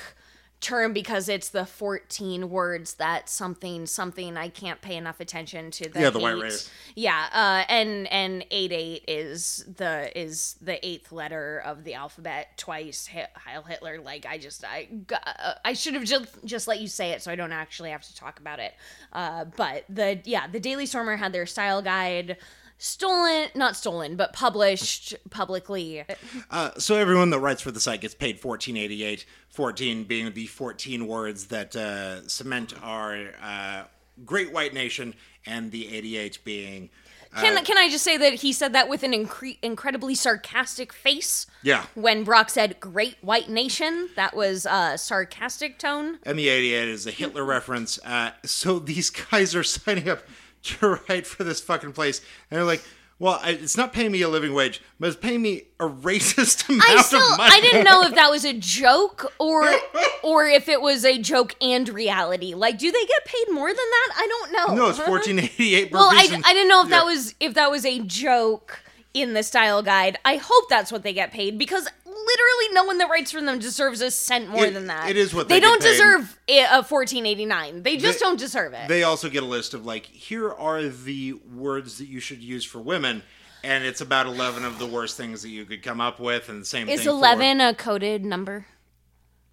[0.61, 5.87] term because it's the 14 words that something something i can't pay enough attention to
[5.89, 6.71] the Yeah, the white race.
[6.95, 13.07] yeah uh and and 88 is the is the eighth letter of the alphabet twice.
[13.13, 16.87] Hi- heil hitler like i just I uh, i should have just just let you
[16.87, 18.73] say it so i don't actually have to talk about it.
[19.13, 22.37] Uh but the yeah the daily stormer had their style guide
[22.77, 26.03] stolen not stolen but published publicly
[26.51, 29.25] Uh, so everyone that writes for the site gets paid fourteen eighty eight.
[29.49, 33.83] Fourteen being the fourteen words that uh, cement our uh,
[34.25, 35.13] great white nation,
[35.45, 36.89] and the eighty eight being
[37.37, 41.47] Can, can I just say that he said that with an incre- incredibly sarcastic face?
[41.63, 46.19] yeah, When Brock said "Great White Nation," that was uh, sarcastic tone.
[46.23, 47.97] and the eighty eight is a Hitler reference.
[48.05, 50.23] Uh, so these guys are signing up
[50.79, 52.83] to write for this fucking place, and they're like.
[53.17, 56.67] Well, I, it's not paying me a living wage, but it's paying me a racist
[56.67, 57.49] amount I still, of money.
[57.53, 59.63] I didn't know if that was a joke or,
[60.23, 62.53] or if it was a joke and reality.
[62.55, 64.15] Like, do they get paid more than that?
[64.17, 64.75] I don't know.
[64.75, 65.93] No, it's fourteen eighty eight.
[65.93, 68.81] Well, I, I didn't know if that was if that was a joke
[69.13, 70.17] in the style guide.
[70.25, 73.59] I hope that's what they get paid because literally no one that writes for them
[73.59, 75.09] deserves a cent more It- than that.
[75.09, 77.83] it is what they, they don't deserve a fourteen eighty nine.
[77.83, 78.87] They just They- don't deserve it.
[78.87, 82.63] They also get a list of like, here are the words that you should use
[82.65, 83.21] for women,
[83.63, 86.61] and it's about eleven of the worst things that you could come up with, and
[86.61, 87.05] the same Is thing.
[87.05, 88.65] for- eleven a coded number?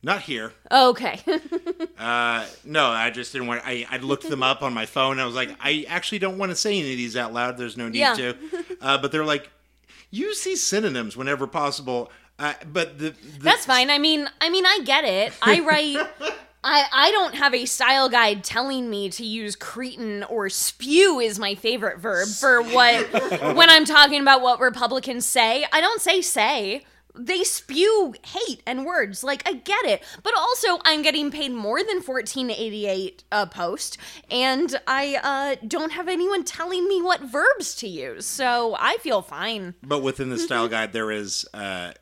[0.02, 0.52] Not here.
[0.70, 1.20] Okay.
[1.98, 3.62] Uh, no, I just didn't want.
[3.64, 5.20] I I looked them up on my phone.
[5.20, 7.56] I was like, I actually don't want to say any of these out loud.
[7.56, 8.14] There's no need Yeah.
[8.16, 8.36] to.
[8.80, 9.50] Uh, but they're like,
[10.10, 12.10] use these synonyms whenever possible.
[12.38, 13.90] Uh, but the, the That's fine.
[13.90, 15.32] I mean, I mean, I get it.
[15.42, 16.06] I write.
[16.64, 21.38] I, I don't have a style guide telling me to use cretin or spew is
[21.38, 23.12] my favorite verb for what
[23.56, 25.66] when I'm talking about what Republicans say.
[25.72, 26.84] I don't say say.
[27.14, 29.22] They spew hate and words.
[29.22, 30.02] Like I get it.
[30.22, 33.98] But also I'm getting paid more than 1488 a post
[34.30, 38.24] and I uh, don't have anyone telling me what verbs to use.
[38.24, 39.74] So I feel fine.
[39.82, 41.92] But within the style guide, there is uh,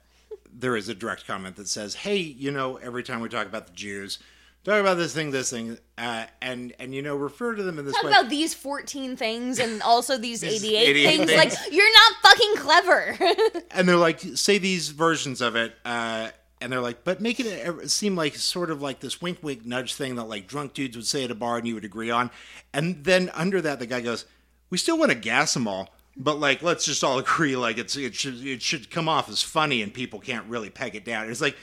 [0.61, 3.66] there is a direct comment that says, "Hey, you know, every time we talk about
[3.66, 4.18] the Jews,
[4.64, 7.86] talk about this thing, this thing, uh, and and you know, refer to them in
[7.86, 11.30] this talk way." about these 14 things and also these These 88, 88 things.
[11.30, 11.54] things.
[11.54, 13.62] Like, you're not fucking clever.
[13.70, 16.28] and they're like, say these versions of it, uh,
[16.61, 19.94] and they're like, but make it seem like sort of like this wink, wink, nudge
[19.94, 22.30] thing that like drunk dudes would say at a bar and you would agree on,
[22.72, 24.26] and then under that, the guy goes,
[24.68, 27.96] "We still want to gas them all." But like, let's just all agree, like it's
[27.96, 31.30] it should it should come off as funny, and people can't really peg it down.
[31.30, 31.56] It's like,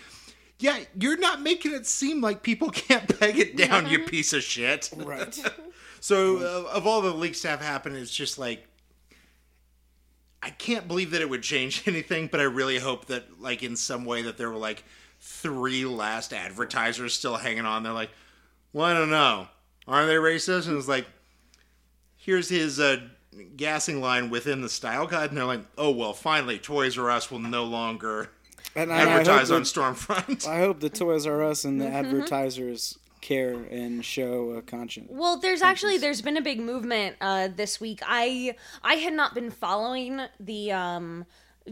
[0.59, 4.43] yeah, you're not making it seem like people can't peg it down, you piece of
[4.43, 4.89] shit.
[4.95, 5.39] Right.
[5.99, 8.67] So, uh, of all the leaks that have happened, it's just like
[10.41, 13.75] I can't believe that it would change anything, but I really hope that, like, in
[13.75, 14.83] some way, that there were like
[15.19, 17.83] three last advertisers still hanging on.
[17.83, 18.11] They're like,
[18.71, 19.47] well, I don't know,
[19.87, 20.67] aren't they racist?
[20.67, 21.07] And it's like,
[22.15, 23.01] here's his uh,
[23.43, 27.29] gassing line within the style guide, and they're like, oh well, finally, Toys R Us
[27.31, 28.29] will no longer
[28.75, 30.47] And I- I advertise on that- Stormfront.
[30.47, 31.95] I hope the Toys R Us and the Mm-hmm.
[31.95, 35.07] advertisers care and show a conscience.
[35.11, 37.99] well, there's actually there's been a big movement uh, this week.
[38.05, 41.25] I I had not been following the um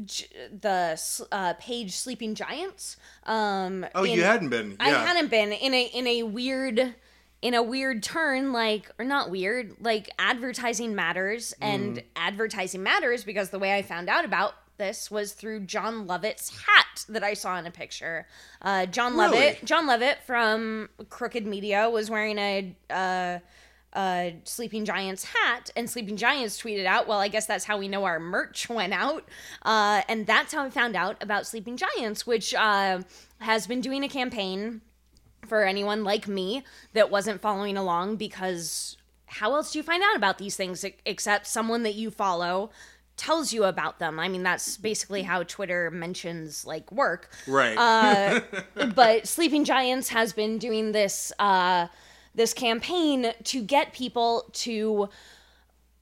[0.03, 0.27] j-
[0.61, 0.99] the
[1.31, 2.97] uh, page Sleeping Giants.
[3.25, 4.75] Um, oh, you hadn't been?
[4.79, 6.95] I hadn't been in a in a weird
[7.41, 13.49] in a weird turn like or not weird like advertising matters and advertising matters because
[13.49, 17.57] the way I found out about this was through Jon Lovett's hat that I saw
[17.57, 18.27] in a picture.
[18.61, 19.37] Uh, Jon Really?
[19.37, 23.39] Lovett, Jon Lovett from Crooked Media was wearing a uh,
[23.93, 27.87] uh, Sleeping Giants hat, and Sleeping Giants tweeted out, "Well, I guess that's how we
[27.87, 29.23] know our merch went out,"
[29.63, 33.01] uh, and that's how I found out about Sleeping Giants, which uh,
[33.39, 34.81] has been doing a campaign
[35.45, 40.15] for anyone like me that wasn't following along because how else do you find out
[40.15, 42.69] about these things except someone that you follow
[43.17, 47.77] tells you about them i mean that's basically how twitter mentions like work right.
[47.77, 48.41] uh,
[48.93, 51.87] but Sleeping Giants has been doing this uh,
[52.35, 55.09] this campaign to get people to,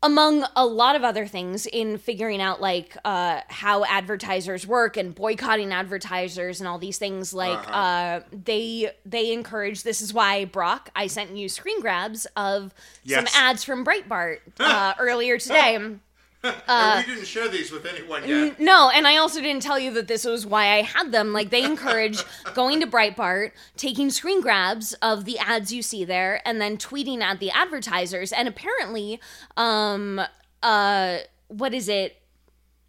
[0.03, 5.15] among a lot of other things, in figuring out like uh, how advertisers work and
[5.15, 7.33] boycotting advertisers and all these things.
[7.33, 9.81] Like uh they they encourage.
[9.83, 12.73] This is why Brock, I sent you screen grabs of
[13.03, 13.31] Yes.
[13.31, 15.79] some ads from Breitbart uh, earlier today.
[16.43, 18.59] And we didn't share these with anyone yet.
[18.59, 21.31] No, and I also didn't tell you that this was why I had them.
[21.31, 22.23] Like they encourage
[22.53, 27.21] going to Breitbart, taking screen grabs of the ads you see there, and then tweeting
[27.21, 28.31] at the advertisers.
[28.31, 29.19] And apparently,
[29.55, 30.21] um,
[30.61, 31.17] uh,
[31.47, 32.21] what is it?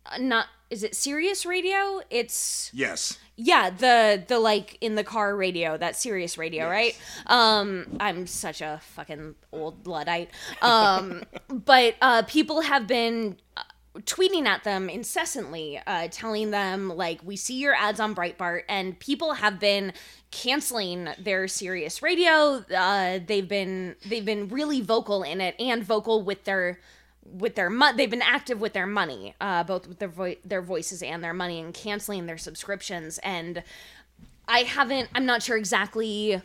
[0.07, 2.01] Uh, Not is it Sirius Radio?
[2.11, 3.16] It's Yes.
[3.37, 6.99] yeah, the the like in the car radio, that Sirius radio, right?
[7.27, 10.31] Um I'm such a fucking old luddite.
[10.61, 13.62] Um but uh people have been uh,
[14.01, 18.99] tweeting at them incessantly uh telling them like we see your ads on Breitbart and
[18.99, 19.93] people have been
[20.33, 22.64] canceling their Sirius radio.
[22.77, 26.81] Uh they've been they've been really vocal in it and vocal with their
[27.25, 30.62] with their money they've been active with their money uh both with their vo- their
[30.62, 33.62] voices and their money and canceling their subscriptions and
[34.47, 36.41] i haven't i'm not sure exactly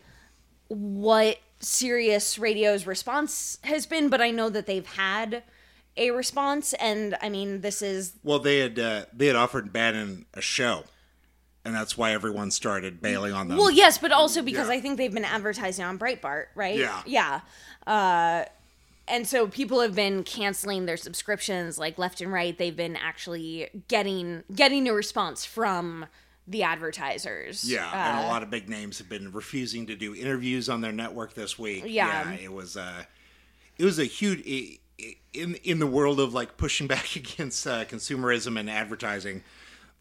[0.68, 5.44] what Sirius radio's response has been but i know that they've had
[5.98, 10.26] a response and i mean this is Well, they had uh, they had offered Bannon
[10.34, 10.84] a show,
[11.66, 13.58] and that's why everyone started bailing on them.
[13.58, 14.76] well yes but also because Yeah.
[14.76, 17.02] i think they've been advertising on breitbart right Yeah.
[17.06, 17.42] yeah
[17.86, 18.46] uh
[19.10, 23.70] and so people have been canceling their subscriptions like left and right they've been actually
[23.88, 26.06] getting getting a response from
[26.48, 30.16] the advertisers yeah, and a Uh, lot of big names have been refusing to do
[30.16, 31.84] interviews on their network this week.
[31.86, 32.32] Yeah.
[32.34, 33.04] it was uh,
[33.78, 34.42] it was a huge
[35.34, 39.44] in in the world of like pushing back against uh, consumerism and advertising.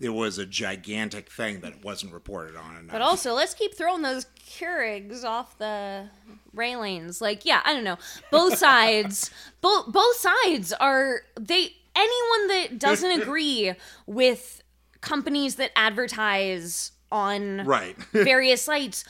[0.01, 2.93] It was a gigantic thing that wasn't reported on enough.
[2.93, 6.09] But also, let's keep throwing those Keurigs off the
[6.55, 7.21] railings.
[7.21, 7.99] Like, yeah, I don't know.
[8.31, 9.31] Both sides,
[9.61, 11.73] both both sides are they.
[11.97, 13.75] Anyone that doesn't agree
[14.07, 14.63] with
[15.01, 17.97] companies that advertise on Right.
[18.13, 19.05] various sites,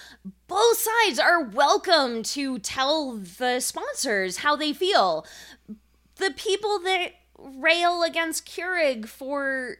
[0.46, 5.26] both sides are welcome to tell the sponsors how they feel.
[6.16, 9.76] The people that rail against Keurig for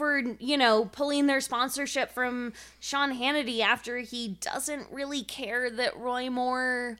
[0.00, 5.94] for you know pulling their sponsorship from Sean Hannity after he doesn't really care that
[5.94, 6.96] Roy Moore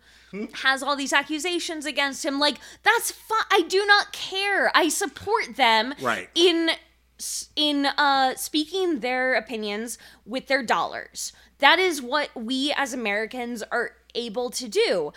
[0.63, 2.39] has all these accusations against him.
[2.39, 4.71] Like that's fine I do not care.
[4.77, 6.29] I support them Right.
[6.35, 6.69] in
[7.57, 9.97] in uh speaking their opinions
[10.27, 11.33] with their dollars.
[11.59, 15.13] That is what we as Americans are able to do.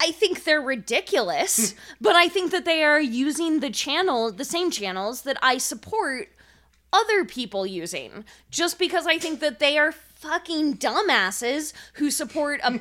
[0.00, 4.70] I think they're ridiculous, but I think that they are using the channel, the same
[4.70, 6.28] channels that I support
[6.92, 8.24] other people using.
[8.50, 12.80] Just because I think that they are fucking dumbasses who support a,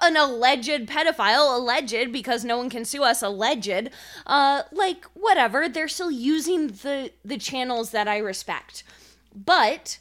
[0.00, 3.90] an alleged pedophile, alleged because no one can sue us, alleged.
[4.26, 8.84] Uh, like whatever, they're still using the the channels that I respect,
[9.34, 9.98] but.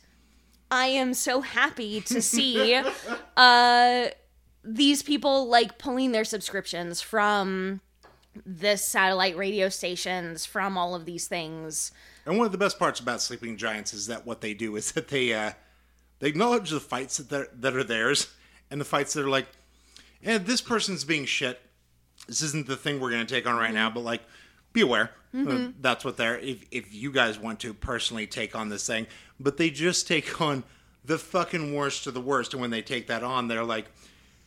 [0.73, 2.81] I am so happy to see
[3.35, 4.05] uh
[4.63, 7.81] these people like pulling their subscriptions from
[8.45, 11.91] the satellite radio stations from all of these things
[12.25, 14.91] And one of the best parts about Sleeping Giants is that what they do is
[14.91, 15.53] that they uh,
[16.19, 18.33] they acknowledge the fights that that are theirs
[18.69, 19.47] and the fights that are like,
[20.21, 21.59] yeah, this person's being shit.
[22.27, 24.21] This isn't the thing we're going to take on right now, but like,
[24.73, 25.11] be aware.
[25.33, 26.37] Uh, that's what they're.
[26.37, 29.07] If if you guys want to personally take on this thing,
[29.39, 30.63] but they just take on
[31.03, 33.85] the fucking worst of the worst, and when they take that on, they're like,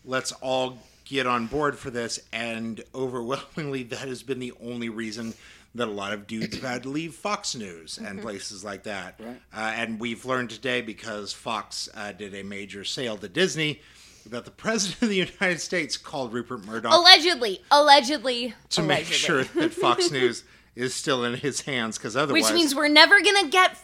[0.05, 2.21] let's all get on board for this.
[2.33, 5.35] And overwhelmingly, that has been the only reason
[5.75, 9.19] that a lot of dudes have had to leave Fox News and places like that.
[9.19, 9.41] Right.
[9.53, 13.81] Uh, and we've learned today because Fox uh, did a major sale to Disney
[14.27, 18.87] that the president of the United States called Rupert Murdoch allegedly allegedly to allegedly.
[18.87, 20.45] make sure that Fox News
[20.75, 23.77] is still in his hands because otherwise, which means we're never gonna get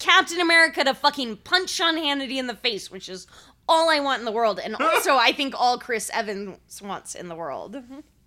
[0.00, 3.28] captain america to fucking punch sean hannity in the face which is
[3.68, 7.28] all i want in the world and also i think all chris evans wants in
[7.28, 7.76] the world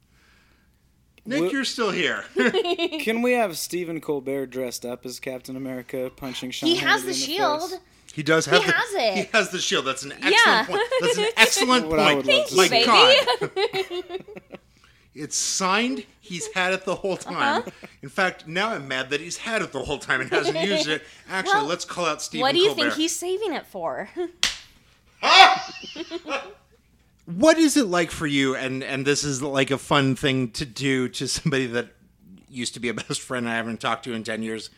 [1.26, 2.23] Nik, Wh- you're still here.
[3.01, 7.05] Can we have Stephen Colbert dressed up as Captain America punching Sean he has Hannity
[7.05, 7.80] the in shield face?
[8.13, 8.61] He does have.
[8.61, 9.17] He the, has it.
[9.26, 9.86] He has the shield.
[9.86, 10.65] That's an excellent Yeah.
[10.65, 10.82] point.
[11.01, 12.17] That's an excellent What I point.
[12.28, 12.86] would love to My see.
[12.86, 14.19] God,
[15.15, 16.05] it's signed.
[16.21, 17.61] He's had it the whole time.
[17.61, 17.71] Uh-huh.
[18.03, 20.88] In fact, now I'm mad that he's had it the whole time and hasn't used
[20.88, 21.03] it.
[21.30, 22.82] Actually, Well, let's call out Stephen what do you Colbert.
[22.84, 24.09] think he's saving it for
[27.26, 28.55] what is it like for you?
[28.55, 31.89] And and this is like a fun thing to do to somebody that
[32.49, 34.69] used to be a best friend I haven't talked to in ten years.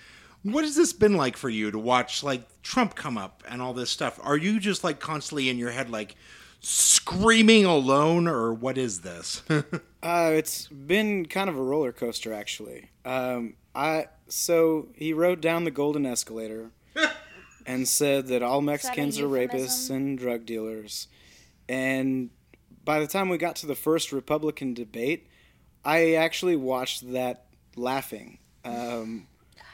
[0.44, 3.74] What has this been like for you to watch like Trump come up and all
[3.74, 4.20] this stuff?
[4.24, 6.16] Are you just like constantly in your head like
[6.60, 9.42] screaming alone, or what is this?
[10.04, 12.92] Uh, it's been kind of a roller coaster, actually.
[13.04, 16.70] Um, I so he rode down the golden escalator
[17.66, 21.08] and said that all Mexicans are rapists and drug dealers.
[21.68, 22.30] And
[22.88, 25.28] by the time we got to the first Republican debate,
[25.84, 28.40] I actually watched that laughing.
[28.64, 29.28] Um,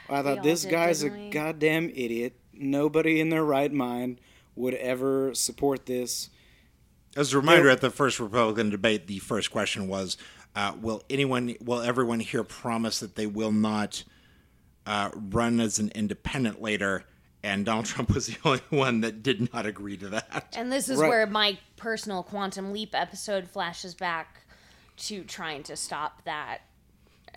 [0.08, 1.30] I We all thought this did, guy's a we?
[1.30, 2.34] goddamn idiot.
[2.52, 4.20] Nobody in their right mind
[4.56, 6.28] would ever support this.
[7.16, 10.16] As a reminder, at the first Republican debate, the first question was,
[10.56, 14.02] uh, "Will anyone, will everyone here promise that they will not
[14.86, 17.04] uh, run as an independent later?"
[17.44, 20.54] And Donald Trump was the only one that did not agree to that.
[20.56, 21.08] And this is Right.
[21.08, 24.40] where my personal quantum leap episode flashes back
[24.96, 26.62] to trying to stop that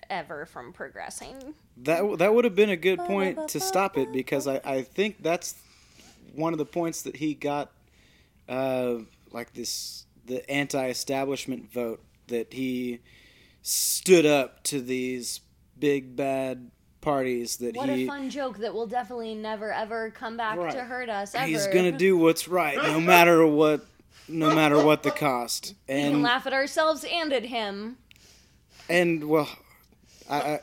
[0.10, 1.54] ever from progressing.
[1.78, 5.22] That that would have been a good point to stop it because I, I think
[5.22, 5.56] that's
[6.34, 7.72] one of the points that he got
[8.48, 9.00] uh,
[9.32, 13.00] like this the anti-establishment vote that he
[13.62, 15.42] stood up to these
[15.80, 20.10] big bad parties that What he What a fun joke that will definitely never ever
[20.12, 20.72] come back Right.
[20.72, 21.46] to hurt us ever.
[21.46, 23.86] he's gonna do what's right no matter what
[24.28, 27.98] no matter what the cost We can and laugh at ourselves and at him.
[28.90, 29.48] and well
[30.30, 30.60] I, I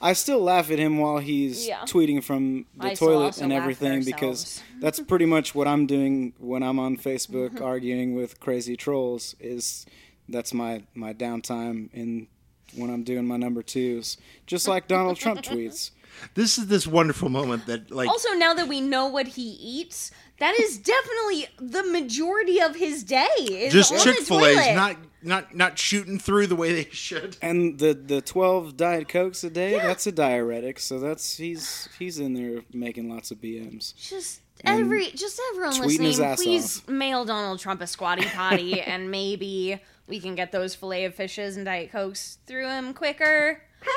[0.00, 1.80] I still laugh at him while he's Yeah.
[1.82, 6.62] tweeting from the I toilet and everything because that's pretty much what I'm doing when
[6.62, 9.86] I'm on Facebook arguing with crazy trolls is
[10.28, 12.28] that's my my downtime in
[12.74, 14.16] when I'm doing my number twos
[14.46, 15.90] just like Donald Trump tweets
[16.34, 20.10] This is this wonderful moment that, like, Also, now that we know what he eats,
[20.38, 23.26] that is definitely the majority of his day.
[23.38, 24.74] Is just on the Chick Fil A's toilet.
[24.74, 27.36] not not not shooting through the way they should.
[27.42, 29.84] and the the 12 diet cokes a day yeah.
[29.84, 35.06] that's a diuretic so that's he's he's in there making lots of BMs Just every,
[35.10, 39.80] just everyone tweeting his listening, ass please mail Donald Trump a squatty potty, and maybe
[40.08, 43.62] we can get those fillet of fishes and diet cokes through him quicker.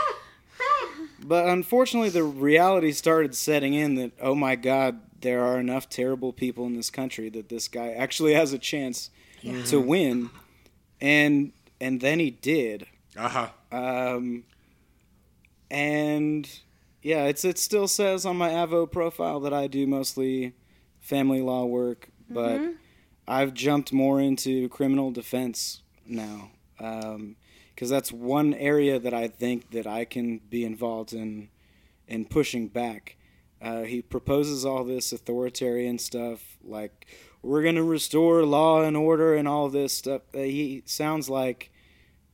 [1.23, 6.33] But unfortunately, the reality started setting in that oh my god, there are enough terrible
[6.33, 9.09] people in this country that this guy actually has a chance
[9.65, 10.29] to win,
[10.99, 12.87] and and then he did.
[13.15, 13.49] Uh huh.
[13.71, 14.43] Um,
[15.69, 16.49] and
[17.01, 20.53] yeah, it's it still says on my Avvo profile that I do mostly
[20.99, 22.61] family law work, but
[23.27, 25.80] I've jumped more into criminal defense
[26.11, 26.51] now
[27.73, 31.49] because that's one area that I think that I can be involved in
[32.07, 33.15] in pushing back.
[33.61, 37.07] Uh, he proposes all this authoritarian stuff, like
[37.41, 40.21] we're gonna restore law and order and all this stuff.
[40.33, 41.71] Uh, he sounds like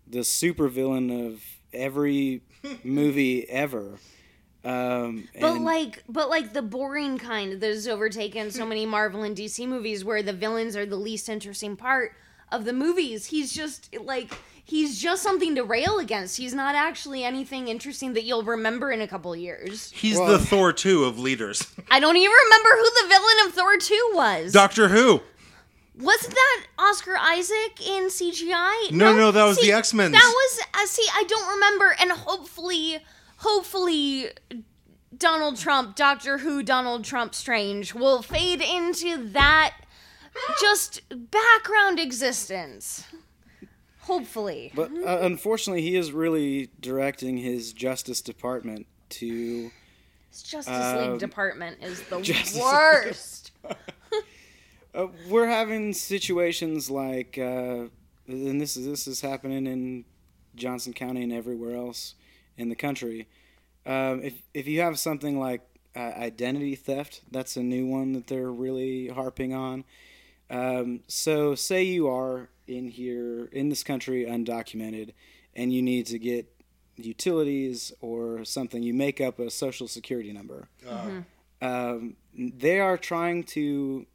[0.07, 1.41] the supervillain of
[1.73, 2.41] every
[2.83, 3.99] movie ever.
[4.63, 9.23] Um, But and- like, but like the boring kind that has overtaken so many Marvel
[9.23, 12.13] and DC movies, where the villains are the least interesting part
[12.51, 13.27] of the movies.
[13.27, 14.33] He's just like
[14.63, 16.37] he's just something to rail against.
[16.37, 19.91] He's not actually anything interesting that you'll remember in a couple years.
[19.91, 21.65] He's Well- the Thor 2 of leaders.
[21.91, 24.51] I don't even remember who the villain of Thor two was.
[24.53, 25.21] Doctor Who.
[25.99, 28.91] Wasn't that Oscar Isaac in CGI?
[28.91, 30.11] No, no, no that was the X Men.
[30.11, 32.99] That was uh, see, I don't remember, and hopefully,
[33.37, 34.27] hopefully,
[35.17, 39.73] Donald Trump, Doctor Who, Donald Trump, Strange will fade into that
[40.61, 43.05] just background existence.
[44.01, 49.69] Hopefully, But uh, unfortunately, he is really directing his Justice Department to.
[50.31, 53.51] his Justice Um, League department is the Justice- worst.
[54.95, 57.85] Uh, we're having situations like, uh,
[58.27, 60.03] and this is this is happening in
[60.55, 62.15] Johnson County and everywhere else
[62.57, 63.27] in the country.
[63.85, 65.61] Um, if if you have something like
[65.95, 69.83] uh, identity theft, that's a new one that they're really harping on.
[70.49, 75.13] Um, so, say you are in here in this country undocumented,
[75.55, 76.47] and you need to get
[76.95, 78.81] utilities or something.
[78.83, 80.67] You make up a social security number.
[81.61, 84.05] Um, they are trying to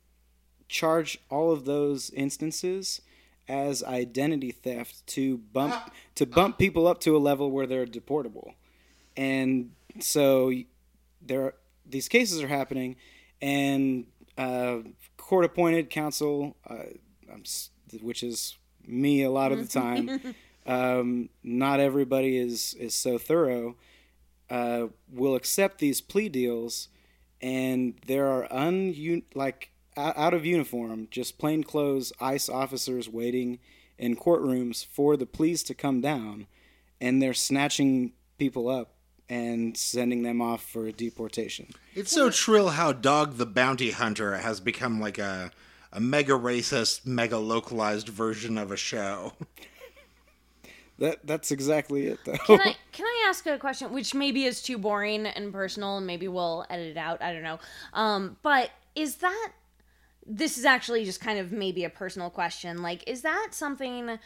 [0.68, 3.02] charge all of those instances
[3.48, 5.74] as identity theft to bump
[6.14, 8.54] to bump people up to a level where they're deportable.
[9.16, 10.52] And so
[11.20, 11.54] there
[11.84, 12.96] these cases are happening
[13.42, 14.06] and
[14.38, 14.78] uh,
[15.16, 16.84] court appointed counsel uh,
[17.32, 17.44] I'm
[18.00, 18.56] which is
[18.86, 20.34] me a lot of the time.
[20.64, 23.74] Um, not everybody is is so thorough.
[24.48, 26.86] Uh, will accept these plea deals
[27.42, 33.58] and there are un like out of uniform, just plain clothes ICE officers waiting
[33.98, 36.46] in courtrooms for the pleas to come down,
[37.00, 38.94] and they're snatching people up
[39.28, 41.68] and sending them off for deportation.
[41.94, 45.50] It's so trill how Dog the Bounty Hunter has become like a
[45.94, 49.32] a mega racist, mega localized version of a show.
[50.98, 52.36] That that's exactly it, though.
[52.46, 56.06] Can I can I ask a question, which maybe is too boring and personal, and
[56.06, 57.20] maybe we'll edit it out.
[57.20, 57.58] I don't know.
[57.92, 59.48] Um, but is that
[60.24, 62.82] this is actually just kind of maybe a personal question?
[62.82, 64.18] Like, is that something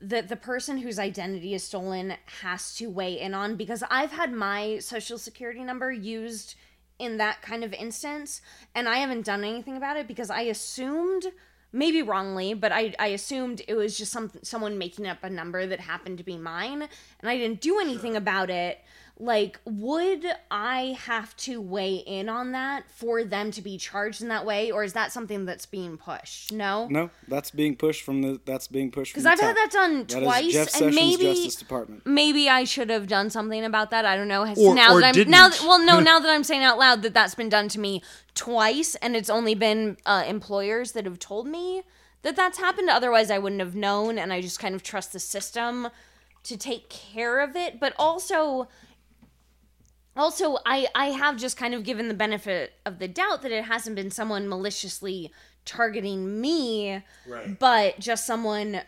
[0.00, 3.56] that the person whose identity is stolen has to weigh in on?
[3.56, 6.54] Because I've had my social security number used
[6.98, 8.40] in that kind of instance,
[8.74, 11.26] and I haven't done anything about it because I assumed
[11.72, 15.66] maybe wrongly, but I, I assumed it was just some someone making up a number
[15.66, 16.82] that happened to be mine,
[17.20, 18.80] and I didn't do anything about it.
[19.20, 24.28] Like, would I have to weigh in on that for them to be charged in
[24.28, 26.52] that way, or is that something that's being pushed?
[26.52, 30.04] No, no, that's being pushed from the that's being pushed because I've had that done
[30.06, 32.06] That is twice, Jeff and Sessions' maybe Justice Department.
[32.06, 34.04] maybe I should have done something about that.
[34.04, 34.42] I don't know.
[34.56, 35.62] Or- now or that I'm now, didn't.
[35.62, 38.02] that, well, no, now that I'm saying out loud that that's been done to me
[38.34, 41.82] twice, and it's only been uh, employers that have told me
[42.22, 42.88] that that's happened.
[42.88, 45.88] Otherwise, I wouldn't have known, and I just kind of trust the system
[46.44, 47.80] to take care of it.
[47.80, 48.68] But also,
[50.18, 53.64] also I I have just kind of given the benefit of the doubt that it
[53.64, 55.32] hasn't been someone maliciously
[55.64, 57.58] targeting me Right.
[57.58, 58.80] but just someone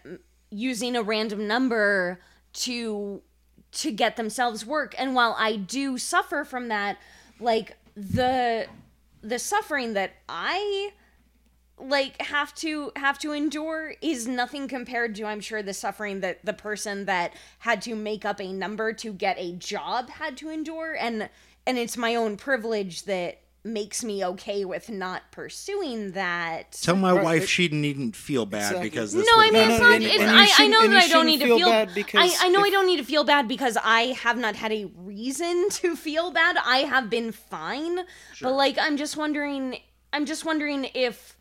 [0.50, 2.20] using a random number
[2.54, 3.22] to
[3.72, 6.96] to get themselves work and while i do suffer from that
[7.38, 8.66] like the
[9.22, 10.92] the suffering that i
[11.82, 16.44] like have to have to endure is nothing compared to i'm sure the suffering that
[16.44, 20.48] the person that had to make up a number to get a job had to
[20.50, 21.28] endure and
[21.66, 27.12] and it's my own privilege that makes me okay with not pursuing that Tell my
[27.12, 28.88] Right, wife but- she needn't feel bad Exactly.
[28.88, 29.92] because no, I mean it's not.
[29.96, 30.22] and- it's,
[30.58, 31.58] I, I know that I don't need to feel.
[31.58, 34.14] feel bad because I, I know if- I don't need to feel bad because I
[34.22, 36.56] have not had a reason to feel bad.
[36.64, 38.00] I have been fine,
[38.40, 39.76] but like I'm just wondering.
[40.12, 41.36] I'm just wondering if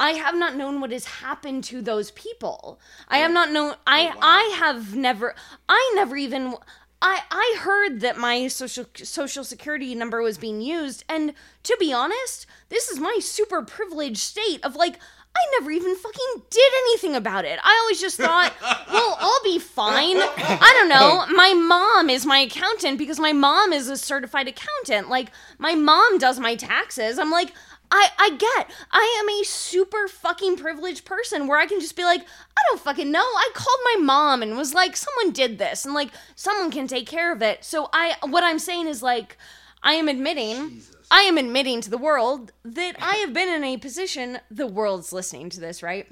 [0.00, 2.80] I have not known what has happened to those people.
[3.08, 3.34] I have oh.
[3.34, 3.74] not known.
[3.86, 5.34] I oh, I have never.
[5.68, 6.54] I never even.
[7.00, 11.34] I I heard that my social social security number was being used, and
[11.64, 14.98] to be honest, this is my super privileged state of like.
[15.36, 17.58] I never even fucking did anything about it.
[17.60, 20.18] I always just thought, well, I'll be fine.
[20.18, 21.26] I don't know.
[21.36, 25.10] My mom is my accountant because my mom is a certified accountant.
[25.10, 27.18] Like, my mom does my taxes.
[27.18, 27.52] I'm like,
[27.96, 32.02] I, I get I am a super fucking privileged person where I can just be
[32.02, 33.20] like, I don't fucking know.
[33.20, 37.06] I called my mom and was like, someone did this and like someone can take
[37.06, 37.64] care of it.
[37.64, 39.38] So I what I'm saying is like
[39.80, 43.76] I am admitting I am admitting to the world that I have been in a
[43.76, 46.08] position the world's listening to this, right?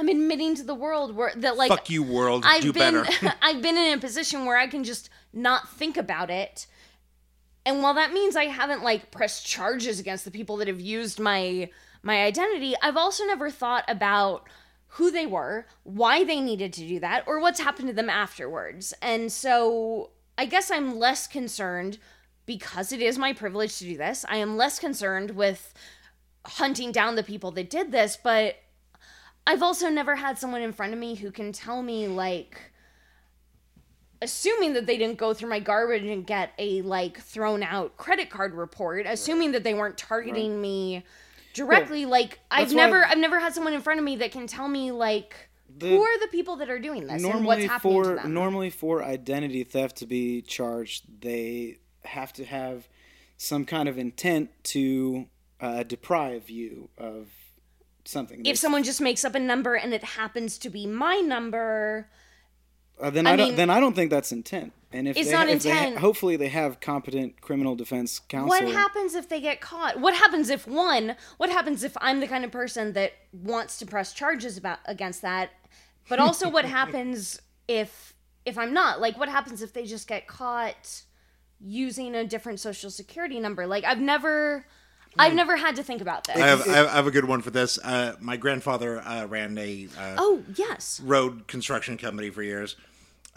[0.00, 2.42] I'm admitting to the world where that like Fuck you, world.
[2.44, 3.34] I've Do been better.
[3.42, 6.66] I've been in a position where I can just not think about it.
[7.64, 11.20] And while that means I haven't like pressed charges against the people that have used
[11.20, 11.70] my
[12.02, 14.48] my identity, I've also never thought about
[14.96, 18.92] who they were, why they needed to do that, or what's happened to them afterwards.
[19.00, 21.98] And so I guess I'm less concerned
[22.44, 24.24] because it is my privilege to do this.
[24.28, 25.72] I am less concerned with
[26.44, 28.56] hunting down the people that did this, but
[29.46, 32.71] I've also never had someone in front of me who can tell me like
[34.22, 38.30] assuming that they didn't go through my garbage and get a like thrown out credit
[38.30, 41.04] card report, assuming that they weren't targeting me
[41.52, 44.68] directly like I've never I've never had someone in front of me that can tell
[44.68, 48.02] me like The- who are the people that are doing this and what's normally happening
[48.04, 48.32] for to them.
[48.32, 52.88] normally for identity theft to be charged, they have to have
[53.36, 55.26] some kind of intent to
[55.60, 57.28] uh, deprive you of
[58.04, 58.44] something.
[58.46, 62.08] if someone just makes up a number and it happens to be my number,
[63.02, 63.48] Uh, then I I, don't.
[63.48, 64.72] mean- then I don't think that's intent.
[64.94, 65.98] And if It's they, not if they ha- intent.
[65.98, 68.48] hopefully they have competent criminal defense counsel.
[68.50, 69.98] what happens if they get caught?
[69.98, 71.16] What happens if one?
[71.38, 75.22] What happens if I'm the kind of person that wants to press charges about against
[75.22, 75.50] that?
[76.10, 79.00] But also, what happens if if I'm not?
[79.00, 81.02] Like, what happens if they just get caught
[81.60, 83.66] using a different social security number?
[83.66, 84.66] Like, I've never,
[85.18, 86.36] I've never had to think about this.
[86.36, 87.78] I have, I have I have a good one for this.
[87.82, 92.76] Uh, my grandfather uh, ran a uh, oh yes, road construction company for years,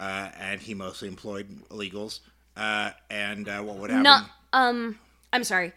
[0.00, 2.20] uh, and he mostly employed illegals.
[2.56, 4.02] Uh, and uh, what would happen?
[4.02, 4.98] not um.
[5.32, 5.72] I'm sorry.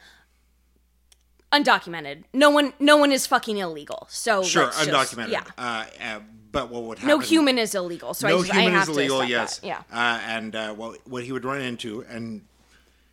[1.51, 2.23] Undocumented.
[2.31, 2.73] No one.
[2.79, 4.07] No one is fucking illegal.
[4.09, 5.31] So sure, let's just- undocumented.
[5.31, 5.43] yeah.
[5.57, 6.19] Uh, uh,
[6.51, 7.09] but what would happen?
[7.09, 8.13] No human is illegal.
[8.13, 9.23] So I, no just, human I have is illegal.
[9.23, 9.59] Yes.
[9.59, 9.67] that.
[9.67, 9.81] Yeah.
[9.91, 12.45] Uh, and uh, what what he would run into, and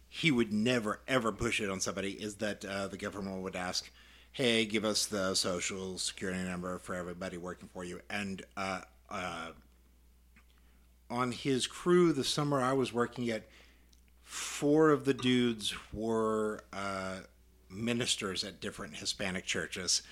[0.09, 3.91] he would never ever push it on somebody, is that uh, the government would ask,
[4.33, 9.49] "Hey, give us the social security number for everybody working for you." And uh, uh,
[11.11, 13.45] on his crew, the summer I was working at,
[14.23, 17.19] four of the dudes were uh,
[17.71, 20.03] ministers at different Hispanic churches.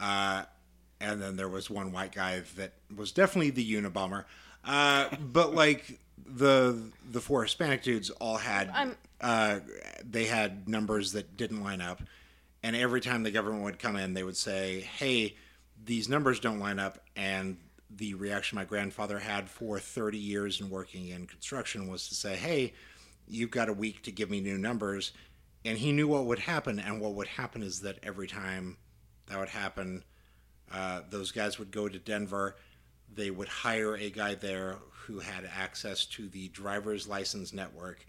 [0.00, 0.44] Uh,
[1.00, 4.24] and then there was one white guy that was definitely the Unabomber.
[4.64, 6.80] Uh, but like the
[7.10, 9.60] the four Hispanic dudes all had uh,
[10.08, 12.02] they had numbers that didn't line up,
[12.62, 15.36] and every time the government would come in, they would say, "Hey,
[15.84, 17.58] these numbers don't line up." And
[17.96, 22.36] the reaction my grandfather had for 30 years in working in construction was to say,
[22.36, 22.74] "Hey,
[23.26, 25.12] you've got a week to give me new numbers."
[25.64, 28.76] And he knew what would happen, and what would happen is that every time
[29.26, 30.04] that would happen,
[30.70, 32.56] uh, those guys would go to Denver.
[33.12, 38.04] They would hire a guy there who had access to the driver's license network,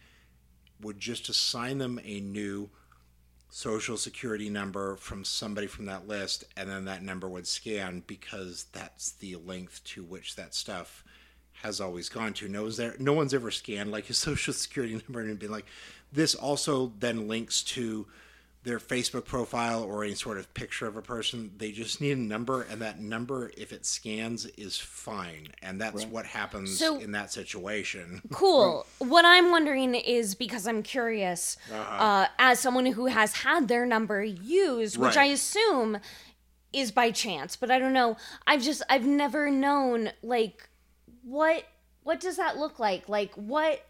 [0.82, 2.70] would just assign them a new
[3.56, 8.66] social security number from somebody from that list, and then that number would scan because
[8.74, 11.06] that's the length to which that stuff
[11.54, 12.50] has always gone to.
[12.50, 12.98] No one's there.
[13.00, 15.68] No one's ever scanned like his social security number and been like,
[16.12, 18.06] this also then links to
[18.66, 21.52] their Facebook profile or any sort of picture of a person.
[21.58, 25.48] They just need a number, and that number, if it scans, is fine.
[25.62, 28.22] And that's what happens So- in that situation.
[28.34, 28.86] Cool.
[29.00, 32.04] What I'm wondering is because I'm curious, Uh-huh.
[32.04, 35.30] uh, as someone who has had their number used, which Right.
[35.30, 36.00] I assume
[36.74, 38.18] is by chance, but I don't know.
[38.46, 40.68] I've just I've never known like
[41.24, 41.64] what
[42.04, 43.08] what does that look like?
[43.08, 43.86] Like what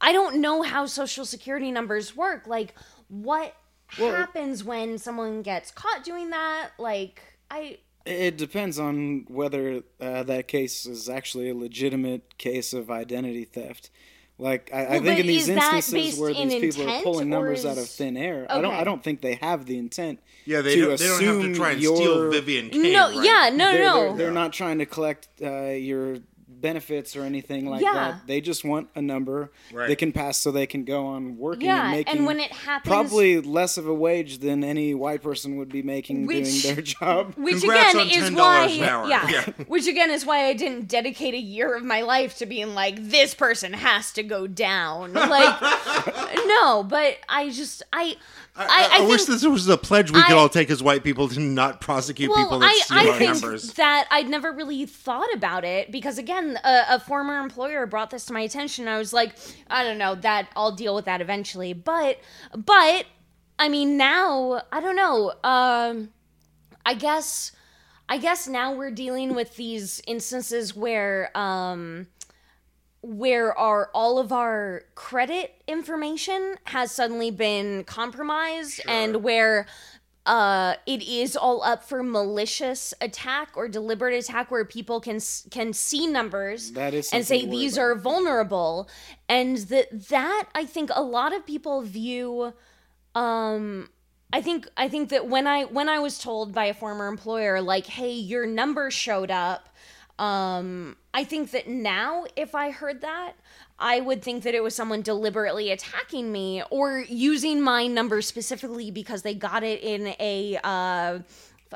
[0.00, 2.46] I don't know how social security numbers work.
[2.46, 2.74] Like
[3.08, 3.54] what
[3.96, 6.70] happens when someone gets caught doing that?
[6.78, 12.90] Like I It depends on whether uh, that case is actually a legitimate case of
[12.90, 13.90] identity theft.
[14.38, 17.30] Like I, I think in these instances based where in these people are pulling or
[17.30, 18.74] numbers out of thin air, I don't.
[18.74, 20.20] I don't think they have the intent.
[20.46, 22.92] Yeah, they to don't, they don't have to try and your- steal Vivian Kane.
[22.92, 23.24] no, right?
[23.24, 23.94] yeah, no, they're, no.
[24.00, 26.16] They're, they're not trying to collect uh, your
[26.62, 27.92] benefits or anything like Yeah.
[27.92, 28.26] that.
[28.26, 29.88] They just want a number Right.
[29.88, 32.52] they can pass so they can go on working Yeah, and and making when it
[32.52, 36.74] happens- probably less of a wage than any white person would be making Which- doing
[36.76, 37.34] their job.
[37.36, 39.08] Which Congrats again on is $10 why, an hour.
[39.08, 39.44] yeah, Yeah.
[39.66, 42.94] Which again is why I didn't dedicate a year of my life to being like,
[42.98, 45.12] this person has to go down.
[45.12, 45.60] Like,
[46.46, 48.16] no, but I just, I,
[48.54, 51.02] I, I, I think, wish this was a pledge we could all take as white
[51.02, 53.72] people to not prosecute well, people that I, steal I our numbers.
[53.74, 58.26] that I'd never really thought about it because again, a, a former employer brought this
[58.26, 58.88] to my attention.
[58.88, 59.36] I was like,
[59.70, 61.72] I don't know, that I'll deal with that eventually.
[61.72, 62.18] But,
[62.54, 63.06] but,
[63.58, 65.32] I mean, now I don't know.
[65.42, 66.10] Um,
[66.84, 67.52] I guess
[68.08, 72.08] I guess now we're dealing with these instances where um
[73.02, 79.66] where our all of our credit information has suddenly been compromised and where
[80.24, 85.18] uh it is all up for malicious attack or deliberate attack where people can
[85.50, 87.82] can see numbers That is and say these about.
[87.82, 88.88] are vulnerable
[89.28, 92.52] and that that I think a lot of people view
[93.16, 93.90] um
[94.32, 97.60] I think I think that when I when I was told by a former employer
[97.60, 99.68] like hey your number showed up
[100.18, 103.32] um I think that now if I heard that
[103.78, 108.90] I would think that it was someone deliberately attacking me or using my number specifically
[108.90, 111.20] because they got it in a uh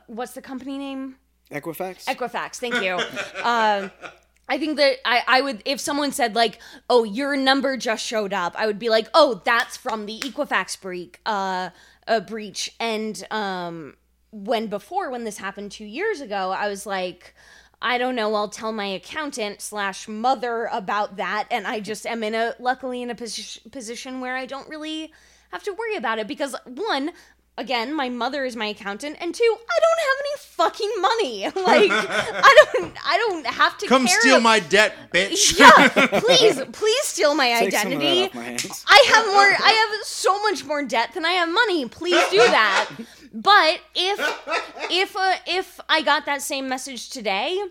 [0.07, 1.17] what's the company name
[1.51, 2.05] Equifax?
[2.07, 2.95] Equifax, thank you.
[3.45, 3.91] um,
[4.49, 8.33] I think that I, I would, if someone said, like, oh, your number just showed
[8.33, 11.17] up, I would be like, oh, that's from the Equifax breach.
[11.27, 11.71] Uh,
[12.07, 12.73] a breach.
[12.79, 13.95] And um,
[14.31, 17.35] when before, when this happened two years ago, I was like,
[17.87, 18.35] I don't know.
[18.35, 23.01] I'll tell my accountant slash mother about that, and I just am in a luckily
[23.01, 25.13] in a posi- position where I don't really
[25.53, 27.13] have to worry about it because one,
[27.57, 31.45] again, my mother is my accountant, and two, I don't have any fucking money.
[31.67, 35.57] Like I don't, I don't have to Come care steal ab- my debt, bitch.
[35.59, 38.25] yeah, please, please steal my Take some of that identity.
[38.27, 38.85] off my hands.
[38.89, 39.67] I have more.
[39.67, 41.87] I have so much more debt than I have money.
[41.87, 42.91] Please do that.
[43.37, 44.19] But if
[44.91, 47.63] if uh, if I got that same message today,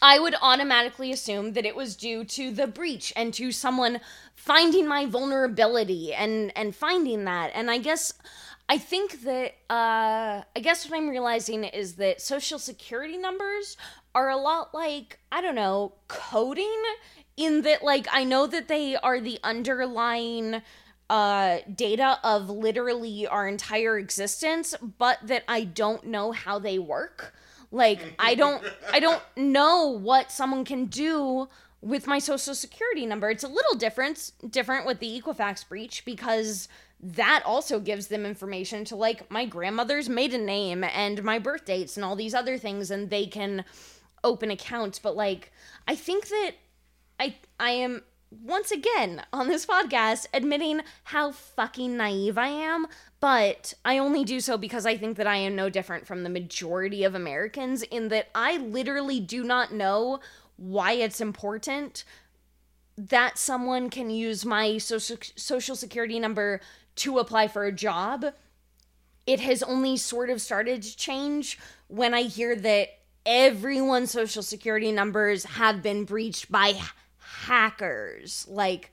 [0.00, 4.00] I would automatically assume that it was due to the breach and to someone
[4.34, 7.52] finding my vulnerability and and finding that.
[7.54, 8.12] And I guess
[8.68, 13.76] I think that uh I guess what I'm realizing is that social security numbers
[14.16, 16.82] are a lot like I don't know, coding
[17.36, 20.60] in that like I know that they are the underlying
[21.12, 27.34] uh data of literally our entire existence, but that I don't know how they work.
[27.70, 31.48] Like I don't I don't know what someone can do
[31.82, 33.28] with my social security number.
[33.28, 36.66] It's a little different different with the Equifax breach because
[37.02, 41.98] that also gives them information to like my grandmother's maiden name and my birth dates
[41.98, 43.66] and all these other things and they can
[44.24, 45.52] open accounts but like
[45.86, 46.52] I think that
[47.20, 48.02] I I am
[48.40, 52.86] once again on this podcast admitting how fucking naive I am,
[53.20, 56.30] but I only do so because I think that I am no different from the
[56.30, 60.20] majority of Americans in that I literally do not know
[60.56, 62.04] why it's important
[62.96, 66.60] that someone can use my social social security number
[66.96, 68.26] to apply for a job.
[69.26, 72.88] It has only sort of started to change when I hear that
[73.24, 76.74] everyone's social security numbers have been breached by
[77.42, 78.46] hackers.
[78.48, 78.90] Like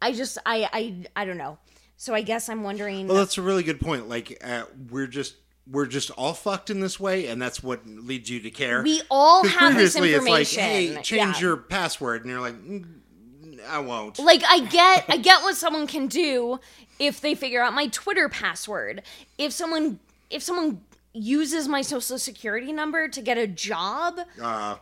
[0.00, 1.58] I just I I I don't know.
[1.96, 4.08] So I guess I'm wondering Well, that's a really good point.
[4.08, 5.36] Like, uh, we're just
[5.70, 8.82] we're just all fucked in this way, and that's what leads you to care.
[8.82, 10.40] we all have this information.
[10.40, 11.40] It's like, hey, change Yeah.
[11.40, 14.18] your password, and you're like, "Mm, I won't.
[14.18, 16.58] like I get I get what someone can do
[16.98, 19.02] if they figure out my Twitter password.
[19.38, 20.00] If someone
[20.30, 20.80] if someone
[21.14, 24.76] uses my social security number to get a job, Uh,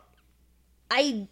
[0.90, 1.26] I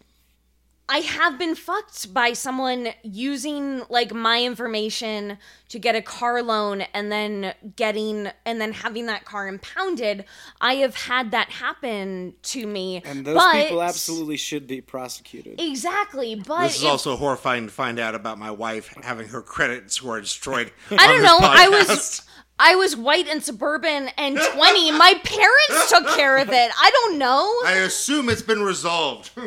[0.89, 5.37] I have been fucked by someone using like my information
[5.69, 10.25] to get a car loan and then getting and then having that car impounded.
[10.59, 13.03] I have had that happen to me.
[13.05, 15.61] And those but, people absolutely should be prosecuted.
[15.61, 19.43] Exactly, but this is if- also horrifying to find out about my wife having her
[19.43, 20.71] credit score destroyed.
[20.91, 21.37] I don't know.
[21.39, 22.23] I was
[22.59, 24.91] I was white and suburban and 20.
[24.91, 26.71] My parents took care of it.
[26.81, 27.55] I don't know.
[27.65, 29.31] I assume it's been resolved.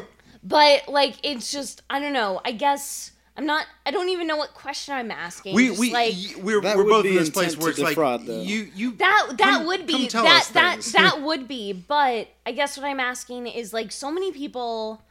[0.43, 2.41] But like it's just I don't know.
[2.45, 5.55] I guess I'm not I don't even know what question I'm asking.
[5.55, 7.63] we Just, we like y- we're, That we're would both be in this place intent
[7.63, 8.43] where to it's like defraud, though.
[8.43, 10.93] you you that that come- would be come tell that us that things.
[10.93, 11.73] that would be.
[11.73, 15.03] But I guess what I'm asking is like so many people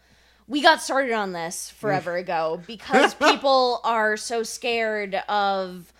[0.48, 5.94] we got started on this forever ago because people are so scared of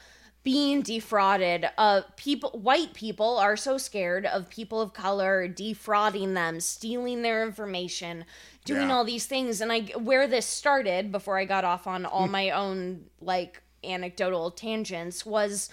[0.44, 1.70] being defrauded.
[1.78, 7.46] Uh, people, white people are so scared of people of color defrauding them, stealing their
[7.46, 8.26] information,
[8.66, 8.94] doing Yeah.
[8.96, 9.62] all these things.
[9.62, 14.52] And I, where this started before I got off on all my own like anecdotal
[14.52, 15.70] tangents was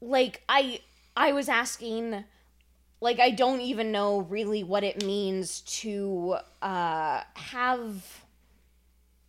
[0.00, 0.80] like I,
[1.16, 2.24] I was asking
[3.00, 8.22] like I don't even know really what it means to uh, have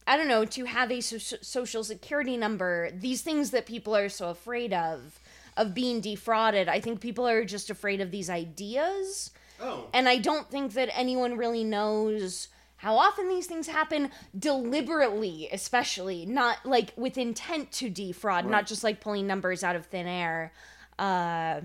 [0.07, 2.89] I don't know to have a so- social security number.
[2.91, 5.19] These things that people are so afraid of
[5.57, 6.69] of being defrauded.
[6.69, 9.31] I think people are just afraid of these ideas.
[9.59, 9.87] Oh.
[9.93, 16.25] And I don't think that anyone really knows how often these things happen deliberately, especially
[16.25, 20.51] not like with intent to defraud, not just like pulling numbers out of thin air.
[20.99, 21.61] Uh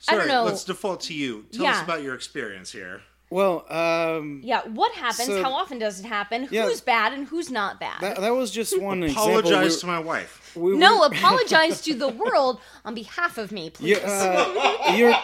[0.00, 0.44] Sorry, know.
[0.44, 1.44] let's default to you.
[1.52, 3.02] Tell us about your experience here.
[3.30, 5.26] Well, um, Yeah, what happens?
[5.28, 6.48] So- how often does it happen?
[6.50, 6.66] Yeah.
[6.66, 8.00] Who's bad and who's not bad?
[8.00, 9.36] that, that was just one example.
[9.38, 10.52] Apologize We- to my wife.
[10.56, 13.90] we- we- no, apologize to the world on behalf of me, please.
[13.90, 15.14] you- uh, your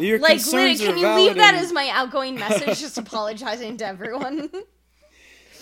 [0.00, 2.80] your like, concerns can you leave that as my outgoing message?
[2.80, 4.50] Just apologizing to everyone.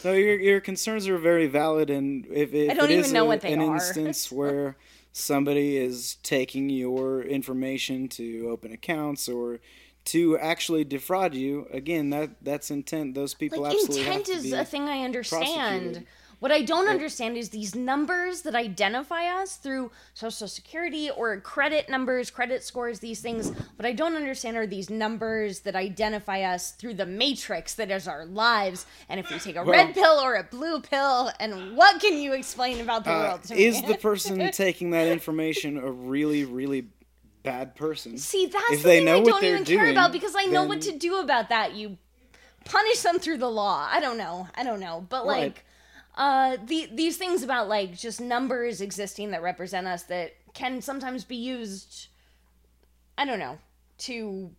[0.04, 3.12] No, your your concerns are very valid, and if, if I don't it even is
[3.12, 3.74] know a- what they an are.
[3.74, 4.76] instance where
[5.12, 9.58] somebody is taking your information to open accounts or
[10.04, 13.14] to actually defraud you, again, that that's intent.
[13.16, 15.46] Those people like absolutely intent have to is be a thing I understand.
[15.48, 16.06] prosecuted.
[16.40, 21.88] What I don't understand is these numbers that identify us through social security or credit
[21.90, 23.50] numbers, credit scores, these things.
[23.76, 28.06] What I don't understand are these numbers that identify us through the matrix that is
[28.06, 28.86] our lives.
[29.08, 32.34] And if we take a red pill or a blue pill, and what can you
[32.34, 33.62] explain about the Uh, world to me?
[33.62, 36.86] is the person taking that information a really, really
[37.42, 38.16] bad person?
[38.16, 40.12] See, that's if the they thing know I what don't they're even care doing, about
[40.12, 41.74] because I know what to do about that.
[41.74, 41.98] You
[42.64, 43.88] punish them through the law.
[43.90, 44.46] I don't know.
[44.54, 45.04] I don't know.
[45.08, 45.40] But Right.
[45.40, 45.64] like
[46.18, 51.24] uh the these things about like just numbers existing that represent us that can sometimes
[51.24, 52.08] be used
[53.16, 53.58] I don't know
[53.98, 54.50] to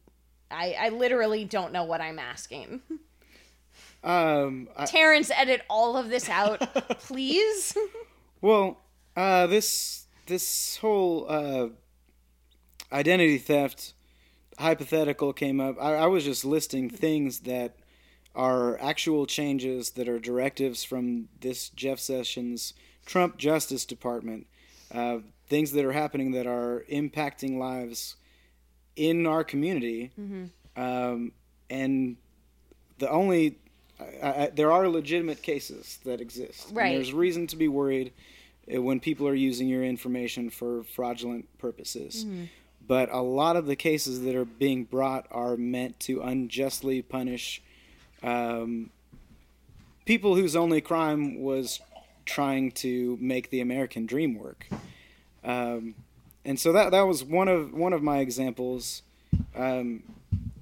[0.50, 2.82] I I literally don't know what I'm asking.
[4.04, 6.60] Um, I, Terrence edit all of this out,
[7.00, 7.78] please.
[8.42, 8.78] Well,
[9.16, 11.68] uh, this this whole uh,
[12.94, 13.94] identity theft
[14.58, 15.76] hypothetical came up.
[15.82, 17.76] I, I was just listing things that
[18.36, 22.74] are actual changes that are directives from this Jeff Sessions
[23.06, 24.48] Trump Justice Department.
[24.94, 28.16] Uh, things that are happening that are impacting lives
[28.96, 30.12] in our community,
[30.76, 31.32] um,
[31.70, 32.18] and
[33.00, 33.58] the only
[34.00, 36.70] I, I, there are legitimate cases that exist.
[36.72, 36.88] Right.
[36.88, 38.14] And there's reason to be worried
[38.74, 42.26] uh, when people are using your information for fraudulent purposes.
[42.86, 47.62] But a lot of the cases that are being brought are meant to unjustly punish
[48.24, 48.90] um,
[50.06, 51.80] people whose only crime was
[52.26, 54.68] trying to make the American dream work.
[55.44, 55.96] Um,
[56.46, 59.04] and so that that was one of one of my examples.
[59.56, 60.04] Um,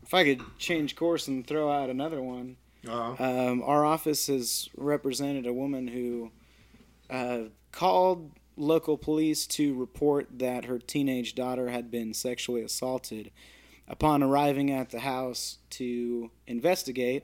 [0.03, 2.57] if I could change course and throw out another one,
[2.88, 6.31] Uh, um, our office has represented a woman who
[7.09, 13.31] uh, called local police to report that her teenage daughter had been sexually assaulted.
[13.89, 17.23] Upon arriving at the house to investigate,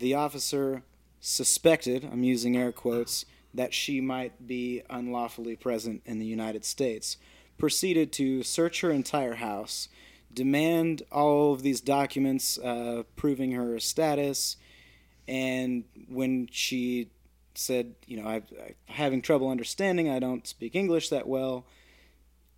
[0.00, 0.82] the officer
[1.20, 3.24] suspected, I'm using air quotes,
[3.54, 7.16] that she might be unlawfully present in the United States.
[7.58, 9.88] Proceeded to search her entire house,
[10.32, 14.56] demand all of these documents uh, proving her status,
[15.28, 17.10] and when she
[17.54, 18.44] said, you know, I'm
[18.86, 21.66] having trouble understanding, I don't speak English that well,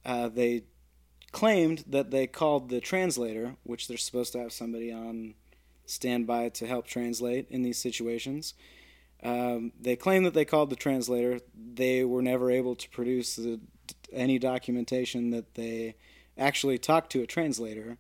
[0.05, 0.65] uh, they
[1.33, 5.35] claimed that they called the translator, which they're supposed to have somebody on
[5.87, 8.55] standby to help translate in these situations.
[9.23, 11.41] Um, they claim that they called the translator.
[11.55, 13.61] They were never able to produce the,
[14.13, 15.95] any documentation that they
[16.37, 17.99] actually talked to a translator,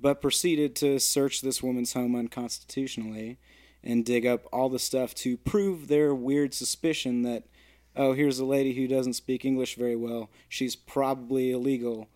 [0.00, 3.38] but proceeded to search this woman's home unconstitutionally
[3.82, 7.44] and dig up all the stuff to prove their weird suspicion that,
[7.96, 10.30] oh, here's a lady who doesn't speak English very well.
[10.48, 12.08] She's probably illegal.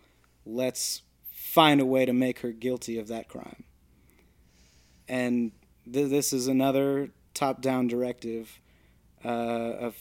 [0.45, 1.01] Let's
[1.31, 3.63] find a way to make her guilty of that crime.
[5.07, 5.51] And
[5.91, 8.59] th- this is another top-down directive
[9.23, 9.95] uh, of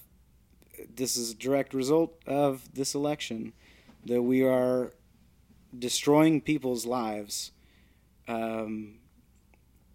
[0.94, 3.52] this is a direct result of this election
[4.04, 4.92] that we are
[5.78, 7.52] destroying people's lives
[8.28, 8.94] um,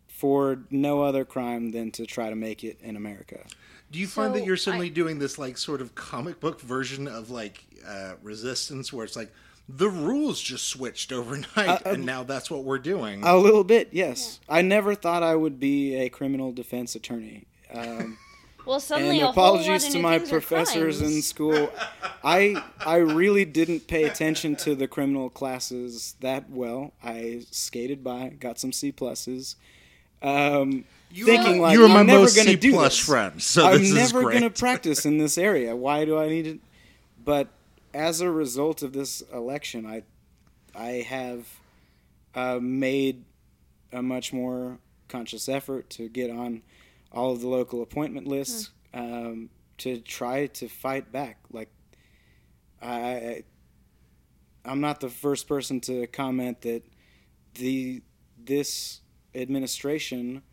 [0.07, 3.45] for no other crime than to try to make it in America.
[3.91, 7.07] do you find that you're suddenly I- doing this like sort of comic book version
[7.07, 9.31] of like uh, resistance, where it's like
[9.69, 13.23] the rules just switched overnight, and now that's what we're doing?
[13.23, 14.39] A little bit, yes.
[14.49, 17.45] I never thought I would be a criminal defense attorney.
[17.73, 18.17] Um,
[18.69, 21.71] Well, suddenly and a whole lot apologies to my professors in school.
[22.23, 26.93] I I really didn't pay attention to the criminal classes that well.
[27.03, 29.55] I skated by, got some C pluses.
[30.21, 33.89] Um, thinking like you were my I'm never most C plus friend, so I'm this
[33.89, 35.75] is never gonna practice in this area.
[35.75, 36.59] Why do I need it?
[37.25, 37.47] But
[37.93, 40.03] as a result of this election, I
[40.75, 41.47] I have
[42.35, 43.25] uh, made
[43.91, 46.61] a much more conscious effort to get on
[47.11, 49.49] all of the local appointment lists um,
[49.79, 51.37] to try to fight back.
[51.51, 51.69] Like
[52.81, 53.43] I, I,
[54.65, 56.83] I'm not the first person to comment that
[57.55, 58.03] the
[58.37, 59.01] this
[59.35, 60.43] administration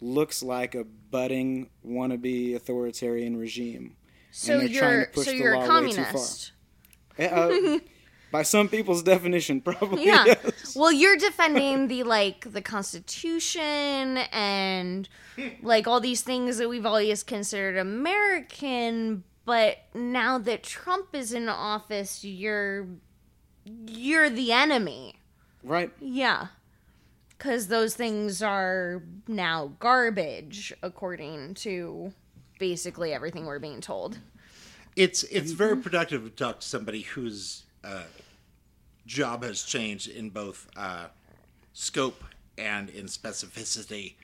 [0.00, 3.96] looks like a budding wannabe authoritarian regime.
[4.30, 6.04] So they're trying to you're push so the you're a law way too far.
[6.04, 6.52] communist.
[7.18, 7.78] Uh,
[8.32, 10.04] by some people's definition, probably.
[10.04, 10.24] Yeah.
[10.26, 10.76] yes.
[10.76, 15.08] Well, you're defending the like the Constitution and
[15.62, 21.48] like all these things that we've always considered American, but now that Trump is in
[21.48, 22.86] office, you're
[23.64, 25.14] you're the enemy.
[25.62, 25.90] Right.
[26.00, 26.48] Yeah.
[27.38, 32.12] Cuz those things are now garbage according to
[32.58, 34.18] basically everything we're being told.
[34.96, 38.04] It's it's very productive to talk to somebody whose uh,
[39.06, 41.06] job has changed in both uh,
[41.72, 42.24] scope
[42.58, 44.14] and in specificity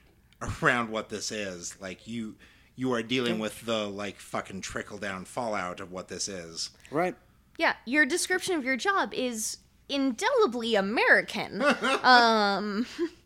[0.61, 1.79] around what this is.
[1.79, 2.35] Like you
[2.75, 6.71] you are dealing with the like fucking trickle down fallout of what this is.
[6.91, 7.15] Right.
[7.57, 11.61] Yeah, your description of your job is indelibly American.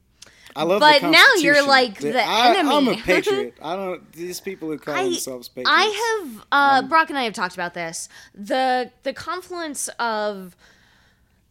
[0.55, 3.57] I love But now you're like the I, I'm a patriot.
[3.61, 4.11] I don't.
[4.13, 5.71] These people who call I, themselves patriots.
[5.71, 8.09] I have uh, Brock and I have talked about this.
[8.33, 10.55] The the confluence of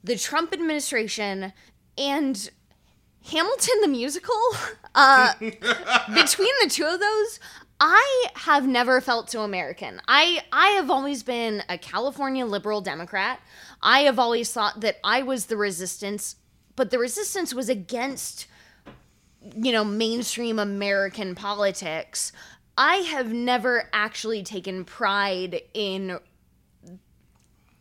[0.02, 1.52] the Trump administration
[1.98, 2.50] and
[3.30, 4.34] Hamilton the musical.
[4.98, 7.38] Uh, between the two of those,
[7.78, 10.00] I have never felt so American.
[10.08, 13.40] I I have always been a California liberal Democrat.
[13.82, 16.36] I have always thought that I was the resistance,
[16.76, 18.46] but the resistance was against
[19.54, 22.32] you know, mainstream American politics,
[22.78, 26.18] I have never actually taken pride in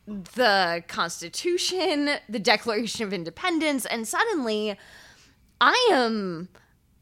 [0.07, 4.77] the Constitution, the Declaration of Independence, and suddenly
[5.59, 6.49] I am.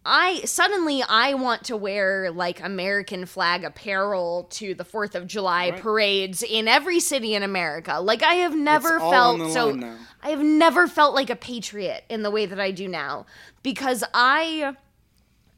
[0.06, 5.70] I suddenly I want to wear like American flag apparel to the 4th of July
[5.70, 5.80] Right.
[5.82, 8.00] parades in every city in America.
[8.02, 9.80] Like I have never felt so.
[10.22, 13.26] I have never felt like a patriot in the way that I do now
[13.62, 14.76] because I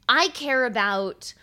[0.08, 1.34] I care about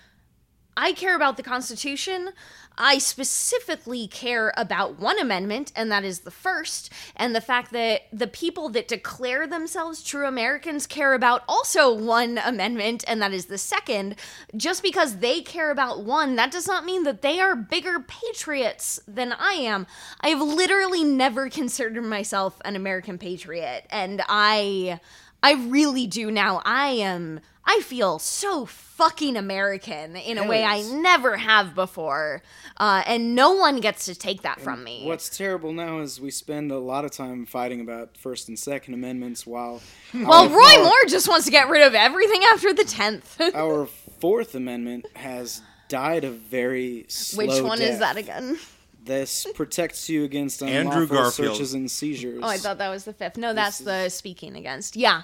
[0.76, 2.30] I care about the Constitution.
[2.78, 8.04] I specifically care about one amendment, and that is the first, and the fact that
[8.12, 13.46] the people that declare themselves true Americans care about also one amendment, and that is
[13.46, 14.16] the second.
[14.58, 19.00] Just because they care about one, that does not mean that they are bigger patriots
[19.08, 19.86] than I am.
[20.22, 25.00] I have literally never considered myself an American patriot, and I.
[25.46, 26.62] I really do now.
[26.64, 27.42] I am.
[27.66, 32.44] I feel so fucking American in a way I never have before,
[32.78, 35.06] uh, and no one gets to take that from me.
[35.06, 38.94] What's terrible now is we spend a lot of time fighting about First and Second
[38.96, 39.82] Amendments, while
[40.14, 43.40] well, Roy our- Moore just wants to get rid of everything after the tenth.
[43.56, 43.88] our
[44.20, 48.58] Fourth Amendment has died a very slow Which one is that again?
[49.06, 51.56] This protects you against Andrew unlawful Garfield.
[51.56, 52.40] searches and seizures.
[52.42, 53.36] Oh, I thought that was the fifth.
[53.38, 54.96] No, that's is- the speaking against.
[54.96, 55.24] Yeah.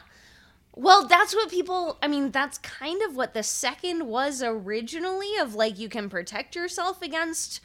[0.80, 1.98] Well, that's what people.
[2.02, 5.36] I mean, that's kind of what the second was originally.
[5.38, 7.60] Of like, you can protect yourself against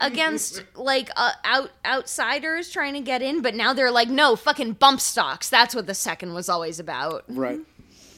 [0.00, 4.74] against like uh, out outsiders trying to get in, but now they're like, no, fucking
[4.74, 5.48] bump stocks.
[5.48, 7.24] That's what the second was always about.
[7.26, 7.60] Right.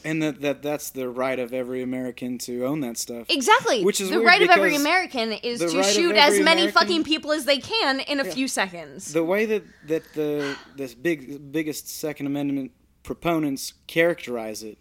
[0.03, 3.25] And that, that that's the right of every American to own that stuff.
[3.29, 3.85] Exactly.
[3.85, 7.03] Which is the right of every American is to right shoot as many American- fucking
[7.05, 9.13] people as they can in a few seconds.
[9.13, 12.71] The way that that the this big biggest Second Amendment
[13.09, 14.77] proponents characterize it,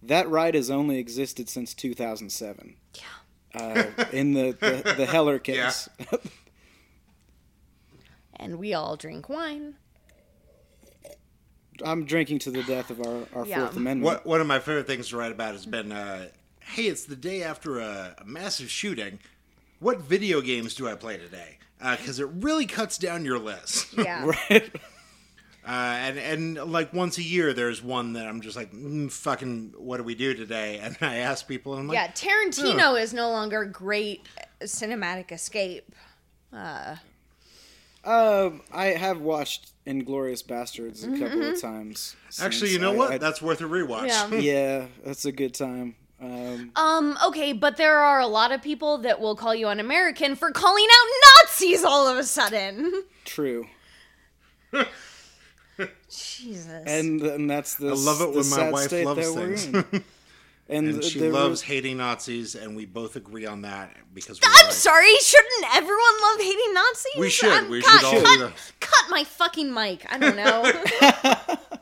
[0.00, 2.76] that right has only existed since 2007.
[2.94, 3.60] Yeah.
[3.60, 5.88] Uh, in the, the the Heller case.
[5.98, 6.06] Yeah.
[8.36, 9.74] and we all drink wine.
[11.84, 13.64] I'm drinking to the death of our, our Yeah.
[13.64, 14.04] Fourth Amendment.
[14.04, 16.28] What one of my favorite things to write about has been, uh,
[16.60, 19.18] hey, it's the day after a, a massive shooting.
[19.80, 21.58] What video games do I play today?
[21.80, 23.92] Because it really cuts down your list.
[23.98, 24.30] Yeah.
[24.50, 24.72] Right.
[25.64, 29.74] Uh, and and like once a year, there's one that I'm just like, mm, fucking,
[29.78, 30.78] what do we do today?
[30.82, 34.26] And I ask people, and I'm like, Yeah, Tarantino is no longer great
[34.62, 35.94] cinematic escape.
[38.04, 41.54] Um, I have watched Inglourious Basterds a couple Mm-hmm.
[41.54, 42.16] of times.
[42.40, 43.12] actually, you know I- what?
[43.12, 44.08] I- That's worth a rewatch.
[44.08, 44.28] Yeah.
[44.34, 45.94] yeah, that's a good time.
[46.20, 50.34] Um, Um, okay, but there are a lot of people that will call you un-American
[50.36, 51.08] for calling out
[51.46, 53.04] Nazis all of a sudden.
[53.24, 53.66] true.
[56.10, 56.68] Jesus.
[56.86, 59.84] And, and that's the I love it the when my sad wife state loves that
[59.86, 60.02] things.
[60.68, 64.48] And, and she loves was- hating Nazis, and we both agree on that because we're
[64.48, 67.12] I'm like- sorry, shouldn't everyone love hating Nazis?
[67.18, 67.52] We should.
[67.52, 70.06] I'm- We cut, should all cut, do cut my fucking mic.
[70.10, 71.58] I don't know.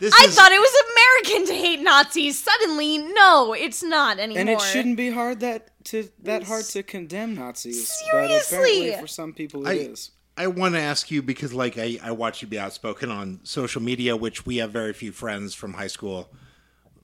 [0.00, 2.36] This I is, thought it was American to hate Nazis.
[2.42, 4.40] Suddenly, no, it's not anymore.
[4.40, 7.88] and it shouldn't be hard that to that hard to condemn Nazis.
[8.10, 8.56] But Seriously.
[8.56, 10.10] apparently for some people I- it is.
[10.36, 13.82] I want to ask you because, like, I, I watch you be outspoken on social
[13.82, 16.30] media, which we have very few friends from high school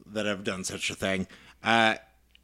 [0.07, 1.27] that have done such a thing.
[1.63, 1.97] Uh,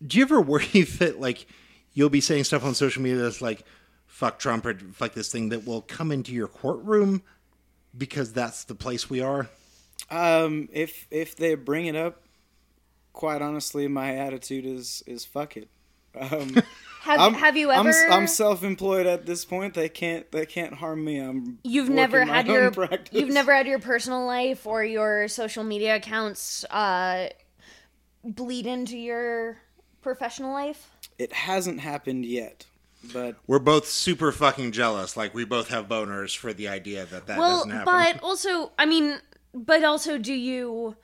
[0.06, 0.64] do you ever worry
[0.98, 1.46] that, like,
[1.94, 3.64] you'll be saying stuff on social media that's like,
[4.06, 7.22] fuck Trump or fuck this thing that will come into your courtroom
[7.96, 9.48] because that's the place we are?
[10.10, 12.22] Um, if if they bring it up,
[13.12, 15.68] quite honestly, my attitude is is fuck it.
[16.18, 16.56] Um,
[17.04, 18.10] have, I'm, have you I'm, ever?
[18.10, 19.74] I'm self-employed at this point.
[19.74, 21.18] They can't they can't harm me.
[21.18, 23.12] I'm You've never had own your practice.
[23.12, 27.28] you've never had your personal life or your social media accounts uh,
[28.24, 29.58] bleed into your
[30.00, 30.90] professional life.
[31.18, 32.64] It hasn't happened yet,
[33.12, 35.14] but We're both super fucking jealous.
[35.14, 37.84] Like, we both have boners for the idea that that well, doesn't happen.
[37.84, 39.18] but also, I mean,
[39.52, 40.96] but also, do you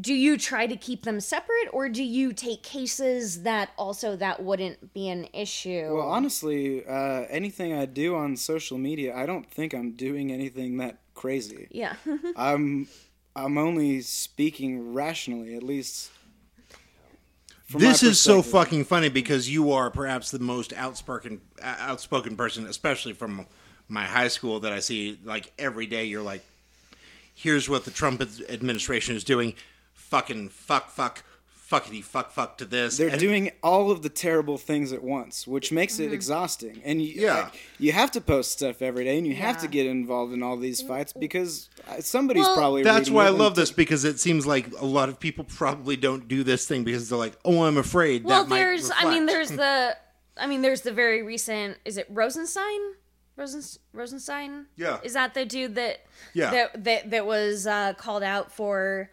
[0.00, 4.42] do you try to keep them separate, or do you take cases that also that
[4.42, 5.94] wouldn't be an issue?
[5.94, 10.78] well, honestly, uh, anything I do on social media, I don't think I'm doing anything
[10.78, 11.68] that crazy.
[11.70, 11.94] yeah.
[12.36, 12.88] I'm
[13.36, 16.10] I'm only speaking rationally, at least.
[17.70, 22.66] this is so fucking funny because you are perhaps the most outspoken uh, outspoken person
[22.66, 23.46] especially from
[23.88, 26.44] my high school that i see like every day you're like
[27.34, 29.54] here's what the trump administration is doing
[30.14, 31.24] fucking fuck fuck
[31.70, 35.46] fuckity fuck fuck to this They're And- doing all of the terrible things at once,
[35.46, 36.80] which makes it exhausting.
[36.84, 37.50] And you, Yeah.
[37.78, 40.56] you have to post stuff every day, and you have to get involved in all
[40.56, 42.82] these fights because uh, somebody's Well, probably.
[42.84, 45.96] that's why i love t- this because it seems like a lot of people probably
[45.96, 49.10] don't do this thing because they're like oh i'm afraid Well, that might there's, I
[49.10, 49.96] mean, there's the,
[50.36, 51.78] I mean, there's the very recent.
[51.84, 52.80] Is it Rosenstein?
[53.36, 53.62] Rosen,
[53.92, 54.66] Rosenstein?
[54.76, 54.98] Yeah.
[55.02, 56.04] Is that the dude that?
[56.34, 56.50] Yeah.
[56.50, 59.10] That that that was uh, called out for?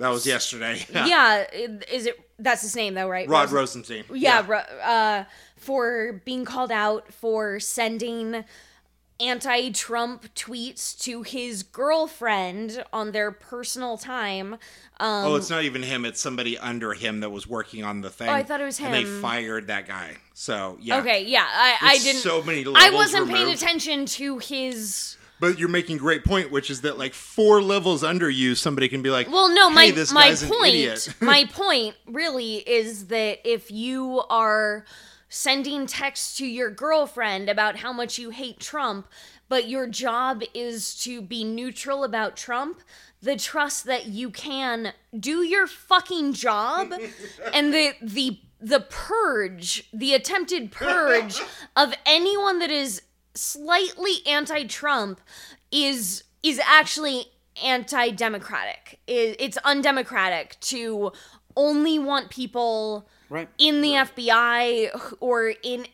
[0.00, 1.46] That was yesterday Yeah.
[1.52, 2.18] i- Is it?
[2.38, 3.28] That's his name though, right?
[3.28, 5.24] rod Rosen- rosenstein yeah, Ro- uh,
[5.56, 8.44] for being called out for sending
[9.20, 14.54] anti-Trump tweets to his girlfriend on their personal time.
[14.98, 16.04] Um, Oh, it's not even him.
[16.04, 18.28] It's somebody under him that was working on the thing.
[18.28, 18.92] Oh, I thought it was him.
[18.92, 20.16] And they fired that guy.
[20.34, 21.00] So yeah.
[21.00, 22.22] okay, yeah, I, I didn't.
[22.22, 25.16] so many I wasn't paying attention to his.
[25.40, 28.88] But you're making a great point, which is that like four levels under you, somebody
[28.88, 33.38] can be like, Well, no, hey, my this my point, my point really is that
[33.44, 34.84] if you are
[35.30, 39.08] sending texts to your girlfriend about how much you hate Trump,
[39.48, 42.80] but your job is to be neutral about Trump,
[43.22, 46.92] the trust that you can do your fucking job
[47.54, 51.40] and the the the purge, the attempted purge
[51.74, 53.00] of anyone that is
[53.34, 55.20] slightly anti-Trump
[55.70, 57.26] is is actually
[57.62, 58.98] anti-democratic.
[59.06, 61.12] It's undemocratic to
[61.56, 63.48] only want people Right.
[63.58, 65.86] in the FBI or in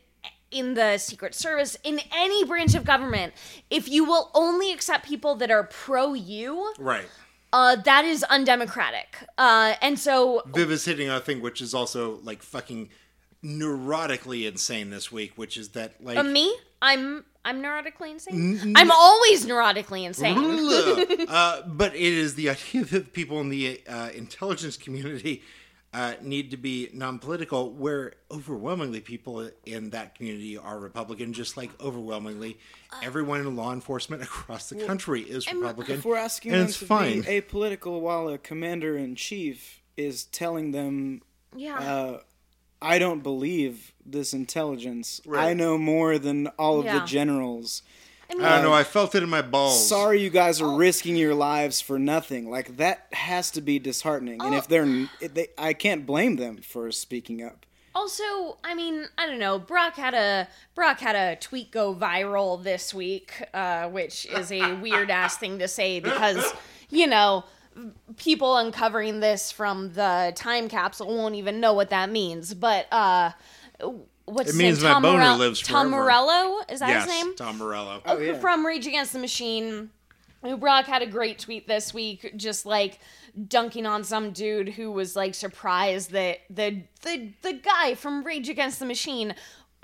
[0.50, 3.34] in the Secret Service, in any branch of government.
[3.68, 7.06] If you will only accept people that are pro you, right.
[7.52, 9.16] uh, that is undemocratic.
[9.36, 12.88] Uh, and so Viv is hitting a thing which is also like fucking
[13.44, 16.54] neurotically insane this week, which is that like uh, me,
[16.86, 18.72] I'm I'm neurotically insane.
[18.76, 21.26] I'm always neurotically insane.
[21.28, 25.42] uh, but it is the idea that people in the uh, intelligence community
[25.92, 31.70] uh, need to be non-political, where overwhelmingly people in that community are Republican, just like
[31.80, 32.58] overwhelmingly
[33.02, 35.96] everyone in law enforcement across the country is Republican.
[35.96, 37.20] If we're asking and them it's to fine.
[37.22, 41.22] be apolitical while a commander in chief is telling them,
[41.54, 42.18] Yeah.
[42.82, 45.20] "I don't believe this intelligence.
[45.34, 46.98] I know more than all of Yeah.
[47.00, 47.82] the generals."
[48.28, 48.72] I mean, I don't know.
[48.74, 49.88] I felt it in my balls.
[49.88, 50.66] Sorry, you guys Oh.
[50.72, 52.50] are risking your lives for nothing.
[52.50, 54.40] Like that has to be disheartening.
[54.42, 54.58] And Oh.
[54.58, 57.64] if they're, if they, I can't blame them for speaking up.
[57.94, 59.58] Also, I mean, I don't know.
[59.60, 64.74] Brock had a Brock had a tweet go viral this week, uh, which is a
[64.82, 66.52] weird ass thing to say because
[66.90, 67.44] you know
[68.16, 72.54] people uncovering this from the time capsule won't even know what that means.
[72.54, 73.32] But uh,
[74.24, 74.88] what's It his means name?
[74.88, 75.90] my Tom boner Morello- lives Tom.
[75.90, 77.36] Morello is that yes, his name?
[77.36, 78.02] Tom Morello.
[78.06, 78.38] Oh, yeah.
[78.38, 79.90] from Rage Against the Machine.
[80.60, 83.00] Brock had a great tweet this week, just like
[83.48, 88.48] dunking on some dude who was like surprised that the the the guy from Rage
[88.48, 89.34] Against the Machine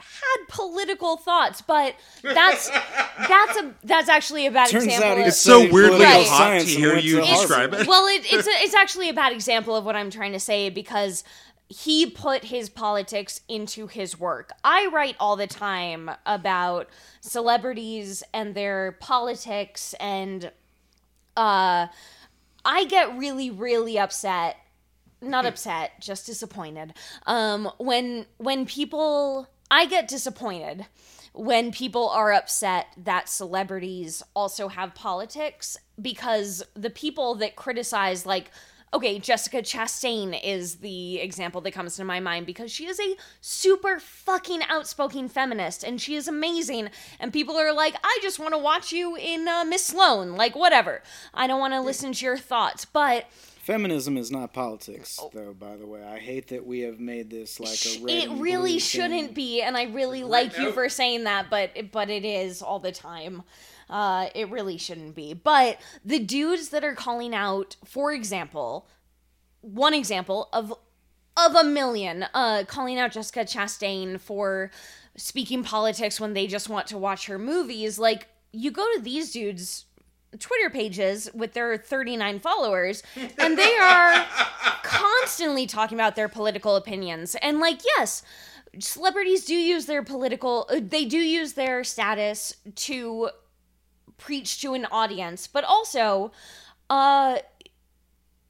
[0.03, 2.69] had political thoughts, but that's
[3.29, 5.11] that's a that's actually a bad Turns example.
[5.13, 6.27] out of- It's so studied weirdly Right.
[6.27, 7.87] hot science to hear you describe it.
[7.87, 10.69] well, it, it's a, it's actually a bad example of what I'm trying to say
[10.71, 11.25] because
[11.69, 14.51] he put his politics into his work.
[14.63, 16.89] I write all the time about
[17.21, 20.51] celebrities and their politics and
[21.37, 21.87] uh
[22.65, 24.57] I get really really upset
[25.25, 26.95] not upset, just disappointed.
[27.27, 30.85] Um, when when people, I get disappointed
[31.33, 38.51] when people are upset that celebrities also have politics because the people that criticize, like,
[38.93, 43.17] okay, Jessica Chastain is the example that comes to my mind because she is a
[43.41, 46.91] super fucking outspoken feminist and she is amazing.
[47.19, 50.55] And people are like, I just want to watch you in uh, Miss Sloane, like,
[50.55, 51.03] whatever.
[51.33, 53.25] I don't want to listen to your thoughts, but.
[53.63, 55.55] Feminism is not politics, though.
[55.55, 58.41] By the way, I hate that we have made this like a red it and
[58.41, 59.35] really blue shouldn't thing.
[59.35, 62.91] be and i really like you for saying that but but it is all the
[62.91, 63.45] time
[63.89, 68.89] uh it really shouldn't be but the dudes that are calling out for example
[69.61, 70.75] one example of
[71.37, 74.73] of a million uh calling out jessica chastain for
[75.17, 79.31] speaking politics when they just want to watch her movies like you go to these
[79.31, 79.85] dudes
[80.39, 83.03] Twitter pages with their 39 followers,
[83.39, 84.27] and they are
[84.83, 87.37] constantly talking about their political opinions.
[87.43, 88.23] And, like, yes,
[88.79, 93.31] celebrities do use their political, uh, they do use their status to
[94.17, 96.33] preach to an audience, but also,
[96.89, 97.39] uh,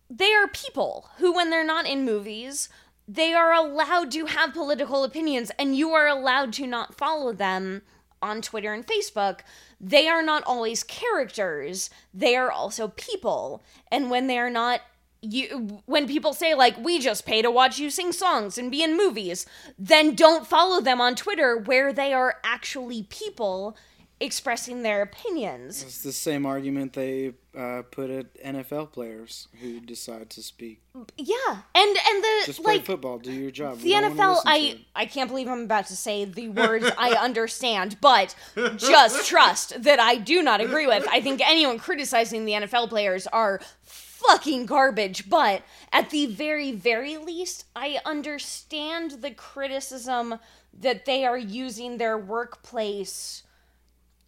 [0.09, 2.68] they are people who, when they're not in movies,
[3.09, 7.82] they are allowed to have political opinions, and you are allowed to not follow them
[8.20, 9.40] on Twitter and Facebook.
[9.82, 13.64] They are not always characters, they are also people.
[13.90, 14.80] And when they are not
[15.24, 18.82] you when people say like we just pay to watch you sing songs and be
[18.82, 19.46] in movies,
[19.78, 23.76] then don't follow them on Twitter where they are actually people
[24.23, 25.82] expressing their opinions.
[25.82, 30.81] It's the same argument they uh, put at NFL players who decide to speak.
[31.19, 31.35] Yeah.
[31.74, 33.81] And and the Just play like football, do your job.
[33.81, 34.78] the NFL, I.
[34.94, 38.35] I can't believe I'm about to say the words I understand, but
[38.77, 41.07] just trust that I do not agree with.
[41.11, 45.62] I think anyone criticizing the NFL players are fucking garbage, but
[45.93, 50.39] at the very very least, I understand the criticism
[50.78, 53.43] that they are using their workplace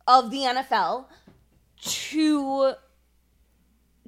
[0.06, 1.06] of the NFL
[1.82, 2.72] to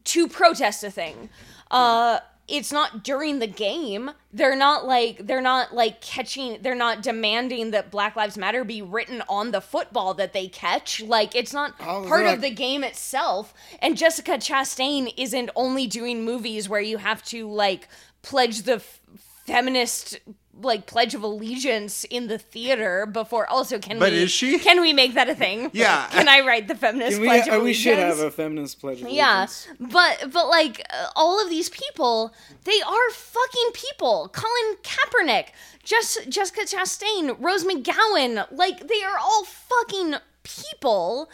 [0.05, 1.29] to protest a thing.
[1.71, 4.09] Uh it's not during the game.
[4.33, 8.83] They're not like they're not like catching they're not demanding that Black Lives Matter be
[8.83, 11.01] written on the football that they catch.
[11.03, 13.53] Like it's not Oh, part of the game itself.
[13.83, 17.89] And Jessica Chastain isn't only doing movies where you have to like
[18.23, 19.01] pledge the f-
[19.45, 20.21] feminist
[20.63, 24.59] like pledge of allegiance in the theater before also can But we is she?
[24.59, 26.07] can we make that a thing Yeah.
[26.13, 28.31] can i write the feminist Can we, pledge of uh, we allegiance should have a
[28.31, 29.67] feminist pledge of Allegiance.
[29.69, 32.33] yeah, but but like uh, all of these people,
[32.65, 34.31] they are fucking people.
[34.33, 35.49] Colin Kaepernick,
[35.85, 41.29] just Jessica Chastain, Rose McGowan, like they are all fucking people.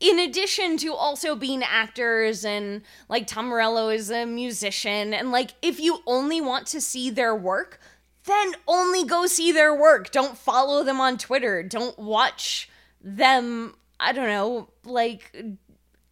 [0.00, 5.50] In addition to also being actors and like Tom Morello is a musician and like
[5.60, 7.80] if you only want to see their work,
[8.28, 10.12] then only go see their work.
[10.12, 11.62] Don't follow them on Twitter.
[11.64, 12.68] Don't watch
[13.00, 13.74] them.
[13.98, 15.34] I don't know, like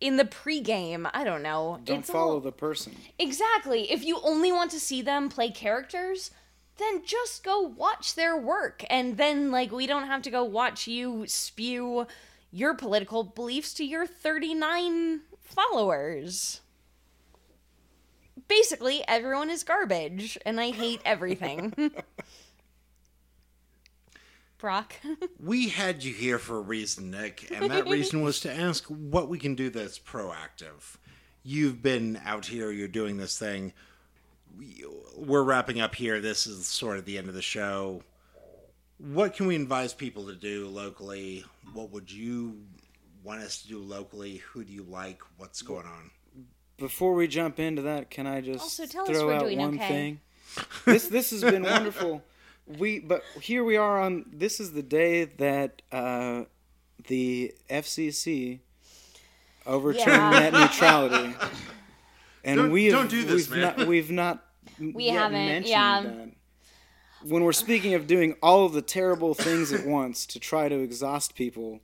[0.00, 1.08] in the pregame.
[1.14, 1.78] I don't know.
[1.84, 2.96] Don't It's follow all- the person.
[3.18, 3.90] Exactly.
[3.92, 6.30] If you only want to see them play characters,
[6.78, 8.84] then just go watch their work.
[8.90, 12.06] And then, like, we don't have to go watch you spew
[12.50, 16.60] your political beliefs to your 39 followers.
[18.48, 21.74] Basically, everyone is garbage, and I hate everything.
[24.58, 24.94] Brock.
[25.38, 29.28] We had you here for a reason, Nik, and that reason was to ask what
[29.28, 30.96] we can do that's proactive.
[31.42, 33.72] You've been out here, you're doing this thing.
[34.58, 34.84] We-
[35.16, 36.20] We're wrapping up here.
[36.20, 38.02] This is sort of the end of the show.
[38.98, 41.44] What can we advise people to do locally?
[41.74, 42.62] What would you
[43.22, 44.38] want us to do locally?
[44.52, 45.20] Who do you like?
[45.36, 46.10] What's going on?
[46.78, 49.58] Before we jump into that, can I just Also, tell us throw we're out doing
[49.58, 49.88] one okay.
[49.88, 50.20] thing?
[50.84, 52.22] This this has been wonderful.
[52.66, 54.24] We but here we are on.
[54.32, 56.42] This is the day that uh,
[57.06, 58.58] the FCC
[59.64, 60.30] overturned Yeah.
[60.30, 61.32] net neutrality,
[62.44, 63.60] and Don't- we have, don't do this, we've man.
[63.78, 64.44] not we've not
[64.80, 66.02] We yet haven't, mentioned yeah.
[66.02, 66.30] that.
[67.30, 70.80] When we're speaking of doing all of the terrible things at once to try to
[70.80, 71.80] exhaust people,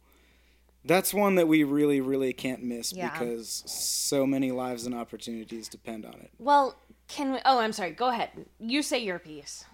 [0.84, 3.10] that's one that we really, really can't miss Yeah.
[3.10, 6.30] because so many lives and opportunities depend on it.
[6.38, 6.76] Well,
[7.08, 7.38] Can we?
[7.44, 7.90] Oh, I'm sorry.
[7.90, 8.30] Go ahead.
[8.58, 9.64] You say your piece.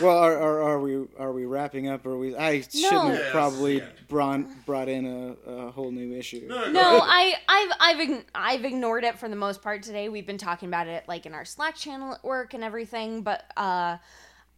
[0.00, 2.06] Well, are, are, are we are we wrapping up?
[2.06, 2.34] Or are we?
[2.36, 3.84] I shouldn't have Yes, probably yeah.
[4.08, 6.46] brought brought in a, a whole new issue.
[6.48, 10.08] No, I, I've, I've, ign- I've ignored it for the most part today.
[10.08, 13.44] We've been talking about it like in our Slack channel at work and everything, but
[13.58, 13.98] uh,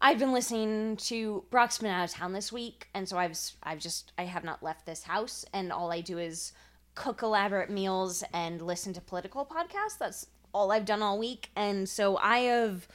[0.01, 3.81] I've been listening to Brock's been out of town this week, and so I've, I've
[3.81, 6.53] just, I have not left this house, and all I do is
[6.95, 9.99] cook elaborate meals and listen to political podcasts.
[9.99, 12.87] That's all I've done all week, and so I have.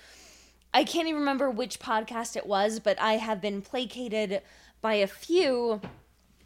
[0.74, 4.42] I can't even remember which podcast it was, but I have been placated
[4.82, 5.82] by a few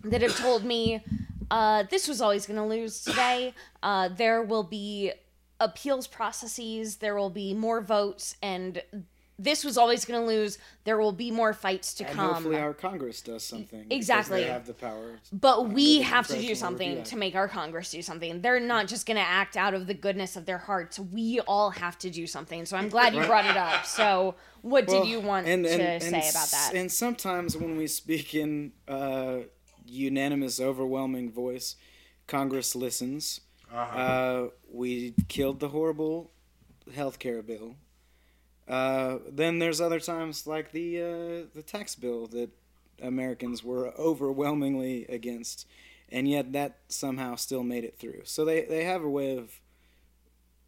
[0.04, 1.02] that have told me
[1.50, 3.54] uh, this was always going to lose today.
[3.82, 5.14] Uh, there will be
[5.60, 8.82] appeals processes, there will be more votes, and
[9.40, 10.58] this was always going to lose.
[10.84, 12.34] There will be more fights to And come.
[12.34, 13.86] hopefully our Congress does something.
[13.92, 14.42] Exactly.
[14.42, 15.20] They have the power.
[15.32, 18.42] But we have to do something to make our Congress do something.
[18.42, 21.00] They're not just going to act out of the goodness of their hearts.
[21.00, 22.66] We all have to do something.
[22.66, 23.86] So I'm glad you brought it up.
[23.86, 26.72] So, what Well, did you want and- and- to and say about that?
[26.74, 29.40] And sometimes when we speak in uh,
[29.86, 31.76] unanimous, overwhelming voice,
[32.26, 33.42] Congress listens.
[33.74, 36.32] uh we killed the horrible
[36.92, 37.76] healthcare bill.
[38.68, 42.50] Uh, then there's other times like the uh, the tax bill that
[43.02, 45.68] Americans were overwhelmingly against,
[46.10, 48.22] and yet that somehow still made it through.
[48.24, 49.60] So they, they have a way of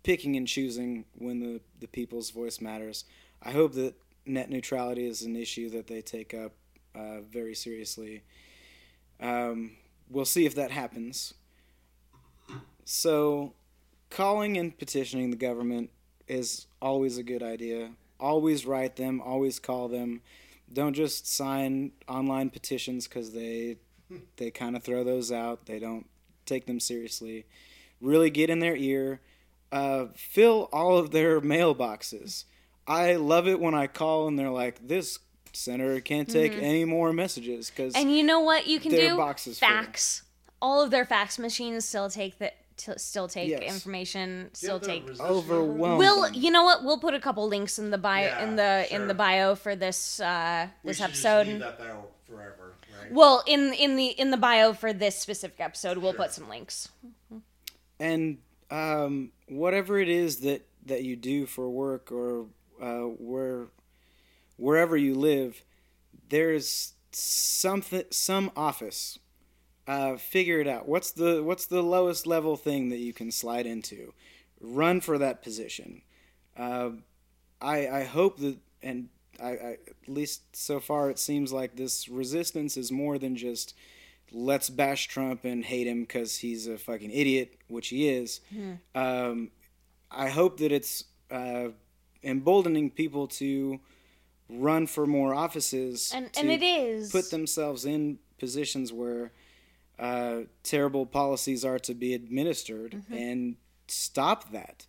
[0.03, 3.05] picking and choosing when the, the people's voice matters.
[3.41, 3.95] I hope that
[4.25, 6.53] net neutrality is an issue that they take up
[6.95, 8.23] uh, very seriously.
[9.19, 9.71] Um,
[10.09, 11.33] we'll see if that happens.
[12.85, 13.53] So,
[14.09, 15.91] calling and petitioning the government
[16.29, 17.91] is always a good idea.
[18.19, 20.21] Always write them, always call them.
[20.71, 23.77] Don't just sign online petitions because they
[24.37, 25.65] they kind of throw those out.
[25.65, 26.07] They don't
[26.45, 27.45] take them seriously.
[28.01, 29.21] Really get in their ear.
[29.71, 32.45] Uh, fill all of their mailboxes.
[32.87, 35.19] I love it when I call and they're like, "This
[35.53, 39.17] senator can't take any more messages because and you know what you can do?
[39.17, 39.67] box is full.
[39.69, 40.23] fax.
[40.61, 42.55] All of their fax machines still take that.
[42.79, 43.61] T- still take Yes.
[43.63, 44.49] information.
[44.53, 45.03] Still take.
[45.07, 45.97] resistance overwhelming.
[45.99, 46.83] We'll, you know what?
[46.85, 49.75] We'll put a couple links in the bio Yeah, in the in the bio for
[49.75, 51.47] this uh, We this should just episode.
[51.47, 53.11] leave that there forever, right?
[53.11, 56.21] Well, in in the in the bio for this specific episode, we'll Sure.
[56.23, 56.87] put some links.
[57.99, 58.37] and
[58.71, 62.45] um, whatever it is that that you do for work or
[62.81, 63.67] uh, where
[64.55, 65.63] wherever you live,
[66.29, 69.19] there's something some office.
[69.89, 70.87] Uh, figure it out.
[70.87, 74.13] What's the what's the lowest level thing that you can slide into?
[74.61, 76.03] Run for that position.
[76.55, 76.91] Uh,
[77.59, 79.09] I I hope that and
[79.41, 83.73] I, I at least so far it seems like this resistance is more than just
[84.31, 88.41] let's bash Trump and hate him because he's a fucking idiot, which he is.
[88.93, 89.49] Um,
[90.11, 91.69] I hope that it's uh,
[92.23, 93.79] emboldening people to
[94.49, 99.31] run for more offices And and it is put themselves in positions where
[99.99, 103.13] uh, terrible policies are to be administered Mm-hmm.
[103.13, 103.55] and
[103.87, 104.85] stop that.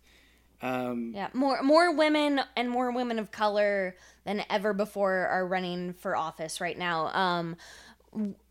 [0.61, 5.93] Um, Yeah, more more women and more women of color than ever before are running
[5.93, 7.07] for office right now.
[7.07, 7.57] Um,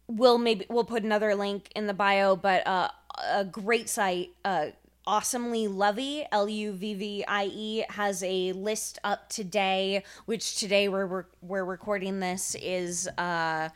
[0.09, 2.89] we'll maybe we'll put another link in the bio, but uh,
[3.32, 4.66] a great site, uh,
[5.07, 10.03] awesomely Luvvie L U V V I E has a list up today.
[10.27, 13.09] Which today we're we're, we're recording this is.
[13.16, 13.69] Uh,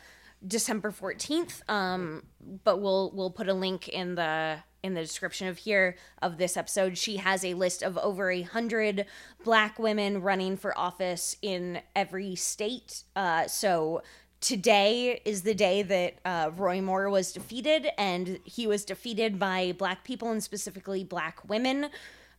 [0.46, 2.22] December 14th um
[2.64, 6.58] but we'll we'll put a link in the in the description of here of this
[6.58, 6.98] episode.
[6.98, 9.06] She has a list of over a hundred
[9.42, 13.04] black women running for office in every state.
[13.16, 14.02] Uh so
[14.44, 19.72] today is the day that uh, Roy Moore was defeated, and he was defeated by
[19.78, 21.88] black people and specifically black women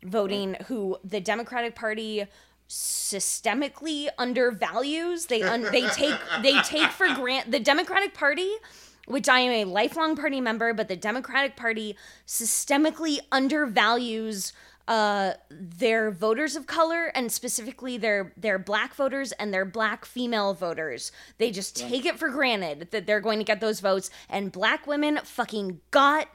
[0.04, 2.26] voting who the Democratic Party
[2.70, 5.28] systemically undervalues.
[5.28, 8.52] They un- they take they take for grant the Democratic Party,
[9.08, 11.96] which I am a lifelong party member, but the Democratic Party
[12.28, 14.54] systemically undervalues
[14.88, 20.54] uh their voters of color and specifically their their black voters and their black female
[20.54, 24.52] voters they just take it for granted that they're going to get those votes and
[24.52, 26.28] black women fucking got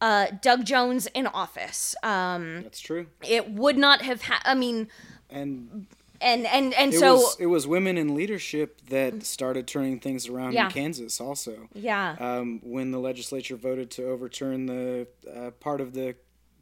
[0.00, 3.06] uh Doug Jones in office um that's true.
[3.22, 4.88] it would not have ha- I mean
[5.32, 5.86] And
[6.20, 10.28] and and and it so was it was women in leadership that started turning things
[10.28, 10.66] around Yeah.
[10.66, 11.68] in Kansas also.
[11.74, 16.16] yeah um, when the legislature voted to overturn the uh, part of the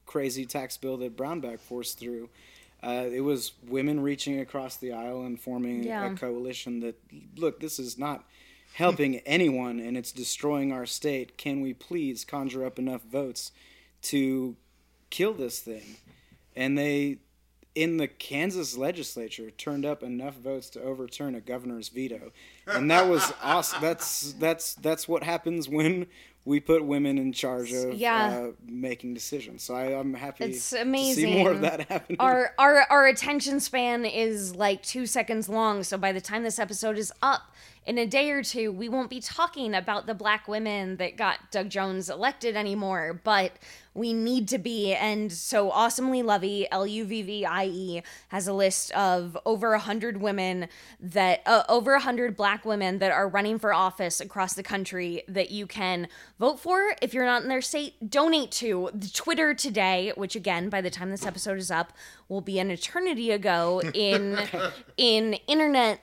[0.07, 2.31] crazy tax bill that Brownback forced through.
[2.83, 6.13] Uh, it was women reaching across the aisle and forming Yeah.
[6.13, 6.95] a coalition that,
[7.37, 8.25] look, this is not
[8.75, 11.37] helping anyone and it's destroying our state.
[11.37, 13.51] Can we please conjure up enough votes
[14.03, 14.55] to
[15.11, 15.97] kill this thing?
[16.55, 17.19] And they
[17.83, 22.33] in the Kansas legislature turned up enough votes to overturn a governor's veto,
[22.67, 23.81] and that was awesome.
[23.81, 26.07] That's that's that's what happens when
[26.45, 28.39] we put women in charge of Yeah.
[28.49, 29.63] uh, making decisions.
[29.63, 31.27] So I, I'm happy It's to amazing.
[31.27, 32.17] see more of that happening.
[32.21, 36.59] our our our attention span is like two seconds long so by the time this
[36.59, 37.43] episode is up
[37.87, 41.39] in a day or two we won't be talking about the black women that got
[41.51, 43.53] doug jones elected anymore but
[43.99, 44.95] we need to be.
[44.95, 50.69] And so awesomely luvvie l-u-v-v-i-e E, has a list of over 100 women
[51.01, 55.51] that uh, over 100 black women that are running for office across the country that
[55.51, 56.09] you can
[56.39, 56.95] vote for.
[57.03, 60.91] If you're not in their state donate to the twitter today which again by the
[60.91, 61.93] time this episode is up
[62.29, 64.39] will be an eternity ago in
[64.97, 66.01] in internet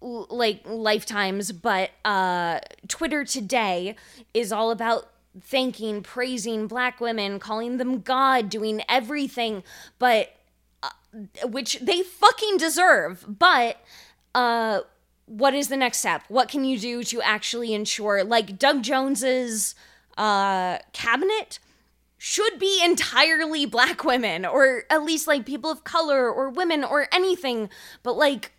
[0.00, 1.52] like lifetimes.
[1.52, 3.96] But uh twitter today
[4.34, 9.62] is all about thanking praising black women calling them god doing everything
[9.98, 10.34] but
[10.82, 10.90] uh,
[11.46, 13.24] which they fucking deserve.
[13.28, 13.78] But
[14.34, 14.80] uh
[15.26, 16.24] what is the next step?
[16.28, 19.74] What can you do to actually ensure like doug jones's
[20.18, 21.58] uh cabinet
[22.18, 27.08] should be entirely black women or at least like people of color or women or
[27.12, 27.68] anything.
[28.02, 28.52] But like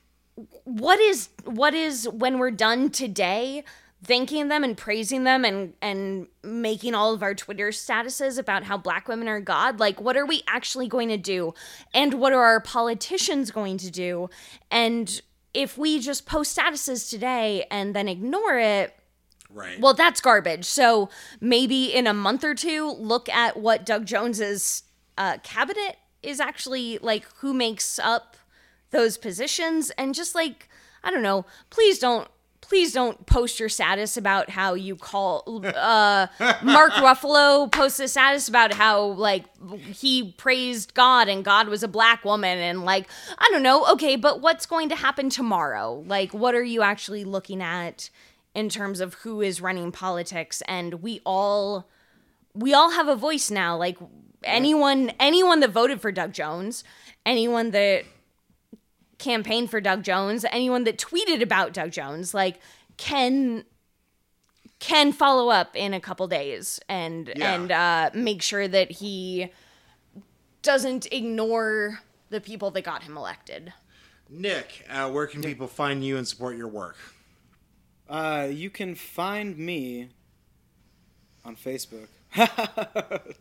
[0.63, 3.63] what is what is when we're done today
[4.03, 8.77] thanking them and praising them and and making all of our twitter statuses about how
[8.77, 11.53] black women are god like what are we actually going to do
[11.93, 14.29] and what are our politicians going to do
[14.69, 15.21] and
[15.53, 18.93] if we just post statuses today and then ignore it
[19.53, 19.79] Right.
[19.79, 20.65] well, that's garbage.
[20.65, 21.09] So
[21.39, 24.83] maybe in a month or two, look at what Doug Jones's
[25.17, 28.35] uh, cabinet is actually like, who makes up
[28.89, 30.69] those positions, and just like,
[31.03, 32.27] I don't know, please don't.
[32.63, 36.27] Please don't post your status about how you call uh,
[36.63, 39.43] Mark Ruffalo posts a status about how like
[39.85, 43.85] he praised God and God was a black woman and like I don't know.
[43.91, 46.03] Okay but what's going to happen tomorrow?
[46.07, 48.09] Like what are you actually looking at
[48.55, 50.63] in terms of who is running politics?
[50.65, 51.89] And we all
[52.53, 53.75] we all have a voice now.
[53.75, 53.97] Like
[54.45, 56.85] anyone anyone that voted for Doug Jones
[57.25, 58.03] anyone that
[59.23, 62.59] campaigned for Doug Jones anyone that tweeted about Doug Jones like
[62.97, 63.63] can
[64.79, 67.53] can follow up in a couple days and Yeah.
[67.55, 69.49] and uh make sure that he
[70.61, 73.73] doesn't ignore the people that got him elected
[74.29, 76.95] Nik, uh, where can people find you and support your work?
[78.09, 80.09] Uh, you can find me
[81.45, 82.07] on Facebook.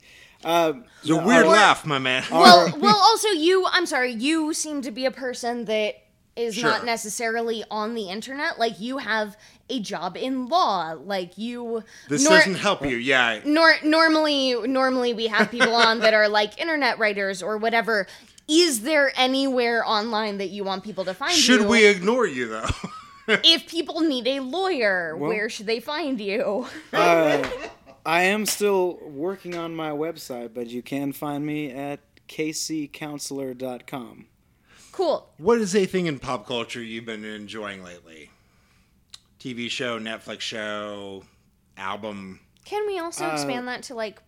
[0.45, 2.25] um, It's a weird Or- laugh, my man.
[2.31, 5.97] well well also you i'm sorry you seem to be a person that
[6.35, 6.65] is Sure.
[6.71, 9.37] not necessarily on the internet like you have
[9.69, 12.97] a job in law like you this nor- doesn't help you.
[12.97, 13.41] Yeah.
[13.45, 18.07] nor- normally normally we have people on that are like internet writers or whatever
[18.49, 21.39] is there anywhere online that you want people to find you?
[21.43, 22.67] Should you we ignore you though?
[23.29, 27.47] if people need a lawyer Well- where should they find you uh,
[28.05, 34.27] I am still working on my website, but you can find me at kccounselor.com.
[34.93, 38.31] cool what is a thing in pop culture you've been enjoying lately?
[39.39, 41.25] TV show, Netflix show,
[41.77, 42.41] album.
[42.65, 44.23] can we also Uh, expand that to like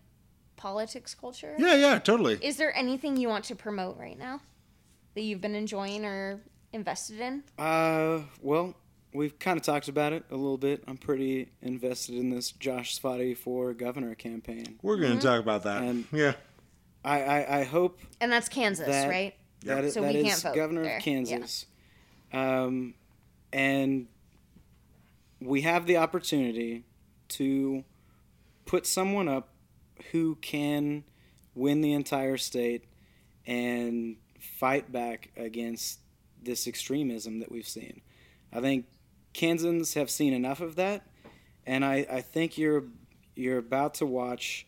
[0.55, 2.37] politics culture Yeah, yeah, totally.
[2.41, 4.41] Is there anything you want to promote right now
[5.15, 6.41] that you've been enjoying or
[6.73, 7.43] invested in?
[7.57, 8.75] Uh, well,
[9.15, 10.83] we've kind of talked about it a little bit.
[10.87, 14.77] I'm pretty invested in this Josh Svaty for governor campaign.
[14.81, 15.81] We're going to talk about that.
[15.83, 16.33] And- yeah.
[17.03, 19.35] I, I, I hope And that's Kansas, That- right?
[19.63, 20.97] that is, So that we is can't vote governor there.
[20.97, 21.65] of Kansas.
[22.33, 22.95] Um,
[23.53, 24.07] and
[25.39, 26.83] we have the opportunity
[27.29, 27.83] to
[28.65, 29.49] put someone up
[30.11, 31.03] who can
[31.53, 32.85] win the entire state
[33.45, 35.99] and fight back against
[36.41, 38.01] this extremism that we've seen.
[38.51, 38.85] I think
[39.35, 41.05] Kansans have seen enough of that,
[41.67, 42.85] and I, I think you're
[43.35, 44.65] you're about to watch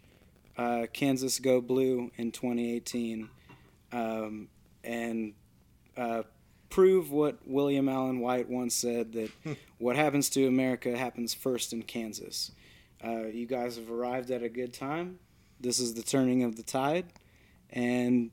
[0.58, 3.30] uh, Kansas go blue in 2018,
[3.94, 4.50] um,
[4.84, 5.34] and
[5.96, 6.24] uh,
[6.70, 9.32] prove what William Allen White once said that
[9.78, 12.52] what happens to America happens first in Kansas.
[13.02, 15.20] Uh, you guys have arrived at a good time.
[15.62, 17.06] This is the turning of the tide,
[17.70, 18.32] and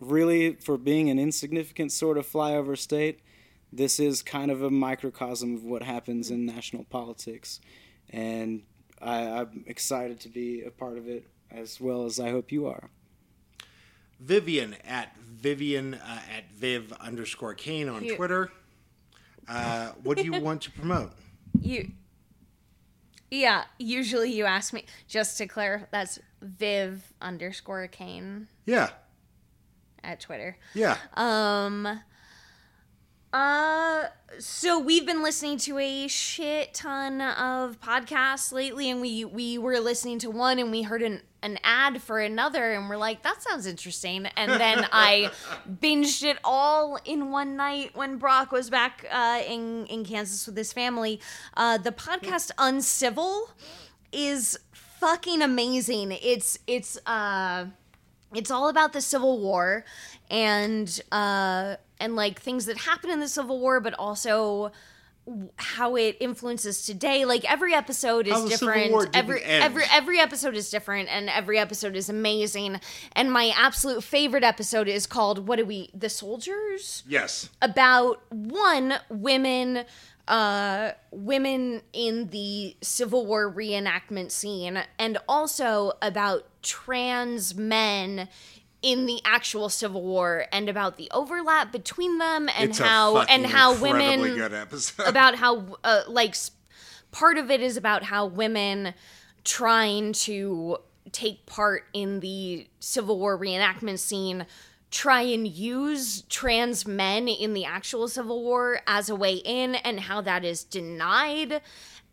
[0.00, 3.18] really, for being an insignificant sort of flyover state,
[3.72, 7.60] this is kind of a microcosm of what happens in national politics,
[8.10, 8.62] and
[9.00, 12.66] I, I'm excited to be a part of it as well as I hope you
[12.66, 12.90] are.
[14.20, 18.50] Vivian at Vivian uh, at Viv underscore Kane on You- Twitter.
[19.48, 21.12] Uh, what do you want to promote?
[21.60, 21.90] You
[23.30, 28.48] Yeah, usually you ask me just to clarify that's Viv underscore Kane.
[28.66, 28.90] Yeah.
[30.04, 30.58] at Twitter.
[30.74, 30.96] Yeah.
[31.14, 32.00] Um.
[33.36, 34.08] Uh,
[34.38, 39.78] so we've been listening to a shit ton of podcasts lately, and we we were
[39.78, 43.42] listening to one, and we heard an an ad for another, and we're like, that
[43.42, 44.24] sounds interesting.
[44.38, 45.30] And then I
[45.70, 50.56] binged it all in one night when Brock was back uh, in in Kansas with
[50.56, 51.20] his family.
[51.54, 53.50] Uh, the podcast Uncivil
[54.12, 56.12] is fucking amazing.
[56.22, 57.66] It's it's uh
[58.34, 59.84] it's all about the Civil War
[60.30, 64.72] and uh and like things that happen in the Civil War, but also
[65.56, 67.24] how it influences today.
[67.24, 69.16] Like every episode is How the Civil different.
[69.16, 69.64] Every end.
[69.64, 72.80] every every episode is different, and every episode is amazing.
[73.12, 77.50] And my absolute favorite episode is called "What Do We the Soldiers?" yes.
[77.60, 79.84] about one women
[80.28, 88.28] uh women in the civil war reenactment scene and also about trans men
[88.82, 93.46] in the actual civil war and about the overlap between them and It's how and
[93.46, 95.04] how women good episode.
[95.06, 96.36] about how uh, like
[97.10, 98.94] part of it is about how women
[99.44, 100.78] trying to
[101.12, 104.46] take part in the Civil War reenactment scene
[104.96, 110.00] try and use trans men in the actual Civil War as a way in and
[110.00, 111.60] how that is denied.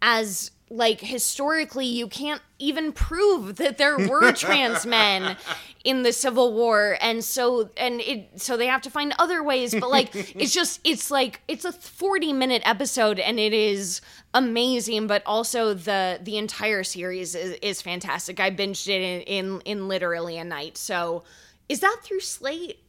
[0.01, 5.37] As like historically you can't even prove that there were trans men
[5.85, 6.97] in the civil war.
[6.99, 9.73] And so and it so they have to find other ways.
[9.73, 14.01] But like it's just it's like it's a 40 minute episode and it is
[14.33, 15.07] amazing.
[15.07, 18.41] But also the the entire series is, is fantastic.
[18.41, 20.77] I binged it in, in in literally a night.
[20.77, 21.23] So
[21.69, 22.79] is that through slate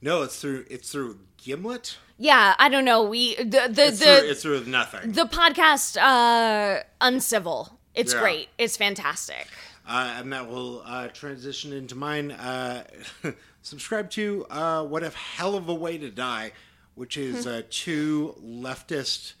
[0.00, 1.96] no, it's through it's through Gimlet.
[2.18, 5.12] yeah i don't know we the the It's, the, through, it's through nothing.
[5.12, 8.20] the podcast uh uncivil it's Yeah.
[8.20, 9.46] great it's fantastic
[9.90, 12.30] uh, and that will uh, transition into mine.
[12.30, 12.84] Uh,
[13.62, 16.52] subscribe to uh, "What a Hell of a Way to Die,"
[16.94, 19.32] which is uh, two leftist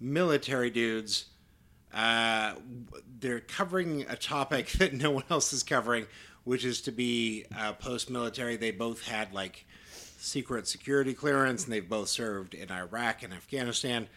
[0.00, 1.26] military dudes.
[1.94, 2.54] Uh,
[3.20, 6.06] they're covering a topic that no one else is covering,
[6.46, 8.56] which is to be uh, post-military.
[8.56, 9.66] They both had like
[10.18, 14.08] secret security clearance, and they've both served in Iraq and Afghanistan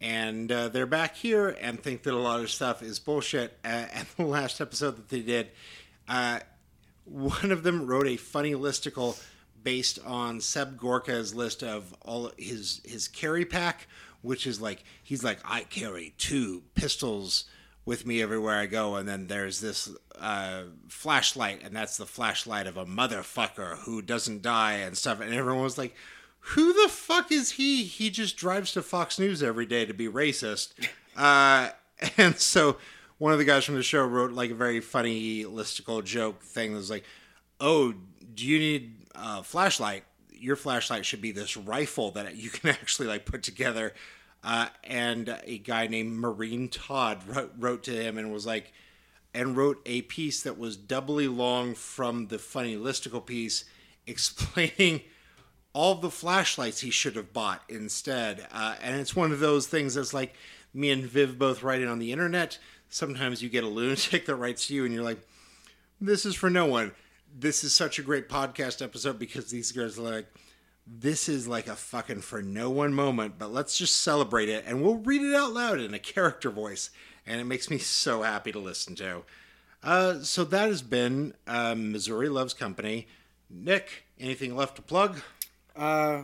[0.00, 3.58] and uh, they're back here and think that a lot of stuff is bullshit.
[3.64, 5.50] Uh, and the last episode that they did,
[6.08, 6.40] uh,
[7.04, 9.20] one of them wrote a funny listicle
[9.62, 13.86] based on Seb Gorka's list of all his his carry pack,
[14.20, 17.44] which is like he's like I carry two pistols
[17.86, 22.66] with me everywhere I go, and then there's this uh, flashlight, and that's the flashlight
[22.66, 25.20] of a motherfucker who doesn't die and stuff.
[25.20, 25.94] And everyone was like,
[26.40, 27.84] "Who the fuck is he?
[27.84, 30.72] He just drives to Fox News every day to be racist."
[31.16, 31.70] Uh,
[32.18, 32.76] and so
[33.18, 36.72] one of the guys from the show wrote like a very funny listicle joke thing
[36.72, 37.04] that was like,
[37.60, 37.94] "Oh,
[38.34, 40.02] do you need a flashlight?
[40.32, 43.92] Your flashlight should be this rifle that you can actually like put together."
[44.42, 48.72] Uh, and a guy named Marine Todd wrote, wrote to him and was like,
[49.34, 53.64] and wrote a piece that was doubly long from the funny listicle piece,
[54.06, 55.00] explaining
[55.72, 58.46] all the flashlights he should have bought instead.
[58.52, 60.34] Uh, and it's one of those things that's like
[60.72, 62.58] me and Viv both writing on the internet.
[62.88, 65.20] Sometimes you get a lunatic that writes to you, and you're like,
[66.00, 66.92] "This is for no one."
[67.36, 70.32] This is such a great podcast episode because these guys are like,
[70.86, 74.82] "This is like a fucking for no one moment," but let's just celebrate it, and
[74.82, 76.90] we'll read it out loud in a character voice,
[77.26, 79.22] and it makes me so happy to listen to.
[79.82, 83.06] Uh, so that has been uh, Missouri Loves Company.
[83.50, 85.20] Nik, anything left to plug?
[85.76, 86.22] Uh,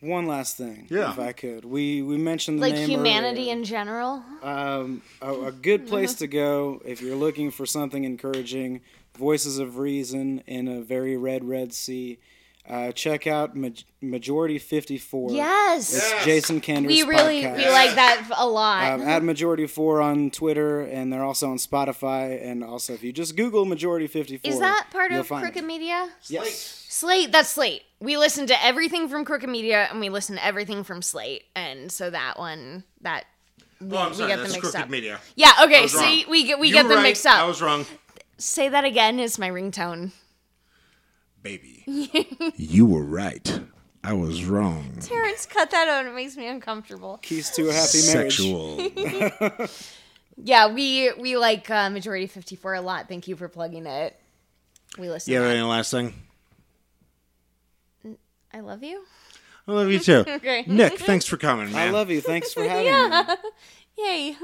[0.00, 1.10] one last thing, Yeah.
[1.12, 1.64] if I could.
[1.64, 3.52] We we mentioned the like name humanity earlier.
[3.52, 8.80] in general Um, a, a good place to go if you're looking for something encouraging.
[9.16, 12.18] Voices of Reason in a very red, red sea.
[12.66, 13.68] Uh, check out Ma-
[14.00, 15.32] Majority 54.
[15.32, 17.56] yes It's Jason Kander's we really podcast.
[17.58, 21.58] we like that a lot Um, at Majority 4 on Twitter, and they're also on
[21.58, 22.42] Spotify.
[22.42, 25.62] And also, if you just Google Majority 54, is that part of crooked it.
[25.64, 26.86] media Yes.
[26.88, 30.84] slate that's slate we listen to everything from crooked media and we listen to everything
[30.84, 33.24] from slate and so that one that
[33.82, 34.28] Oh, I'm sorry.
[34.30, 34.88] get them mixed Crooked up.
[34.88, 35.20] Media.
[35.36, 36.24] yeah okay see wrong.
[36.30, 37.02] we get we You get them right.
[37.02, 37.84] mixed up I was wrong,
[38.38, 40.12] say that again is my ringtone
[41.44, 41.84] baby.
[42.56, 43.60] you were right.
[44.02, 44.98] I was wrong.
[45.00, 48.36] terrence cut that out it makes me uncomfortable Keys to a happy marriage.
[48.36, 48.90] Sexual.
[50.36, 54.18] yeah we we like uh, majority 54 a lot thank you for plugging it
[54.98, 56.12] we listen you to have any last thing?
[58.52, 59.04] i love you
[59.66, 60.26] I love you too.
[60.28, 60.64] Okay.
[60.66, 61.88] Nik, thanks for coming, man.
[61.88, 62.20] I love you.
[62.20, 63.34] Thanks for having me.
[63.96, 64.36] yay